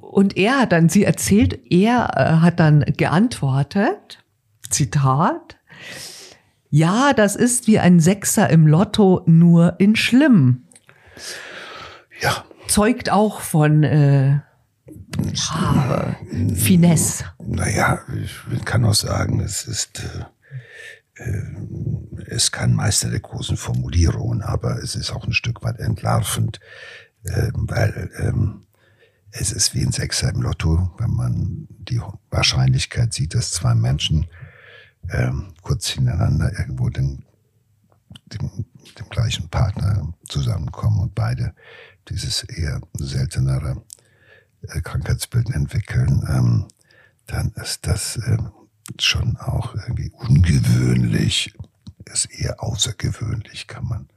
Und 0.00 0.36
er 0.36 0.60
hat 0.60 0.72
dann, 0.72 0.88
sie 0.88 1.04
erzählt, 1.04 1.58
er 1.70 2.10
äh, 2.16 2.40
hat 2.42 2.60
dann 2.60 2.84
geantwortet, 2.96 4.21
Zitat. 4.72 5.58
Ja, 6.70 7.12
das 7.12 7.36
ist 7.36 7.66
wie 7.66 7.78
ein 7.78 8.00
Sechser 8.00 8.48
im 8.50 8.66
Lotto, 8.66 9.22
nur 9.26 9.76
in 9.78 9.94
schlimm. 9.94 10.64
Ja. 12.20 12.44
Zeugt 12.66 13.10
auch 13.10 13.40
von 13.40 13.82
äh, 13.82 14.38
ah, 15.50 16.16
Finesse. 16.54 17.24
Naja, 17.38 18.00
ich 18.14 18.64
kann 18.64 18.84
auch 18.84 18.94
sagen, 18.94 19.40
es 19.40 19.64
ist, 19.64 20.02
äh, 21.18 21.22
äh, 21.22 21.42
es 22.28 22.52
kann 22.52 22.74
Meister 22.74 23.10
der 23.10 23.20
großen 23.20 23.56
Formulierungen, 23.56 24.40
aber 24.40 24.82
es 24.82 24.94
ist 24.94 25.10
auch 25.10 25.26
ein 25.26 25.34
Stück 25.34 25.62
weit 25.62 25.78
entlarvend, 25.78 26.60
äh, 27.24 27.50
weil 27.52 28.10
ähm, 28.18 28.62
es 29.30 29.52
ist 29.52 29.74
wie 29.74 29.82
ein 29.82 29.92
Sechser 29.92 30.30
im 30.30 30.42
Lotto, 30.42 30.90
wenn 30.98 31.10
man 31.10 31.66
die 31.68 32.00
Wahrscheinlichkeit 32.30 33.12
sieht, 33.12 33.34
dass 33.34 33.50
zwei 33.50 33.74
Menschen 33.74 34.26
ähm, 35.10 35.54
kurz 35.62 35.88
hintereinander 35.88 36.52
irgendwo 36.58 36.88
den, 36.88 37.24
dem, 38.26 38.64
dem 38.98 39.08
gleichen 39.08 39.48
Partner 39.48 40.12
zusammenkommen 40.28 41.00
und 41.00 41.14
beide 41.14 41.54
dieses 42.08 42.42
eher 42.44 42.80
seltenere 42.94 43.82
äh, 44.68 44.80
Krankheitsbild 44.80 45.50
entwickeln, 45.50 46.24
ähm, 46.28 46.68
dann 47.26 47.52
ist 47.56 47.86
das 47.86 48.16
äh, 48.16 48.38
schon 48.98 49.36
auch 49.36 49.74
irgendwie 49.74 50.10
ungewöhnlich, 50.10 51.54
ist 52.06 52.26
eher 52.26 52.62
außergewöhnlich, 52.62 53.66
kann 53.66 53.86
man 53.86 54.08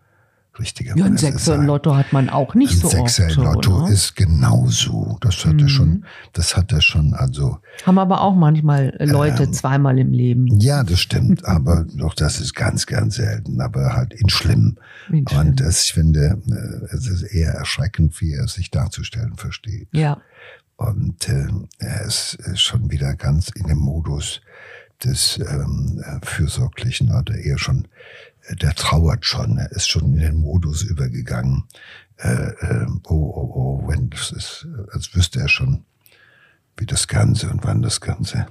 richtiger 0.60 0.96
Ja, 0.98 1.06
ein 1.06 1.18
Sechser 1.18 1.56
im 1.56 1.66
Lotto 1.66 1.96
hat 1.96 2.14
man 2.14 2.30
auch 2.30 2.56
nicht 2.56 2.74
ein 2.74 2.80
so 2.80 2.88
Sechser 2.90 3.26
oft. 3.26 3.38
im 3.38 3.44
Lotto 3.44 3.84
oder? 3.84 3.92
ist 3.92 4.16
genauso. 4.16 5.18
Das 5.22 5.46
hat 5.46 5.62
er 5.62 5.70
schon, 5.70 6.06
das 6.34 6.56
hat 6.56 6.72
er 6.72 6.82
schon, 6.82 7.14
also 7.14 7.60
Haben 7.86 7.98
aber 7.98 8.22
auch 8.22 8.36
manchmal 8.36 8.96
Leute 9.00 9.44
Ähm, 9.44 9.54
zweimal 9.54 10.00
im 10.00 10.12
Leben. 10.12 10.60
Ja, 10.60 10.84
das 10.84 11.00
stimmt, 11.00 11.46
aber 11.48 11.86
doch 11.96 12.14
das 12.14 12.40
ist 12.40 12.54
ganz, 12.54 12.86
ganz 12.86 13.16
selten, 13.16 13.62
aber 13.62 13.94
halt 13.94 14.14
in 14.14 14.30
schlimm. 14.30 14.78
In 15.10 15.28
schlimm. 15.28 15.40
Und 15.40 15.62
es, 15.62 15.86
ich 15.86 15.94
finde, 15.94 16.42
äh, 16.48 16.96
es 16.96 17.08
ist 17.08 17.24
eher 17.24 17.52
erschreckend, 17.54 18.20
wie 18.22 18.34
er 18.34 18.48
sich 18.48 18.72
darzustellen 18.72 19.36
versteht. 19.36 19.88
Ja. 19.92 20.22
Und 20.78 21.30
äh, 21.30 21.48
er 21.80 22.02
ist 22.06 22.38
äh, 22.46 22.56
schon 22.58 22.92
wieder 22.92 23.16
ganz 23.16 23.50
in 23.50 23.68
dem 23.68 23.78
Modus 23.78 24.42
des 25.04 25.40
ähm, 25.40 26.02
äh, 26.06 26.26
Fürsorglichen 26.26 27.12
oder 27.14 27.36
eher 27.36 27.58
schon, 27.58 27.80
äh, 27.84 27.88
der 28.52 28.74
trauert 28.76 29.26
schon, 29.26 29.58
er 29.58 29.72
ist 29.72 29.90
schon 29.90 30.14
in 30.14 30.20
den 30.20 30.36
Modus 30.38 30.84
übergegangen. 30.84 31.64
Äh, 32.18 32.30
äh, 32.30 32.86
oh, 33.08 33.14
oh, 33.14 33.52
oh, 33.54 33.88
wenn 33.88 34.10
das 34.10 34.32
ist, 34.32 34.68
als 34.92 35.16
wüsste 35.16 35.40
er 35.40 35.50
schon, 35.50 35.84
wie 36.78 36.86
das 36.86 37.08
Ganze 37.08 37.50
und 37.50 37.64
wann 37.64 37.82
das 37.82 38.00
Ganze 38.02 38.48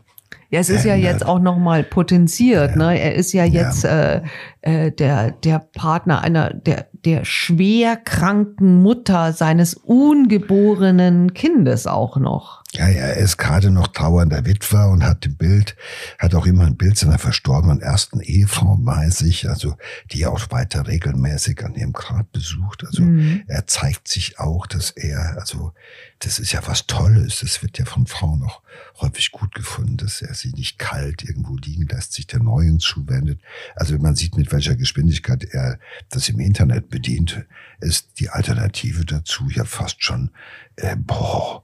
Ja, 0.51 0.61
es 0.61 0.69
ist 0.71 0.85
ja 0.85 0.95
jetzt 0.95 1.25
auch 1.25 1.39
noch 1.39 1.59
mal 1.59 1.85
potenziert. 1.85 2.77
Ne? 2.77 2.99
Er 2.99 3.15
ist 3.15 3.33
ja 3.33 3.45
jetzt 3.45 3.85
Äh, 3.85 4.23
äh, 4.63 4.91
der 4.93 5.31
der 5.31 5.59
Partner 5.59 6.23
einer 6.23 6.53
der 6.53 6.89
der 7.05 7.25
schwer 7.25 7.97
kranken 7.97 8.83
Mutter 8.83 9.33
seines 9.33 9.75
ungeborenen 9.75 11.35
Kindes 11.35 11.87
auch 11.87 12.17
noch. 12.17 12.64
Ja, 12.77 12.89
er 12.89 13.17
ist 13.19 13.37
gerade 13.37 13.71
noch 13.71 13.87
trauernder 13.87 14.47
Witwer 14.47 14.89
und 14.89 15.05
hat 15.05 15.25
ein 15.27 15.37
Bild, 15.37 15.77
hat 16.19 16.35
auch 16.35 16.45
immer 16.45 16.67
ein 16.67 16.77
Bild 16.77 16.99
seiner 16.99 17.19
verstorbenen 17.19 17.81
ersten 17.81 18.21
Ehefrau 18.21 18.77
bei 18.81 19.11
sich, 19.11 19.49
also 19.49 19.77
die 20.11 20.23
er 20.23 20.33
auch 20.33 20.51
weiter 20.51 20.89
regelmäßig 20.89 21.65
an 21.65 21.77
ihrem 21.77 21.93
Grab 21.93 22.33
besucht. 22.33 22.85
Also 22.85 23.05
er 23.47 23.67
zeigt 23.69 24.09
sich 24.09 24.41
auch, 24.41 24.67
dass 24.67 24.91
er, 24.91 25.37
also 25.39 25.73
das 26.19 26.41
ist 26.41 26.53
ja 26.53 26.63
was 26.67 26.87
Tolles, 26.87 27.41
das 27.41 27.63
wird 27.63 27.79
ja 27.79 27.85
von 27.85 28.07
Frauen 28.07 28.43
auch 28.43 28.61
häufig 29.01 29.31
gut 29.31 29.55
gefunden, 29.55 29.97
dass 29.97 30.21
er 30.21 30.35
sie 30.35 30.51
nicht 30.51 30.79
kalt 30.79 31.23
irgendwo 31.23 31.57
liegen 31.57 31.87
lässt, 31.87 32.13
sich 32.13 32.27
der 32.27 32.41
Neuen 32.41 32.81
zuwendet. 32.81 33.41
Also 33.77 33.95
wenn 33.95 34.03
man 34.03 34.17
sieht, 34.17 34.37
mit 34.37 34.51
welcher 34.51 34.75
Geschwindigkeit 34.75 35.45
er 35.45 35.79
das 36.11 36.29
im 36.29 36.41
Internet 36.41 36.89
bedient, 36.89 37.47
ist 37.81 38.19
die 38.19 38.31
Alternative 38.31 39.05
dazu 39.05 39.49
ja 39.49 39.65
fast 39.65 40.03
schon, 40.03 40.31
äh, 40.77 40.97
boah, 40.97 41.64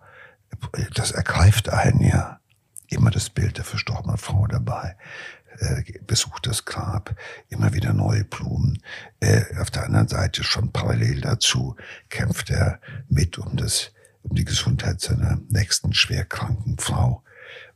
das 0.95 1.11
ergreift 1.13 1.69
einen 1.69 2.01
ja. 2.01 2.41
Immer 2.89 3.11
das 3.11 3.31
Bild 3.31 3.57
der 3.57 3.65
verstorbenen 3.65 4.19
Frau 4.19 4.47
dabei. 4.49 4.97
Äh, 5.59 6.01
besucht 6.07 6.47
das 6.47 6.65
Grab, 6.65 7.15
immer 7.49 7.73
wieder 7.73 7.93
neue 7.93 8.25
Blumen. 8.25 8.83
Äh, 9.21 9.43
auf 9.59 9.71
der 9.71 9.85
anderen 9.85 10.09
Seite 10.09 10.43
schon 10.43 10.73
parallel 10.73 11.21
dazu 11.21 11.77
kämpft 12.09 12.51
er 12.51 12.81
mit 13.09 13.39
um 13.39 13.57
das, 13.57 13.93
um 14.23 14.35
die 14.35 14.45
Gesundheit 14.45 15.01
seiner 15.01 15.39
nächsten 15.49 15.93
schwerkranken 15.93 16.79
Frau 16.79 17.23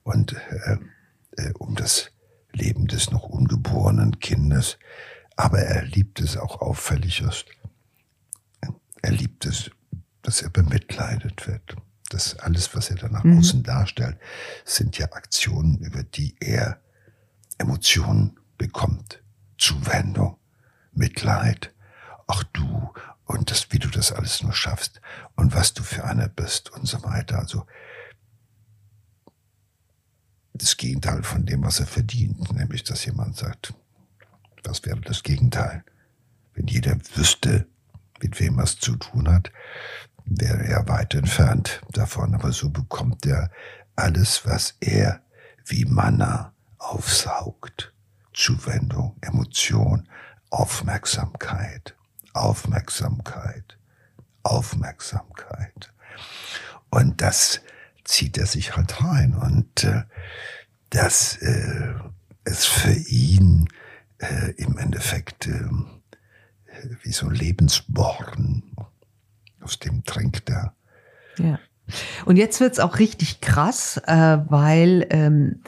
und 0.03 0.33
äh, 0.33 0.79
äh, 1.37 1.53
um 1.59 1.75
das 1.75 2.11
Leben 2.53 2.87
des 2.87 3.11
noch 3.11 3.25
ungeborenen 3.25 4.19
Kindes. 4.21 4.79
Aber 5.37 5.59
er 5.59 5.85
liebt 5.85 6.21
es 6.21 6.37
auch 6.37 6.61
auffällig 6.61 7.21
ist. 7.21 7.47
Er 9.03 9.11
liebt 9.11 9.45
es, 9.45 9.71
dass 10.23 10.43
er 10.43 10.51
bemitleidet 10.51 11.47
wird. 11.47 11.77
Das 12.15 12.39
alles, 12.39 12.77
was 12.77 12.91
er 12.91 12.97
da 12.97 13.09
nach 13.09 13.25
außen 13.25 13.65
darstellt, 13.65 14.19
sind 14.65 14.97
ja 14.99 15.11
Aktionen, 15.11 15.79
über 15.79 16.05
die 16.05 16.37
er 16.39 16.81
Emotionen 17.59 18.39
bekommt. 18.57 19.21
Zuwendung, 19.59 20.37
Mitleid. 20.93 21.75
Ach 22.29 22.45
du, 22.53 22.93
und 23.25 23.51
das, 23.51 23.73
wie 23.73 23.81
du 23.81 23.89
das 23.89 24.13
alles 24.13 24.45
nur 24.45 24.53
schaffst 24.53 25.01
und 25.35 25.57
was 25.57 25.75
du 25.75 25.83
für 25.83 26.05
einer 26.05 26.29
bist 26.29 26.71
und 26.71 26.87
so 26.87 27.03
weiter. 27.03 27.41
Also 27.41 27.67
das 30.53 30.77
Gegenteil 30.77 31.25
von 31.25 31.47
dem, 31.47 31.65
was 31.65 31.81
er 31.81 31.87
verdient, 31.87 32.53
nämlich 32.53 32.85
dass 32.85 33.05
jemand 33.05 33.37
sagt, 33.37 33.75
was 34.63 34.85
wäre 34.85 35.01
das 35.01 35.25
Gegenteil? 35.25 35.85
Wenn 36.55 36.69
jeder 36.69 36.97
wüsste, 37.17 37.67
mit 38.21 38.39
wem 38.39 38.59
er 38.59 38.65
es 38.65 38.79
zu 38.79 38.95
tun 38.95 39.27
hat, 39.27 39.51
wäre 40.25 40.65
er 40.65 40.89
weit 40.89 41.15
entfernt 41.15 41.81
davon. 41.91 42.35
Aber 42.35 42.53
so 42.53 42.71
bekommt 42.71 43.27
er 43.27 43.51
alles, 43.97 44.45
was 44.45 44.77
er 44.81 45.21
wie 45.65 45.85
Manna 45.85 46.53
aufsaugt. 46.79 47.93
Zuwendung, 48.33 49.17
Emotion, 49.21 50.09
Aufmerksamkeit, 50.51 51.95
Aufmerksamkeit, 52.33 53.79
Aufmerksamkeit. 54.43 55.93
Und 56.91 57.21
das 57.21 57.61
zieht 58.05 58.39
er 58.39 58.47
sich 58.47 58.77
halt 58.77 59.03
rein. 59.03 59.35
Und 59.35 59.85
äh, 59.85 60.03
das 60.91 61.37
äh, 61.39 61.95
ist 62.45 62.67
für 62.67 62.93
ihn 62.93 63.69
äh, 64.19 64.51
im 64.57 64.79
Endeffekt 64.79 65.47
äh, 65.47 65.69
wie 67.03 67.13
so 67.13 67.27
ein 67.27 67.35
Lebensborn. 67.35 68.63
Aus 69.65 69.79
dem 69.79 70.05
trinkt 70.05 70.51
er. 70.51 70.75
Ja. 71.39 71.59
Und 72.25 72.37
jetzt 72.37 72.61
wird's 72.61 72.81
auch 72.81 72.99
richtig 72.99 73.41
krass, 73.41 74.01
äh, 74.07 74.39
weil 74.49 75.07
ähm, 75.11 75.61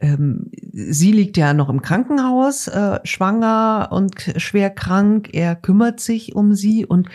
ähm, 0.00 0.50
sie 0.72 1.12
liegt 1.12 1.36
ja 1.36 1.54
noch 1.54 1.68
im 1.68 1.82
Krankenhaus, 1.82 2.68
äh, 2.68 3.00
schwanger 3.04 3.88
und 3.90 4.34
schwer 4.36 4.70
krank. 4.70 5.30
Er 5.32 5.56
kümmert 5.56 6.00
sich 6.00 6.34
um 6.34 6.54
sie 6.54 6.84
und 6.84 7.08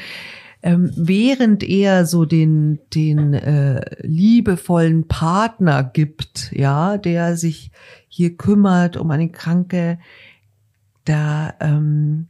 ähm, 0.62 0.92
während 0.96 1.64
er 1.64 2.06
so 2.06 2.26
den 2.26 2.80
den 2.94 3.34
äh, 3.34 3.82
liebevollen 4.06 5.08
Partner 5.08 5.84
gibt, 5.84 6.52
ja, 6.52 6.98
der 6.98 7.38
sich 7.38 7.72
hier 8.08 8.36
kümmert 8.36 8.98
um 8.98 9.10
eine 9.12 9.30
Kranke, 9.30 10.00
da 11.06 11.54
ähm, 11.62 12.28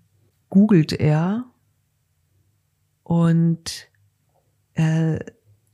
googelt 0.49 0.93
er 0.93 1.45
und 3.03 3.88
äh, 4.79 5.19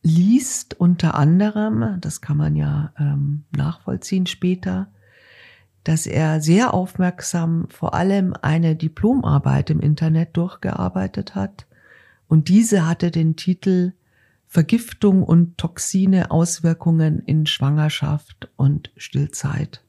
liest 0.01 0.79
unter 0.79 1.13
anderem, 1.15 1.99
das 2.01 2.21
kann 2.21 2.37
man 2.37 2.55
ja 2.55 2.91
ähm, 2.99 3.43
nachvollziehen 3.55 4.25
später, 4.25 4.87
dass 5.83 6.07
er 6.07 6.41
sehr 6.41 6.73
aufmerksam 6.73 7.67
vor 7.69 7.93
allem 7.93 8.33
eine 8.41 8.75
Diplomarbeit 8.75 9.69
im 9.69 9.79
Internet 9.79 10.35
durchgearbeitet 10.35 11.35
hat 11.35 11.67
und 12.27 12.49
diese 12.49 12.87
hatte 12.87 13.11
den 13.11 13.35
Titel 13.35 13.93
Vergiftung 14.47 15.21
und 15.21 15.57
Toxine 15.57 16.31
Auswirkungen 16.31 17.19
in 17.19 17.45
Schwangerschaft 17.45 18.49
und 18.55 18.91
Stillzeit. 18.97 19.83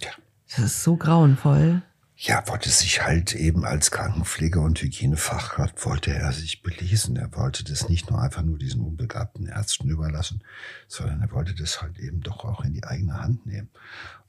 Ja. 0.00 0.10
Das 0.48 0.58
ist 0.64 0.82
so 0.82 0.96
grauenvoll. 0.96 1.82
Ja, 2.18 2.42
wollte 2.48 2.70
sich 2.70 3.02
halt 3.02 3.34
eben 3.34 3.66
als 3.66 3.90
Krankenpfleger 3.90 4.62
und 4.62 4.80
Hygienefachkraft 4.80 5.84
wollte 5.84 6.14
er 6.14 6.32
sich 6.32 6.62
belesen. 6.62 7.16
Er 7.16 7.34
wollte 7.36 7.62
das 7.62 7.90
nicht 7.90 8.10
nur 8.10 8.22
einfach 8.22 8.40
nur 8.40 8.58
diesen 8.58 8.80
unbegabten 8.80 9.46
Ärzten 9.46 9.90
überlassen, 9.90 10.42
sondern 10.88 11.20
er 11.20 11.30
wollte 11.32 11.54
das 11.54 11.82
halt 11.82 11.98
eben 11.98 12.22
doch 12.22 12.46
auch 12.46 12.64
in 12.64 12.72
die 12.72 12.84
eigene 12.84 13.20
Hand 13.20 13.44
nehmen. 13.44 13.68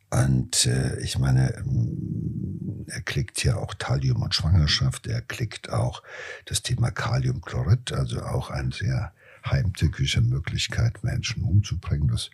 Und 0.09 0.65
äh, 0.65 0.99
ich 0.99 1.17
meine, 1.17 1.55
ähm, 1.55 2.85
er 2.87 3.01
klickt 3.01 3.41
ja 3.45 3.55
auch 3.55 3.73
Thallium 3.73 4.21
und 4.21 4.35
Schwangerschaft, 4.35 5.07
er 5.07 5.21
klickt 5.21 5.69
auch 5.69 6.03
das 6.43 6.61
Thema 6.63 6.91
Kaliumchlorid, 6.91 7.93
also 7.93 8.21
auch 8.21 8.49
eine 8.49 8.73
sehr 8.73 9.13
heimtückische 9.45 10.21
Möglichkeit, 10.21 11.05
Menschen 11.05 11.43
umzubringen. 11.43 12.09
Das 12.09 12.31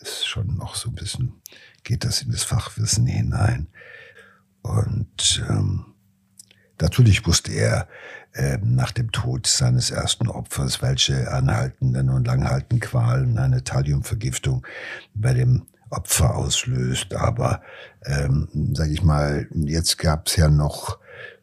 ist 0.00 0.26
schon 0.26 0.56
noch 0.56 0.74
so 0.74 0.88
ein 0.88 0.96
bisschen, 0.96 1.34
geht 1.84 2.02
das 2.02 2.22
in 2.22 2.32
das 2.32 2.42
Fachwissen 2.42 3.06
hinein. 3.06 3.68
Und 4.68 5.44
ähm, 5.48 5.94
natürlich 6.80 7.26
wusste 7.26 7.52
er 7.52 7.88
äh, 8.34 8.58
nach 8.62 8.92
dem 8.92 9.10
Tod 9.12 9.46
seines 9.46 9.90
ersten 9.90 10.28
Opfers, 10.28 10.82
welche 10.82 11.32
anhaltenden 11.32 12.10
und 12.10 12.26
langhaltenden 12.26 12.80
Qualen 12.80 13.38
eine 13.38 13.64
Thalliumvergiftung 13.64 14.66
bei 15.14 15.32
dem 15.32 15.66
Opfer 15.90 16.36
auslöst. 16.36 17.14
Aber, 17.14 17.62
ähm, 18.04 18.48
sage 18.74 18.92
ich 18.92 19.02
mal, 19.02 19.48
jetzt 19.54 19.96
gab 19.96 20.26
es 20.26 20.36
ja 20.36 20.48
noch 20.48 20.98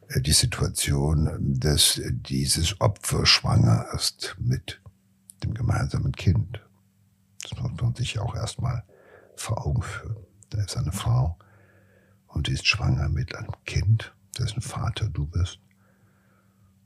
äh, 0.09 0.21
die 0.21 0.34
Situation, 0.34 1.57
dass 1.59 1.99
dieses 2.05 2.80
Opfer 2.80 3.26
schwanger 3.26 3.88
ist 3.93 4.36
mit 4.39 4.80
dem 5.43 5.55
gemeinsamen 5.55 6.11
Kind. 6.11 6.61
Das 7.41 7.59
muss 7.59 7.82
man 7.82 7.95
sich 7.95 8.19
auch 8.19 8.36
erstmal 8.36 8.84
vor 9.36 9.65
Augen 9.65 9.82
führen. 9.82 10.15
Da 10.51 10.63
ist 10.63 10.78
eine 10.78 10.91
Frau, 10.91 11.38
und 12.36 12.49
ist 12.49 12.67
schwanger 12.67 13.07
mit 13.09 13.33
einem 13.36 13.53
Kind, 13.65 14.13
dessen 14.38 14.61
Vater 14.61 15.07
du 15.09 15.25
bist. 15.25 15.59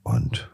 Und 0.03 0.49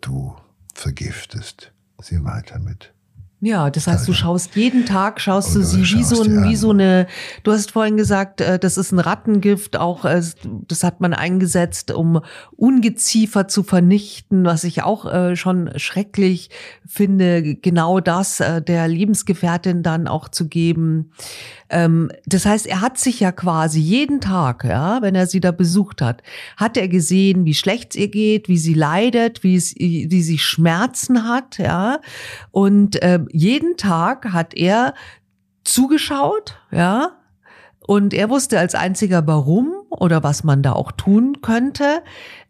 du 0.00 0.34
vergiftest 0.74 1.72
sie 2.00 2.24
weiter 2.24 2.58
mit 2.58 2.94
ja, 3.40 3.70
das 3.70 3.86
heißt, 3.86 4.08
du 4.08 4.12
schaust 4.12 4.56
jeden 4.56 4.84
Tag, 4.84 5.20
schaust 5.20 5.54
du 5.54 5.62
sie 5.62 5.82
wie 5.82 6.02
so, 6.02 6.22
ein, 6.22 6.42
wie 6.42 6.56
so 6.56 6.70
eine, 6.70 7.06
du 7.44 7.52
hast 7.52 7.70
vorhin 7.70 7.96
gesagt, 7.96 8.40
äh, 8.40 8.58
das 8.58 8.76
ist 8.76 8.90
ein 8.90 8.98
Rattengift, 8.98 9.76
auch 9.76 10.04
äh, 10.04 10.20
das 10.66 10.82
hat 10.82 11.00
man 11.00 11.14
eingesetzt, 11.14 11.92
um 11.92 12.20
Ungeziefer 12.56 13.46
zu 13.46 13.62
vernichten, 13.62 14.44
was 14.44 14.64
ich 14.64 14.82
auch 14.82 15.06
äh, 15.06 15.36
schon 15.36 15.70
schrecklich 15.76 16.50
finde, 16.84 17.54
genau 17.54 18.00
das 18.00 18.38
der 18.38 18.88
Lebensgefährtin 18.88 19.84
dann 19.84 20.08
auch 20.08 20.28
zu 20.28 20.48
geben. 20.48 21.12
Ähm, 21.70 22.10
das 22.26 22.46
heißt, 22.46 22.66
er 22.66 22.80
hat 22.80 22.98
sich 22.98 23.20
ja 23.20 23.32
quasi 23.32 23.80
jeden 23.80 24.20
Tag, 24.20 24.64
ja, 24.64 25.02
wenn 25.02 25.14
er 25.14 25.26
sie 25.26 25.40
da 25.40 25.52
besucht 25.52 26.00
hat, 26.00 26.22
hat 26.56 26.76
er 26.76 26.88
gesehen, 26.88 27.44
wie 27.44 27.54
schlecht 27.54 27.90
es 27.90 28.00
ihr 28.00 28.08
geht, 28.08 28.48
wie 28.48 28.58
sie 28.58 28.74
leidet, 28.74 29.42
wie, 29.42 29.56
es, 29.56 29.74
wie 29.76 30.22
sie 30.22 30.38
Schmerzen 30.38 31.28
hat, 31.28 31.58
ja. 31.58 32.00
Und 32.50 33.02
äh, 33.02 33.20
jeden 33.32 33.76
Tag 33.76 34.32
hat 34.32 34.54
er 34.54 34.94
zugeschaut, 35.64 36.56
ja. 36.70 37.12
Und 37.88 38.12
er 38.12 38.28
wusste 38.28 38.58
als 38.58 38.74
einziger 38.74 39.26
warum 39.26 39.72
oder 39.88 40.22
was 40.22 40.44
man 40.44 40.62
da 40.62 40.74
auch 40.74 40.92
tun 40.92 41.38
könnte. 41.40 42.02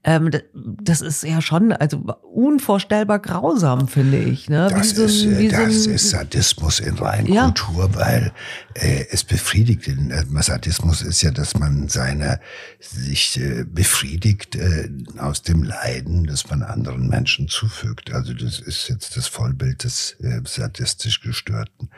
Ähm, 0.03 0.32
das 0.53 1.01
ist 1.01 1.22
ja 1.22 1.41
schon 1.41 1.70
also 1.70 1.99
unvorstellbar 2.22 3.20
grausam, 3.20 3.86
finde 3.86 4.18
ich. 4.18 4.51
Ne? 4.51 4.66
Das, 4.68 4.97
so 4.97 5.05
ist, 5.05 5.22
ein, 5.22 5.49
das 5.49 5.84
so 5.84 5.91
ist 5.91 6.11
Sadismus 6.11 6.80
in 6.80 6.95
Reinkultur, 6.95 7.84
ja. 7.84 7.95
weil 7.95 8.32
äh, 8.74 9.05
es 9.12 9.22
befriedigt. 9.22 9.86
Äh, 9.86 10.24
Sadismus 10.41 11.03
ist 11.03 11.22
ja, 11.22 11.30
dass 11.30 11.57
man 11.57 11.86
seine 11.86 12.41
sich 12.80 13.39
äh, 13.39 13.62
befriedigt 13.62 14.57
äh, 14.57 14.91
aus 15.18 15.43
dem 15.43 15.62
Leiden, 15.62 16.24
das 16.24 16.51
man 16.51 16.64
anderen 16.64 17.07
Menschen 17.07 17.47
zufügt. 17.47 18.12
Also 18.12 18.34
das 18.34 18.59
ist 18.59 18.89
jetzt 18.89 19.16
das 19.16 19.28
Vollbild 19.28 19.84
des 19.84 20.16
äh, 20.20 20.41
sadistisch 20.45 21.20
gestörten 21.20 21.91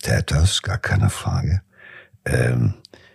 Täters, 0.00 0.62
gar 0.62 0.78
keine 0.78 1.10
Frage. 1.10 1.62
Ähm, 2.28 2.74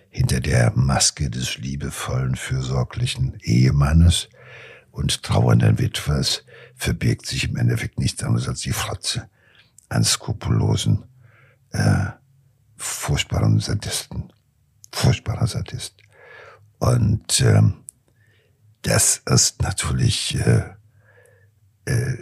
hinter 0.10 0.42
der 0.42 0.72
Maske 0.76 1.30
des 1.30 1.58
liebevollen, 1.58 2.36
fürsorglichen 2.36 3.40
Ehemannes 3.42 4.30
und 4.92 5.24
trauernden 5.24 5.80
Witwers 5.80 6.44
verbirgt 6.76 7.26
sich 7.26 7.50
im 7.50 7.56
Endeffekt 7.56 8.00
nichts 8.00 8.24
anderes 8.24 8.48
als 8.48 8.62
die 8.62 8.74
Fratze 8.74 9.28
eines 9.90 10.12
skrupellosen, 10.12 11.06
äh, 11.72 12.08
furchtbaren 12.76 13.60
Sadisten. 13.60 14.32
Furchtbarer 14.92 15.48
Sadist. 15.48 15.96
Und 16.78 17.40
äh, 17.42 17.62
das 18.84 19.24
ist 19.26 19.64
natürlich 19.64 20.36
äh, 20.36 20.64
äh, 21.86 22.18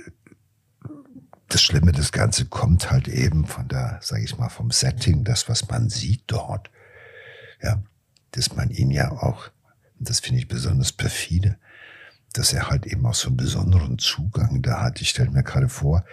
das 1.50 1.62
Schlimme, 1.62 1.92
das 1.92 2.14
Ganze 2.14 2.46
kommt 2.46 2.90
halt 2.90 3.10
eben 3.10 3.46
von 3.46 3.68
der, 3.68 4.00
sage 4.02 4.24
ich 4.24 4.38
mal, 4.38 4.48
vom 4.48 4.72
Setting, 4.72 5.26
das, 5.26 5.50
was 5.50 5.68
man 5.68 5.90
sieht 5.90 6.24
dort 6.28 6.70
ja, 7.62 7.82
dass 8.32 8.56
man 8.56 8.70
ihn 8.70 8.92
ja 8.92 9.12
auch, 9.12 9.50
und 10.00 10.10
das 10.10 10.20
finde 10.20 10.40
ich 10.40 10.48
besonders 10.48 10.92
perfide, 10.92 11.58
dass 12.34 12.54
er 12.54 12.70
halt 12.70 12.86
eben 12.86 13.06
auch 13.06 13.14
so 13.14 13.28
einen 13.28 13.38
besonderen 13.38 14.00
Zugang 14.00 14.62
da 14.62 14.82
hat. 14.82 15.02
Ich 15.02 15.10
stelle 15.10 15.32
mir 15.32 15.44
gerade 15.44 15.70
vor, 15.70 16.06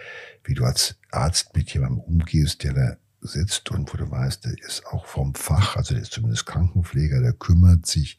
wie 0.43 0.53
du 0.53 0.65
als 0.65 0.95
Arzt 1.11 1.55
mit 1.55 1.73
jemandem 1.73 1.99
umgehst, 1.99 2.63
der 2.63 2.73
da 2.73 2.97
sitzt 3.21 3.69
und 3.71 3.91
wo 3.91 3.97
du 3.97 4.09
weißt, 4.09 4.45
der 4.45 4.53
ist 4.65 4.85
auch 4.87 5.05
vom 5.05 5.35
Fach, 5.35 5.75
also 5.75 5.93
der 5.93 6.03
ist 6.03 6.13
zumindest 6.13 6.45
Krankenpfleger, 6.45 7.21
der 7.21 7.33
kümmert 7.33 7.85
sich, 7.85 8.17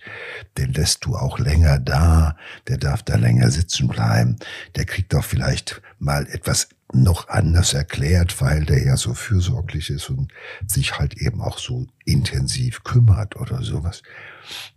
den 0.59 0.72
lässt 0.72 1.05
du 1.05 1.16
auch 1.16 1.38
länger 1.38 1.78
da, 1.78 2.36
der 2.68 2.76
darf 2.76 3.03
da 3.03 3.16
länger 3.16 3.51
sitzen 3.51 3.88
bleiben, 3.88 4.36
der 4.76 4.84
kriegt 4.84 5.14
auch 5.14 5.24
vielleicht 5.24 5.80
mal 5.98 6.26
etwas 6.28 6.68
noch 6.92 7.28
anders 7.28 7.72
erklärt, 7.72 8.40
weil 8.40 8.64
der 8.64 8.82
ja 8.84 8.96
so 8.96 9.14
fürsorglich 9.14 9.90
ist 9.90 10.11
und 10.11 10.32
sich 10.66 10.98
halt 10.98 11.14
eben 11.18 11.40
auch 11.40 11.59
so 11.59 11.86
intensiv 12.05 12.82
kümmert 12.82 13.36
oder 13.36 13.62
sowas. 13.62 14.03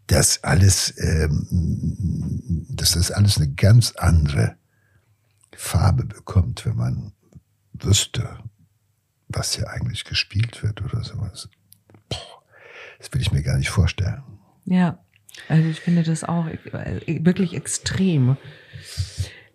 Das 0.07 0.43
alles, 0.43 0.93
ähm, 0.97 2.67
das 2.69 3.11
alles 3.11 3.37
eine 3.37 3.51
ganz 3.51 3.93
andere 3.93 4.55
Farbe 5.55 6.05
bekommt, 6.05 6.65
wenn 6.65 6.75
man 6.75 7.13
wüsste, 7.73 8.37
was 9.33 9.55
hier 9.55 9.69
eigentlich 9.69 10.05
gespielt 10.05 10.63
wird 10.63 10.81
oder 10.81 11.03
sowas. 11.03 11.49
Das 12.99 13.11
will 13.11 13.21
ich 13.21 13.31
mir 13.31 13.43
gar 13.43 13.57
nicht 13.57 13.69
vorstellen. 13.69 14.23
Ja, 14.65 14.99
also 15.49 15.67
ich 15.67 15.81
finde 15.81 16.03
das 16.03 16.23
auch 16.23 16.47
äh, 16.47 17.19
wirklich 17.25 17.53
extrem. 17.53 18.37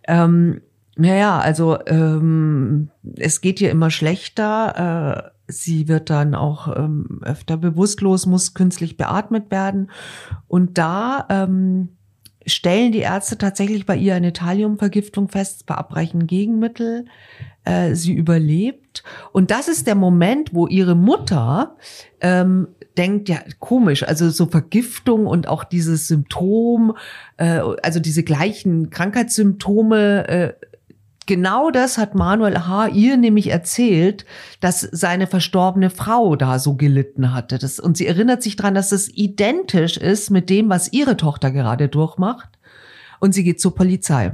Ähm, 0.07 0.61
naja, 0.97 1.39
also 1.39 1.79
ähm, 1.87 2.91
es 3.17 3.41
geht 3.41 3.61
ihr 3.61 3.71
immer 3.71 3.91
schlechter. 3.91 5.33
Äh, 5.47 5.53
sie 5.53 5.89
wird 5.89 6.11
dann 6.11 6.35
auch 6.35 6.77
ähm, 6.77 7.21
öfter 7.23 7.57
bewusstlos, 7.57 8.27
muss 8.27 8.55
künstlich 8.55 8.97
beatmet 8.97 9.51
werden. 9.51 9.91
Und 10.49 10.77
da 10.77 11.27
ähm, 11.31 11.91
stellen 12.47 12.93
die 12.93 12.99
Ärzte 12.99 13.39
tatsächlich 13.39 13.87
bei 13.87 13.97
ihr 13.97 14.15
eine 14.15 14.33
Thalliumvergiftung 14.33 15.29
fest, 15.29 15.65
verabreichen 15.67 16.27
Gegenmittel. 16.27 17.07
Äh, 17.69 17.95
sie 17.95 18.15
überlebt. 18.15 19.03
Und 19.33 19.51
das 19.51 19.69
ist 19.69 19.87
der 19.87 19.95
Moment, 19.95 20.55
wo 20.55 20.67
ihre 20.67 20.95
Mutter 20.95 21.77
ähm, 22.23 22.69
denkt, 22.97 23.29
ja, 23.29 23.41
komisch, 23.59 24.05
also 24.05 24.31
so 24.31 24.47
Vergiftung 24.47 25.27
und 25.27 25.49
auch 25.49 25.65
dieses 25.65 26.09
Symptom, 26.09 26.97
äh, 27.37 27.61
also 27.83 28.01
diese 28.01 28.23
gleichen 28.23 28.89
Krankheitssymptome, 28.89 30.29
äh, 30.29 30.53
genau 31.27 31.71
das 31.71 31.99
hat 31.99 32.15
Manuel 32.15 32.67
H. 32.67 32.89
ihr 32.89 33.19
nämlich 33.19 33.51
erzählt, 33.51 34.25
dass 34.61 34.81
seine 34.81 35.27
verstorbene 35.27 35.91
Frau 35.91 36.37
da 36.37 36.59
so 36.59 36.75
gelitten 36.75 37.35
hatte. 37.35 37.59
Das, 37.59 37.79
und 37.79 37.99
sie 37.99 38.07
erinnert 38.07 38.43
sich 38.43 38.57
dran, 38.57 38.75
dass 38.75 38.89
das 38.89 39.11
identisch 39.11 39.99
ist 39.99 40.31
mit 40.31 40.49
dem, 40.49 40.71
was 40.71 40.95
ihre 40.95 41.19
Tochter 41.19 41.51
gerade 41.51 41.89
durchmacht. 41.89 42.49
Und 43.21 43.35
sie 43.35 43.45
geht 43.45 43.61
zur 43.61 43.75
Polizei. 43.75 44.33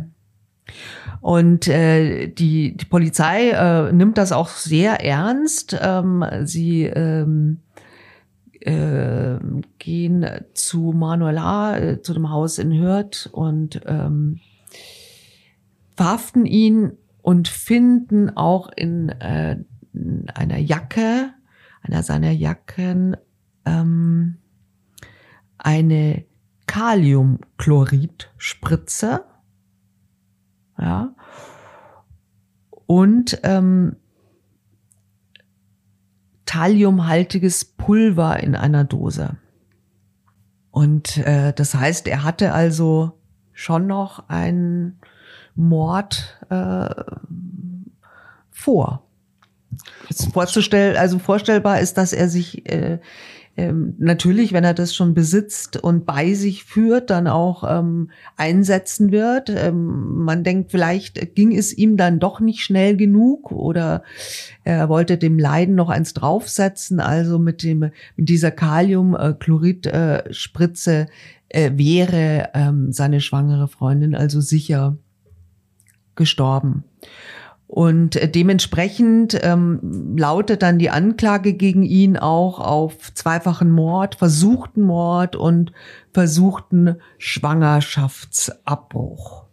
Und 1.21 1.69
äh, 1.69 2.29
die, 2.29 2.77
die 2.77 2.85
Polizei 2.85 3.51
äh, 3.51 3.93
nimmt 3.93 4.19
das 4.19 4.31
auch 4.33 4.49
sehr 4.49 5.05
ernst. 5.05 5.77
Ähm, 5.81 6.25
sie 6.45 6.85
ähm, 6.85 7.61
äh, 8.61 9.39
gehen 9.79 10.27
zu 10.55 10.93
Manuela, 10.95 11.79
äh, 11.79 12.03
zu 12.03 12.13
dem 12.15 12.31
Haus 12.31 12.59
in 12.59 12.73
Hürth 12.73 13.29
und 13.33 13.81
ähm, 13.87 14.41
verhaften 15.97 16.47
ihn 16.47 16.93
und 17.23 17.49
finden 17.49 18.37
auch 18.37 18.71
in, 18.75 19.09
äh, 19.09 19.59
in 19.93 20.27
einer 20.35 20.59
Jacke, 20.59 21.31
einer 21.83 22.03
seiner 22.03 22.33
Jacken, 22.33 23.17
ähm, 23.65 24.39
eine 25.59 26.25
Kaliumchlorid-Spritze 26.67 29.25
ja. 30.79 31.15
Und 32.87 33.41
ähm, 33.43 33.97
Thalliumhaltiges 36.47 37.65
Pulver 37.65 38.41
in 38.41 38.55
einer 38.55 38.85
Dose. 38.85 39.37
Und 40.71 41.19
äh, 41.19 41.53
das 41.53 41.75
heißt, 41.75 42.07
er 42.09 42.25
hatte 42.25 42.53
also 42.53 43.19
schon 43.53 43.87
noch 43.87 44.29
einen 44.29 44.99
Mord 45.55 46.41
äh, 46.51 46.91
vor. 48.51 49.07
Vorzustellen, 50.33 50.97
also 50.97 51.19
vorstellbar 51.19 51.81
ist, 51.81 51.97
dass 51.99 52.13
er 52.13 52.29
sich 52.29 52.71
äh, 52.71 53.01
ähm, 53.57 53.95
natürlich, 53.99 54.53
wenn 54.53 54.65
er 54.65 54.75
das 54.75 54.97
schon 54.97 55.15
besitzt 55.15 55.77
und 55.77 56.07
bei 56.07 56.35
sich 56.35 56.65
führt, 56.65 57.11
dann 57.11 57.29
auch 57.29 57.63
ähm, 57.69 58.11
einsetzen 58.37 59.13
wird. 59.13 59.49
Ähm, 59.49 60.25
man 60.25 60.43
denkt, 60.43 60.73
vielleicht 60.73 61.37
ging 61.37 61.57
es 61.57 61.73
ihm 61.73 61.97
dann 61.97 62.19
doch 62.19 62.41
nicht 62.41 62.65
schnell 62.65 62.97
genug 62.97 63.53
oder 63.53 64.03
er 64.65 64.89
wollte 64.89 65.19
dem 65.19 65.39
Leiden 65.39 65.77
noch 65.77 65.89
eins 65.89 66.15
draufsetzen. 66.15 66.99
Also 66.99 67.39
mit 67.39 67.63
dem 67.63 67.93
mit 68.17 68.29
dieser 68.29 68.51
Kaliumchlorid-Spritze 68.51 71.07
äh, 71.49 71.71
wäre 71.75 72.49
ähm, 72.55 72.91
seine 72.93 73.21
schwangere 73.21 73.69
Freundin 73.69 74.17
also 74.17 74.41
sicher 74.41 74.97
gestorben. 76.17 76.83
Und 77.67 78.17
äh, 78.17 78.29
dementsprechend 78.29 79.39
ähm, 79.43 80.15
lautet 80.17 80.63
dann 80.63 80.79
die 80.79 80.91
Anklage 80.91 81.55
gegen 81.55 81.83
ihn 81.83 82.19
auch 82.19 82.61
auf 82.61 83.13
zweifachen 83.15 83.71
Mord, 83.71 84.17
versuchten 84.17 84.83
Mord 84.83 85.35
und 85.35 85.73
versuchten 86.13 86.97
Schwangerschaftsabbruch. 87.19 89.45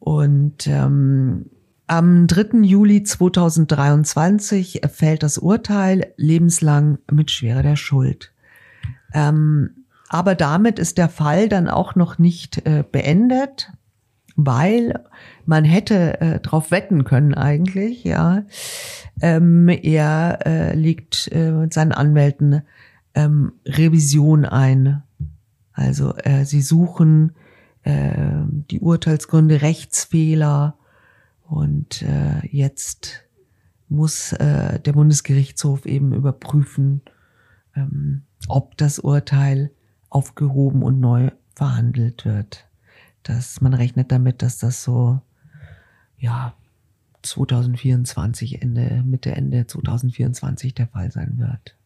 Und 0.00 0.66
ähm, 0.66 1.46
am 1.86 2.26
3. 2.26 2.58
Juli 2.62 3.02
2023 3.02 4.82
fällt 4.92 5.22
das 5.22 5.38
Urteil 5.38 6.12
lebenslang 6.16 6.98
mit 7.10 7.30
Schwere 7.30 7.62
der 7.62 7.76
Schuld. 7.76 8.32
Ähm, 9.14 9.86
aber 10.08 10.34
damit 10.34 10.78
ist 10.78 10.98
der 10.98 11.08
Fall 11.08 11.48
dann 11.48 11.68
auch 11.68 11.94
noch 11.94 12.18
nicht 12.18 12.66
äh, 12.66 12.84
beendet 12.90 13.70
weil 14.40 14.94
man 15.46 15.64
hätte 15.64 16.20
äh, 16.20 16.38
drauf 16.38 16.70
wetten 16.70 17.02
können 17.02 17.34
eigentlich, 17.34 18.04
ja. 18.04 18.44
Ähm, 19.20 19.68
er 19.68 20.38
äh, 20.46 20.74
legt 20.76 21.28
äh, 21.32 21.50
mit 21.50 21.74
seinen 21.74 21.90
Anwälten 21.90 22.62
ähm, 23.16 23.54
Revision 23.66 24.44
ein. 24.44 25.02
Also 25.72 26.14
äh, 26.18 26.44
sie 26.44 26.62
suchen 26.62 27.32
äh, 27.82 28.12
die 28.70 28.78
Urteilsgründe 28.78 29.60
Rechtsfehler 29.60 30.78
und 31.48 32.02
äh, 32.02 32.46
jetzt 32.46 33.24
muss 33.88 34.32
äh, 34.34 34.78
der 34.78 34.92
Bundesgerichtshof 34.92 35.84
eben 35.84 36.14
überprüfen, 36.14 37.02
ähm, 37.74 38.22
ob 38.46 38.76
das 38.76 39.00
Urteil 39.00 39.72
aufgehoben 40.10 40.84
und 40.84 41.00
neu 41.00 41.32
verhandelt 41.56 42.24
wird 42.24 42.67
dass 43.28 43.60
man 43.60 43.74
rechnet 43.74 44.10
damit, 44.10 44.40
dass 44.40 44.58
das 44.58 44.82
so, 44.82 45.20
ja, 46.18 46.54
2024, 47.22 48.62
Ende, 48.62 49.02
Mitte, 49.04 49.32
Ende 49.32 49.66
2024 49.66 50.74
der 50.74 50.88
Fall 50.88 51.12
sein 51.12 51.34
wird. 51.36 51.76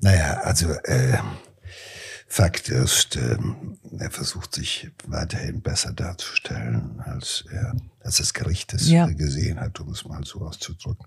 Naja, 0.00 0.40
also 0.40 0.70
äh, 0.84 1.18
Fakt 2.26 2.68
ist, 2.68 3.16
äh, 3.16 3.36
er 3.98 4.10
versucht 4.10 4.54
sich 4.54 4.90
weiterhin 5.06 5.60
besser 5.60 5.92
darzustellen, 5.92 7.00
als 7.00 7.44
er, 7.50 7.74
als 8.02 8.16
das 8.16 8.32
Gericht 8.32 8.72
es 8.72 8.88
ja. 8.88 9.06
gesehen 9.06 9.60
hat, 9.60 9.80
um 9.80 9.90
es 9.90 10.06
mal 10.06 10.24
so 10.24 10.46
auszudrücken. 10.46 11.06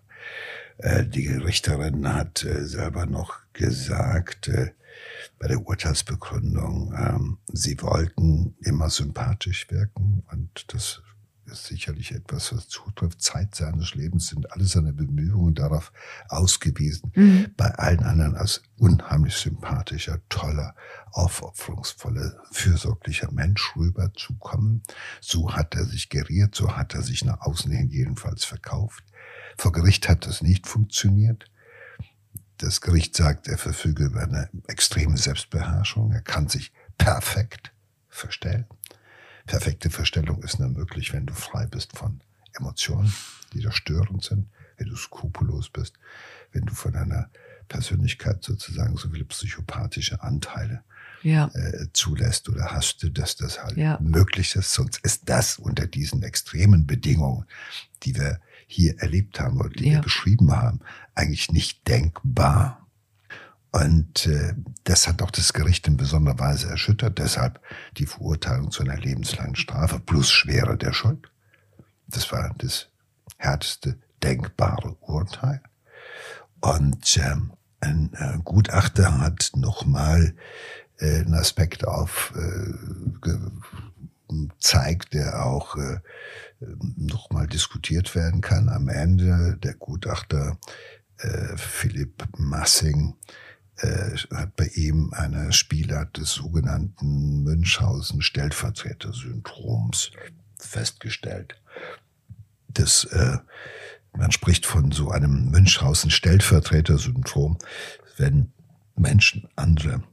Äh, 0.78 1.06
die 1.06 1.30
Richterin 1.30 2.14
hat 2.14 2.44
äh, 2.44 2.66
selber 2.66 3.06
noch 3.06 3.40
gesagt, 3.54 4.50
äh, 4.50 4.72
bei 5.44 5.50
der 5.50 5.68
Urteilsbegründung, 5.68 6.94
ähm, 6.98 7.38
sie 7.52 7.76
wollten 7.82 8.56
immer 8.62 8.90
sympathisch 8.90 9.70
wirken 9.70 10.24
und 10.32 10.74
das 10.74 11.02
ist 11.48 11.66
sicherlich 11.66 12.14
etwas, 12.14 12.54
was 12.56 12.70
zutrifft. 12.70 13.22
Zeit 13.22 13.54
seines 13.54 13.94
Lebens 13.94 14.28
sind 14.28 14.50
alle 14.54 14.64
seine 14.64 14.94
Bemühungen 14.94 15.54
darauf 15.54 15.92
ausgewiesen, 16.30 17.12
mhm. 17.14 17.48
bei 17.58 17.66
allen 17.76 18.04
anderen 18.04 18.38
als 18.38 18.64
unheimlich 18.78 19.36
sympathischer, 19.36 20.22
toller, 20.30 20.76
aufopferungsvoller, 21.12 22.42
fürsorglicher 22.54 23.30
Mensch 23.34 23.76
rüberzukommen. 23.76 24.84
So 25.20 25.54
hat 25.54 25.76
er 25.76 25.84
sich 25.84 26.08
geriert, 26.08 26.56
so 26.56 26.78
hat 26.78 26.94
er 26.96 27.02
sich 27.02 27.26
nach 27.26 27.42
außen 27.42 27.70
hin 27.70 27.90
jedenfalls 27.90 28.46
verkauft. 28.46 29.04
Vor 29.58 29.74
Gericht 29.74 30.08
hat 30.08 30.26
das 30.26 30.42
nicht 30.42 30.68
funktioniert. 30.68 31.52
Das 32.58 32.82
Gericht 32.82 33.16
sagt, 33.16 33.48
er 33.48 33.58
verfüge 33.58 34.06
über 34.06 34.22
eine 34.22 34.50
extreme 34.68 35.18
Selbstbeherrschung. 35.18 36.12
Er 36.12 36.22
kann 36.22 36.48
sich 36.48 36.72
perfekt 36.98 37.72
verstellen. 38.10 38.66
Perfekte 39.46 39.90
Verstellung 39.90 40.42
ist 40.44 40.60
nur 40.60 40.70
möglich, 40.70 41.14
wenn 41.14 41.26
du 41.26 41.34
frei 41.34 41.66
bist 41.66 41.98
von 41.98 42.22
Emotionen, 42.58 43.14
die 43.54 43.62
da 43.62 43.72
störend 43.72 44.24
sind, 44.24 44.48
wenn 44.78 44.88
du 44.88 44.96
skrupellos 44.96 45.70
bist, 45.70 45.96
wenn 46.52 46.66
du 46.66 46.74
von 46.74 46.94
deiner 46.94 47.30
Persönlichkeit 47.68 48.44
sozusagen 48.44 48.96
so 48.98 49.10
viele 49.10 49.26
psychopathische 49.26 50.22
Anteile 50.22 50.84
ja. 51.24 51.50
äh, 51.54 51.88
zulässt 51.94 52.50
oder 52.50 52.72
hast 52.72 53.02
du, 53.04 53.10
dass 53.10 53.36
das 53.36 53.62
halt 53.62 53.78
ja. 53.78 53.98
möglich 54.02 54.56
ist. 54.56 54.74
Sonst 54.74 55.00
ist 55.04 55.24
das 55.30 55.58
unter 55.58 55.88
diesen 55.88 56.24
extremen 56.24 56.86
Bedingungen, 56.86 57.46
die 58.04 58.16
wir 58.16 58.40
hier 58.68 59.00
erlebt 59.00 59.40
haben 59.40 59.60
oder 59.60 59.70
die 59.70 59.88
ja. 59.88 59.94
wir 59.94 60.02
beschrieben 60.02 60.52
haben, 60.52 60.80
eigentlich 61.16 61.52
nicht 61.52 61.88
denkbar. 61.88 62.88
Und 63.72 64.28
äh, 64.28 64.54
das 64.84 65.08
hat 65.08 65.22
auch 65.22 65.32
das 65.32 65.54
Gericht 65.54 65.88
in 65.88 65.98
besonderer 65.98 66.40
Weise 66.40 66.70
erschüttert. 66.70 67.18
Deshalb 67.18 67.60
die 67.98 68.06
Verurteilung 68.06 68.70
zu 68.70 68.84
einer 68.84 68.98
lebenslangen 68.98 69.56
Strafe 69.56 70.00
plus 70.00 70.32
Schwere 70.32 70.78
der 70.78 70.94
Schuld. 70.94 71.32
Das 72.08 72.32
war 72.32 72.54
das 72.60 72.90
härteste 73.38 73.98
denkbare 74.22 74.96
Urteil. 75.02 75.62
Und 76.62 77.18
ähm, 77.18 77.54
ein 77.80 78.12
äh, 78.14 78.38
Gutachter 78.44 79.20
hat 79.20 79.52
nochmal 79.56 80.36
äh, 81.00 81.22
einen 81.22 81.34
Aspekt 81.34 81.86
auf 81.86 82.34
äh, 82.36 83.30
zeigt, 84.60 85.14
der 85.14 85.46
auch 85.46 85.76
äh, 85.76 86.00
nochmal 86.98 87.48
diskutiert 87.48 88.16
werden 88.16 88.42
kann. 88.42 88.68
Am 88.70 88.90
Ende 88.90 89.58
der 89.62 89.76
Gutachter 89.76 90.58
äh, 91.18 91.56
Philipp 91.58 92.24
Massing 92.38 93.16
äh, 93.78 94.16
hat 94.34 94.56
bei 94.56 94.68
ihm 94.76 95.12
eine 95.14 95.52
Spielart 95.52 96.18
des 96.18 96.34
sogenannten 96.34 97.44
Münchhausen-Stellvertreter-Syndroms 97.44 100.12
festgestellt. 100.60 101.60
Das, 102.68 103.06
äh, 103.06 103.38
man 104.14 104.32
spricht 104.32 104.66
von 104.66 104.92
so 104.92 105.12
einem 105.12 105.52
Münchhausen-Stellvertreter-Syndrom, 105.52 107.60
wenn 108.18 108.52
Menschen 108.96 109.48
andere 109.56 110.04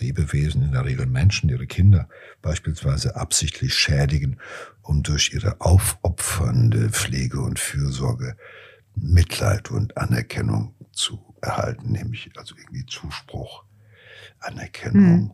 Lebewesen, 0.00 0.62
in 0.62 0.72
der 0.72 0.84
Regel 0.84 1.06
Menschen, 1.06 1.48
ihre 1.50 1.66
Kinder 1.66 2.08
beispielsweise 2.40 3.16
absichtlich 3.16 3.74
schädigen, 3.74 4.38
um 4.82 5.02
durch 5.02 5.32
ihre 5.32 5.60
aufopfernde 5.60 6.90
Pflege 6.90 7.40
und 7.40 7.58
Fürsorge 7.58 8.36
Mitleid 8.94 9.70
und 9.70 9.96
Anerkennung 9.96 10.74
zu 10.92 11.34
erhalten, 11.40 11.92
nämlich 11.92 12.30
also 12.36 12.54
irgendwie 12.56 12.86
Zuspruch, 12.86 13.64
Anerkennung, 14.38 15.22
mhm. 15.22 15.32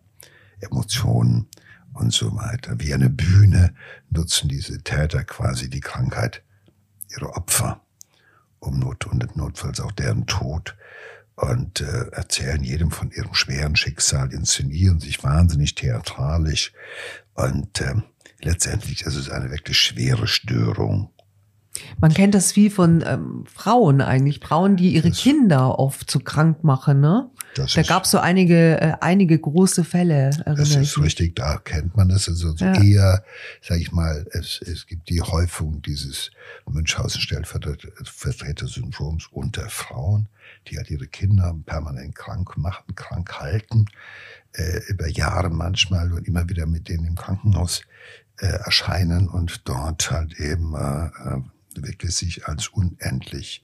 Emotionen 0.61 1.49
und 1.93 2.13
so 2.13 2.37
weiter. 2.37 2.79
Wie 2.79 2.95
eine 2.95 3.11
Bühne 3.11 3.75
nutzen 4.11 4.49
diese 4.49 4.83
Täter 4.83 5.25
quasi 5.25 5.69
die 5.69 5.81
Krankheit 5.81 6.43
ihrer 7.11 7.37
Opfer, 7.37 7.83
um 8.61 8.79
Not 8.79 9.07
und 9.07 9.37
notfalls 9.37 9.81
auch 9.81 9.93
deren 9.93 10.27
Tod 10.27 10.77
und 11.39 11.81
äh, 11.81 12.09
erzählen 12.13 12.63
jedem 12.63 12.91
von 12.91 13.11
ihrem 13.11 13.35
schweren 13.35 13.77
Schicksal, 13.77 14.33
inszenieren 14.33 14.99
sich 14.99 15.23
wahnsinnig 15.23 15.75
theatralisch 15.75 16.73
und 17.35 17.81
äh, 17.81 17.95
letztendlich 18.43 19.03
ist 19.03 19.15
es 19.15 19.31
eine 19.31 19.51
wirklich 19.51 19.79
schwere 19.79 20.27
Störung. 20.27 21.11
Man 22.01 22.13
kennt 22.13 22.35
das 22.35 22.53
viel 22.53 22.71
von 22.71 23.05
ähm, 23.07 23.45
Frauen 23.47 24.01
eigentlich, 24.01 24.41
Frauen, 24.41 24.77
die 24.77 24.95
ihre 24.95 25.11
das, 25.11 25.19
Kinder 25.19 25.79
oft 25.79 26.11
zu 26.11 26.19
krank 26.21 26.65
machen, 26.65 27.01
ne? 27.01 27.31
Da 27.67 27.83
gab 27.83 28.05
es 28.05 28.11
so 28.11 28.19
einige, 28.19 28.81
äh, 28.81 28.95
einige 29.01 29.39
große 29.39 29.85
Fälle. 29.85 30.31
Das 30.45 30.75
ist 30.75 30.99
richtig, 30.99 31.37
da 31.37 31.59
kennt 31.59 31.97
man 31.97 32.09
das. 32.09 32.29
Also 32.29 32.53
ja. 32.57 32.83
eher, 32.83 33.23
sag 33.63 33.79
ich 33.79 33.93
mal, 33.93 34.27
es, 34.33 34.61
es 34.63 34.85
gibt 34.87 35.09
die 35.09 35.21
Häufung 35.21 35.81
dieses 35.83 36.33
Münchhausen-Stellvertreter-Syndroms 36.67 39.29
unter 39.31 39.69
Frauen 39.69 40.27
die 40.69 40.77
halt 40.77 40.91
ihre 40.91 41.07
Kinder 41.07 41.57
permanent 41.67 42.15
krank 42.15 42.57
machen, 42.57 42.95
krank 42.95 43.39
halten, 43.39 43.87
äh, 44.53 44.81
über 44.89 45.09
Jahre 45.09 45.51
manchmal 45.51 46.13
und 46.13 46.27
immer 46.27 46.49
wieder 46.49 46.67
mit 46.67 46.89
denen 46.89 47.05
im 47.05 47.15
Krankenhaus 47.15 47.83
äh, 48.39 48.47
erscheinen 48.47 49.29
und 49.29 49.69
dort 49.69 50.11
halt 50.11 50.39
eben 50.39 50.75
äh, 50.75 51.07
äh 51.07 51.43
wirklich 51.81 52.17
sich 52.17 52.49
als 52.49 52.69
unendlich 52.69 53.63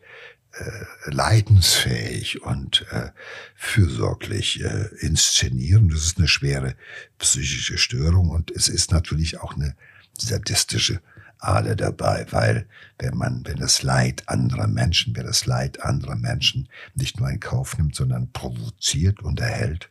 äh, 0.59 1.11
leidensfähig 1.11 2.43
und 2.43 2.87
äh, 2.91 3.11
fürsorglich 3.57 4.63
äh, 4.63 4.89
inszenieren. 5.01 5.89
Das 5.89 6.05
ist 6.05 6.19
eine 6.19 6.29
schwere 6.29 6.77
psychische 7.19 7.79
Störung 7.79 8.31
und 8.31 8.51
es 8.51 8.69
ist 8.69 8.93
natürlich 8.93 9.41
auch 9.41 9.55
eine 9.55 9.75
sadistische 10.17 11.01
Ader 11.39 11.77
dabei, 11.77 12.27
weil 12.31 12.67
wenn 12.99 13.17
man, 13.17 13.45
wenn 13.45 13.59
das 13.59 13.83
Leid 13.83 14.29
anderer 14.29 14.67
Menschen, 14.67 15.15
wer 15.17 15.25
das 15.25 15.47
Leid 15.47 15.83
anderer 15.83 16.17
Menschen 16.17 16.69
nicht 16.95 17.19
nur 17.19 17.29
in 17.29 17.41
Kauf 17.41 17.77
nimmt, 17.77 17.95
sondern 17.95 18.33
provoziert 18.33 19.23
und 19.23 19.41
erhält 19.41 19.91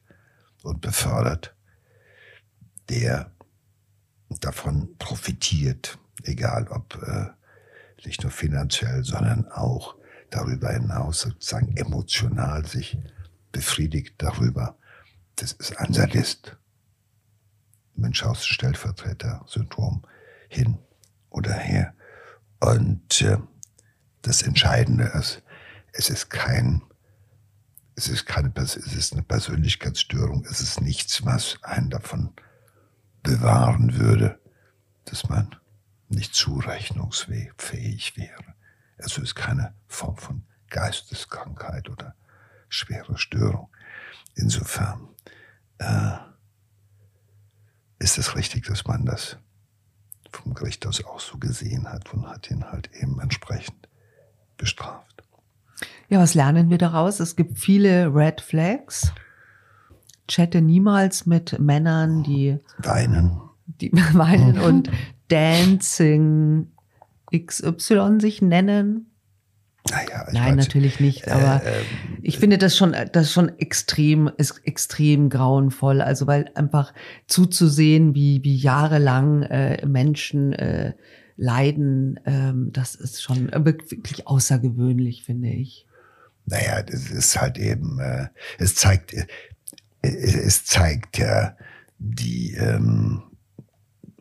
und 0.63 0.81
befördert, 0.81 1.55
der 2.89 3.31
davon 4.39 4.97
profitiert, 4.97 5.99
egal 6.23 6.67
ob 6.69 6.95
äh, 7.03 7.27
nicht 8.05 8.23
nur 8.23 8.31
finanziell, 8.31 9.03
sondern 9.03 9.47
auch 9.47 9.95
darüber 10.35 10.71
hinaus 10.71 11.21
sozusagen 11.21 11.77
emotional 11.77 12.65
sich 12.65 12.97
befriedigt 13.51 14.15
darüber. 14.17 14.77
Das 15.35 15.51
ist 15.53 15.77
ein 15.77 15.93
Sadist. 15.93 16.57
Münchhausen-Stellvertreter-Syndrom 17.95 20.03
hin 20.49 20.77
oder 21.29 21.53
her. 21.53 21.93
Und 22.59 23.21
äh, 23.21 23.37
das 24.21 24.41
Entscheidende 24.41 25.05
ist, 25.05 25.43
es 25.91 26.09
ist 26.09 26.29
kein, 26.29 26.81
es 27.95 28.07
ist 28.07 28.25
keine, 28.25 28.51
es 28.55 28.75
ist 28.75 29.13
eine 29.13 29.23
Persönlichkeitsstörung, 29.23 30.45
es 30.49 30.61
ist 30.61 30.81
nichts, 30.81 31.25
was 31.25 31.57
einen 31.61 31.89
davon 31.89 32.33
bewahren 33.21 33.97
würde, 33.97 34.39
dass 35.05 35.29
man 35.29 35.55
nicht 36.09 36.33
zurechnungsfähig 36.33 38.17
wäre. 38.17 38.55
Es 39.05 39.17
ist 39.17 39.35
keine 39.35 39.73
Form 39.87 40.17
von 40.17 40.43
Geisteskrankheit 40.69 41.89
oder 41.89 42.15
schwere 42.69 43.17
Störung. 43.17 43.69
Insofern 44.35 45.09
äh, 45.77 46.17
ist 47.99 48.17
es 48.17 48.35
richtig, 48.35 48.65
dass 48.65 48.85
man 48.85 49.05
das 49.05 49.37
vom 50.31 50.53
Gericht 50.53 50.85
aus 50.87 51.03
auch 51.05 51.19
so 51.19 51.37
gesehen 51.37 51.87
hat 51.87 52.13
und 52.13 52.27
hat 52.27 52.49
ihn 52.49 52.65
halt 52.65 52.89
eben 52.93 53.19
entsprechend 53.19 53.87
bestraft. 54.57 55.23
Ja, 56.09 56.19
was 56.19 56.33
lernen 56.33 56.69
wir 56.69 56.77
daraus? 56.77 57.19
Es 57.19 57.35
gibt 57.35 57.59
viele 57.59 58.13
Red 58.13 58.41
Flags. 58.41 59.11
Chatte 60.27 60.61
niemals 60.61 61.25
mit 61.25 61.59
Männern, 61.59 62.23
die 62.23 62.57
weinen, 62.77 63.41
die 63.65 63.91
weinen 64.13 64.59
und 64.59 64.89
Dancing 65.27 66.72
XY 67.33 68.19
sich 68.19 68.41
nennen. 68.41 69.09
Naja, 69.89 70.27
Nein, 70.31 70.57
weiß, 70.57 70.65
natürlich 70.65 70.99
nicht. 70.99 71.27
Aber 71.29 71.61
äh, 71.65 71.79
äh, 71.79 71.83
ich 72.21 72.37
finde 72.37 72.57
das 72.57 72.77
schon, 72.77 72.95
das 73.11 73.31
schon 73.33 73.49
extrem, 73.59 74.31
ist 74.37 74.61
extrem 74.63 75.29
grauenvoll. 75.29 76.01
Also 76.01 76.25
weil 76.25 76.49
einfach 76.55 76.93
zuzusehen, 77.27 78.15
wie 78.15 78.43
wie 78.43 78.55
jahrelang 78.55 79.43
äh, 79.43 79.85
Menschen 79.85 80.53
äh, 80.53 80.93
leiden, 81.35 82.19
ähm, 82.25 82.69
das 82.71 82.95
ist 82.95 83.21
schon 83.21 83.51
wirklich 83.51 84.25
außergewöhnlich, 84.25 85.23
finde 85.23 85.49
ich. 85.49 85.85
Naja, 86.45 86.83
das 86.83 87.09
ist 87.09 87.39
halt 87.39 87.57
eben, 87.57 87.99
äh, 87.99 88.27
es 88.59 88.75
zeigt, 88.75 89.13
äh, 89.13 89.25
es 90.01 90.65
zeigt 90.65 91.17
ja 91.17 91.57
die 91.99 92.53
ähm, 92.53 93.23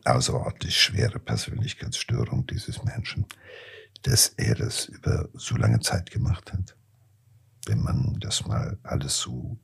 außerordentlich 0.05 0.79
schwere 0.79 1.19
Persönlichkeitsstörung 1.19 2.45
dieses 2.47 2.83
Menschen 2.83 3.25
dass 4.03 4.27
er 4.37 4.55
das 4.55 4.85
über 4.85 5.29
so 5.33 5.55
lange 5.55 5.79
Zeit 5.79 6.11
gemacht 6.11 6.53
hat. 6.53 6.75
Wenn 7.65 7.81
man 7.81 8.19
das 8.19 8.45
mal 8.45 8.77
alles 8.83 9.17
so 9.17 9.57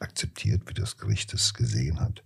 akzeptiert, 0.00 0.62
wie 0.68 0.74
das 0.74 0.96
Gericht 0.96 1.34
es 1.34 1.52
gesehen 1.54 2.00
hat, 2.00 2.22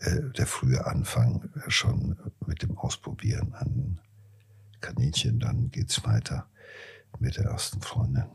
äh, 0.00 0.20
der 0.36 0.46
frühe 0.46 0.84
Anfang 0.86 1.48
schon 1.68 2.18
mit 2.46 2.62
dem 2.62 2.76
Ausprobieren 2.76 3.54
an 3.54 4.00
Kaninchen, 4.80 5.38
dann 5.38 5.70
geht's 5.70 6.04
weiter 6.04 6.48
mit 7.20 7.36
der 7.36 7.44
ersten 7.44 7.80
Freundin. 7.80 8.26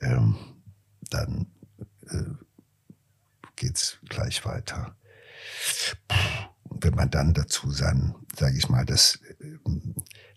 Ähm, 0.00 0.36
dann 1.10 1.46
äh, 2.08 2.24
geht's 3.56 3.98
gleich 4.08 4.44
weiter. 4.46 4.96
Wenn 6.84 6.94
man 6.94 7.10
dann 7.10 7.34
dazu 7.34 7.70
sein, 7.70 8.14
sage 8.36 8.56
ich 8.56 8.68
mal, 8.68 8.84
das 8.84 9.20
äh, 9.40 9.58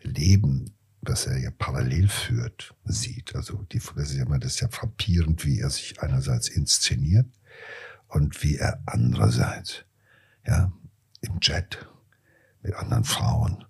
Leben 0.01 0.73
das 1.07 1.25
er 1.25 1.37
ja 1.37 1.51
parallel 1.51 2.09
führt, 2.09 2.75
sieht. 2.83 3.35
Also 3.35 3.63
die, 3.71 3.79
das 3.79 4.09
ist 4.09 4.17
ja 4.17 4.25
immer 4.25 4.39
das 4.39 4.55
ist 4.55 4.59
ja 4.59 4.69
frappierend, 4.69 5.45
wie 5.45 5.59
er 5.59 5.69
sich 5.69 6.01
einerseits 6.01 6.49
inszeniert 6.49 7.27
und 8.07 8.43
wie 8.43 8.57
er 8.57 8.81
andererseits, 8.85 9.85
ja, 10.45 10.71
im 11.21 11.39
Jet 11.41 11.85
mit 12.61 12.73
anderen 12.75 13.03
Frauen 13.03 13.65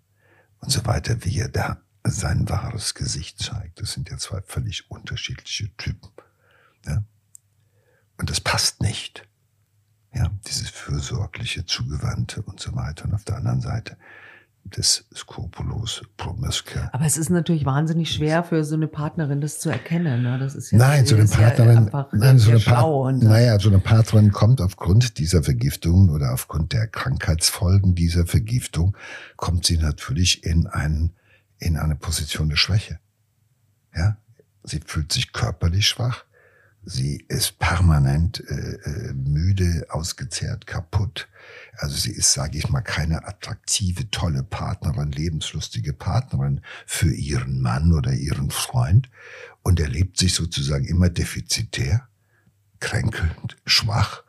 und 0.59 0.71
so 0.71 0.85
weiter, 0.85 1.23
wie 1.23 1.39
er 1.39 1.49
da 1.49 1.81
sein 2.03 2.49
wahres 2.49 2.93
Gesicht 2.93 3.39
zeigt. 3.39 3.81
Das 3.81 3.93
sind 3.93 4.09
ja 4.09 4.17
zwei 4.17 4.41
völlig 4.41 4.89
unterschiedliche 4.89 5.75
Typen. 5.77 6.09
Ja? 6.85 7.03
Und 8.17 8.29
das 8.29 8.41
passt 8.41 8.81
nicht. 8.81 9.26
Ja, 10.17 10.31
dieses 10.47 10.69
fürsorgliche, 10.69 11.65
zugewandte 11.65 12.41
und 12.41 12.59
so 12.59 12.75
weiter. 12.75 13.05
Und 13.05 13.13
auf 13.13 13.23
der 13.23 13.37
anderen 13.37 13.61
Seite 13.61 13.97
des 14.75 15.05
Skrupulus 15.15 16.01
Promiska. 16.17 16.89
Aber 16.91 17.05
es 17.05 17.17
ist 17.17 17.29
natürlich 17.29 17.65
wahnsinnig 17.65 18.11
schwer 18.11 18.43
für 18.43 18.63
so 18.63 18.75
eine 18.75 18.87
Partnerin, 18.87 19.41
das 19.41 19.59
zu 19.59 19.69
erkennen. 19.69 20.23
Ne? 20.23 20.39
Das 20.39 20.55
ist 20.55 20.71
ja, 20.71 20.77
nein, 20.77 21.05
so 21.05 21.15
eine 21.15 21.25
Partnerin, 21.25 21.89
ja 21.93 22.07
nein, 22.11 22.39
so 22.39 22.51
eine, 22.51 22.59
pa 22.59 23.11
naja, 23.13 23.59
so 23.59 23.69
eine 23.69 23.79
Partnerin 23.79 24.31
kommt 24.31 24.59
aufgrund 24.59 25.17
dieser 25.19 25.43
Vergiftung 25.43 26.09
oder 26.09 26.33
aufgrund 26.33 26.73
der 26.73 26.87
Krankheitsfolgen 26.87 27.95
dieser 27.95 28.25
Vergiftung, 28.25 28.97
kommt 29.35 29.65
sie 29.65 29.77
natürlich 29.77 30.43
in, 30.43 30.67
ein, 30.67 31.13
in 31.59 31.77
eine 31.77 31.95
Position 31.95 32.49
der 32.49 32.57
Schwäche. 32.57 32.99
Ja, 33.95 34.17
sie 34.63 34.81
fühlt 34.85 35.11
sich 35.11 35.31
körperlich 35.31 35.87
schwach. 35.87 36.25
Sie 36.89 37.25
ist 37.27 37.59
permanent 37.59 38.41
äh, 38.49 38.53
äh 38.53 39.13
müde, 39.13 39.87
ausgezehrt, 39.89 40.67
kaputt 40.67 41.27
Also 41.77 41.97
sie 41.97 42.11
ist, 42.11 42.31
sage 42.31 42.57
ich 42.57 42.69
mal, 42.69 42.79
keine 42.79 43.27
attraktive, 43.27 44.09
tolle 44.09 44.41
Partnerin, 44.41 45.11
lebenslustige 45.11 45.91
Partnerin 45.91 46.61
für 46.85 47.13
ihren 47.13 47.61
Mann 47.61 47.91
oder 47.91 48.13
ihren 48.13 48.51
Freund 48.51 49.09
und 49.63 49.81
er 49.81 49.89
lebt 49.89 50.17
sich 50.17 50.33
sozusagen 50.33 50.85
immer 50.85 51.09
defizitär, 51.09 52.07
kränkelnd, 52.79 53.57
schwach. 53.65 54.23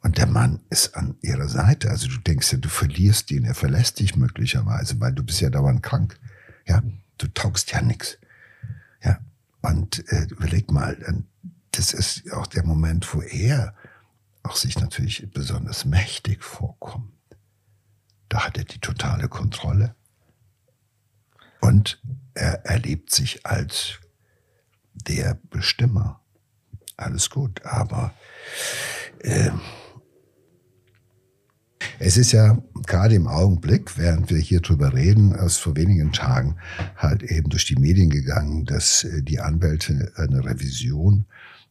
Und 0.00 0.18
der 0.18 0.26
Mann 0.26 0.58
ist 0.70 0.96
an 0.96 1.16
ihrer 1.20 1.48
Seite. 1.48 1.90
Also 1.90 2.08
du 2.08 2.18
denkst 2.18 2.50
ja, 2.50 2.58
du 2.58 2.68
verlierst 2.68 3.30
ihn, 3.30 3.44
er 3.44 3.54
verlässt 3.54 4.00
dich 4.00 4.16
möglicherweise, 4.16 4.98
weil 4.98 5.12
du 5.12 5.22
bist 5.22 5.40
ja 5.40 5.48
dauernd 5.48 5.84
krank. 5.84 6.18
Ja, 6.66 6.82
du 7.18 7.28
taugst 7.28 7.70
ja 7.70 7.82
nix. 7.82 8.18
Ja, 9.00 9.20
und 9.60 10.04
äh, 10.10 10.26
überleg 10.28 10.72
mal, 10.72 10.96
das 11.78 11.92
ist 11.92 12.32
auch 12.32 12.48
der 12.48 12.66
Moment, 12.66 13.14
wo 13.14 13.22
er 13.22 13.72
auch 14.42 14.56
sich 14.56 14.78
natürlich 14.80 15.30
besonders 15.32 15.84
mächtig 15.84 16.42
vorkommt. 16.42 17.12
Da 18.28 18.44
hat 18.44 18.58
er 18.58 18.64
die 18.64 18.80
totale 18.80 19.28
Kontrolle. 19.28 19.94
Und 21.60 22.02
er 22.34 22.64
erlebt 22.66 23.12
sich 23.12 23.46
als 23.46 24.00
der 24.92 25.38
Bestimmer. 25.50 26.20
Alles 26.96 27.30
gut, 27.30 27.64
aber 27.64 28.12
äh, 29.20 29.50
es 32.00 32.16
ist 32.16 32.32
ja 32.32 32.60
gerade 32.86 33.14
im 33.14 33.28
Augenblick, 33.28 33.96
während 33.96 34.30
wir 34.30 34.38
hier 34.38 34.60
drüber 34.60 34.94
reden, 34.94 35.32
erst 35.32 35.60
vor 35.60 35.76
wenigen 35.76 36.12
Tagen 36.12 36.56
halt 36.96 37.22
eben 37.22 37.50
durch 37.50 37.66
die 37.66 37.76
Medien 37.76 38.10
gegangen, 38.10 38.64
dass 38.64 39.04
äh, 39.04 39.22
die 39.22 39.38
Anwälte 39.38 40.12
eine 40.16 40.44
Revision 40.44 41.26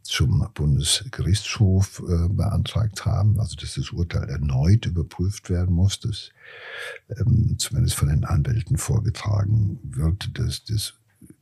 zum 0.08 0.48
Bundesgerichtshof 0.54 2.02
äh, 2.08 2.30
beantragt 2.30 3.06
haben, 3.06 3.40
also 3.40 3.56
dass 3.56 3.76
das 3.76 3.92
Urteil 3.92 4.30
erneut 4.30 4.86
überprüft 4.86 5.50
werden 5.50 5.76
muss, 5.76 6.00
dass 6.00 6.32
ähm, 7.10 7.56
zumindest 7.58 7.96
von 7.96 8.08
den 8.08 8.24
Anwälten 8.24 8.78
vorgetragen 8.78 9.80
wird, 9.84 10.38
dass 10.40 10.64
das 10.64 10.94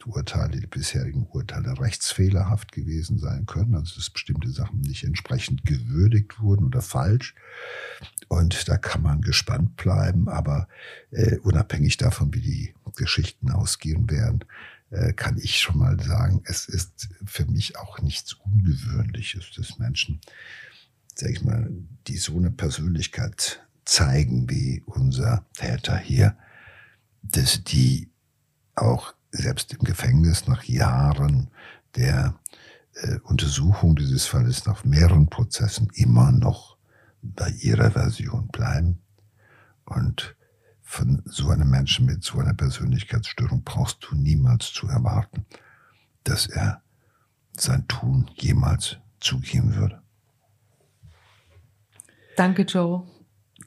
Urteile, 0.06 0.60
die 0.60 0.68
bisherigen 0.68 1.28
Urteile 1.32 1.80
rechtsfehlerhaft 1.80 2.72
gewesen 2.72 3.18
sein 3.18 3.46
können, 3.46 3.76
also 3.76 3.96
dass 3.96 4.10
bestimmte 4.10 4.50
Sachen 4.50 4.82
nicht 4.82 5.04
entsprechend 5.04 5.66
gewürdigt 5.66 6.40
wurden 6.40 6.66
oder 6.66 6.82
falsch. 6.82 7.36
Und 8.28 8.68
da 8.70 8.78
kann 8.78 9.02
man 9.02 9.22
gespannt 9.22 9.76
bleiben, 9.76 10.30
aber 10.30 10.68
äh, 11.12 11.38
unabhängig 11.38 11.98
davon, 11.98 12.34
wie 12.34 12.42
die 12.42 12.74
Geschichten 12.96 13.52
ausgehen 13.52 14.10
werden, 14.10 14.46
kann 15.16 15.38
ich 15.38 15.60
schon 15.60 15.78
mal 15.78 16.00
sagen, 16.00 16.42
es 16.46 16.68
ist 16.68 17.10
für 17.26 17.46
mich 17.46 17.78
auch 17.78 18.00
nichts 18.00 18.34
Ungewöhnliches, 18.34 19.52
dass 19.56 19.78
Menschen, 19.80 20.22
sag 21.16 21.32
ich 21.32 21.44
mal, 21.44 21.70
die 22.08 22.18
so 22.18 22.38
eine 22.38 22.52
Persönlichkeit 22.52 23.66
zeigen 23.84 24.50
wie 24.50 24.84
unser 24.86 25.46
Täter 25.54 25.98
hier, 25.98 26.38
dass 27.22 27.64
die 27.64 28.10
auch 28.76 29.14
selbst 29.32 29.74
im 29.74 29.80
Gefängnis 29.80 30.48
nach 30.48 30.64
Jahren 30.64 31.50
der 31.96 32.40
äh, 32.96 33.20
Untersuchung 33.24 33.96
dieses 33.96 34.26
Falles, 34.26 34.66
nach 34.66 34.84
mehreren 34.84 35.30
Prozessen 35.30 35.90
immer 35.94 36.32
noch 36.32 36.78
bei 37.22 37.50
ihrer 37.50 37.92
Version 37.92 38.48
bleiben. 38.48 39.00
Und 39.86 40.35
von 40.96 41.22
so 41.26 41.50
einem 41.50 41.70
Menschen 41.70 42.06
mit 42.06 42.24
so 42.24 42.40
einer 42.40 42.54
Persönlichkeitsstörung 42.54 43.64
brauchst 43.64 43.98
du 44.02 44.16
niemals 44.16 44.72
zu 44.72 44.88
erwarten, 44.88 45.46
dass 46.24 46.48
er 46.48 46.82
sein 47.58 47.86
Tun 47.90 48.32
jemals 48.36 48.98
zugeben 49.20 49.76
würde. 49.76 50.02
Danke, 52.38 52.62
Joe. 52.62 53.06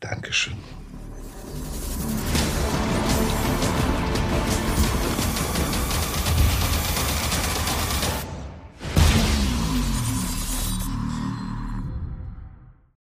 Dankeschön. 0.00 0.56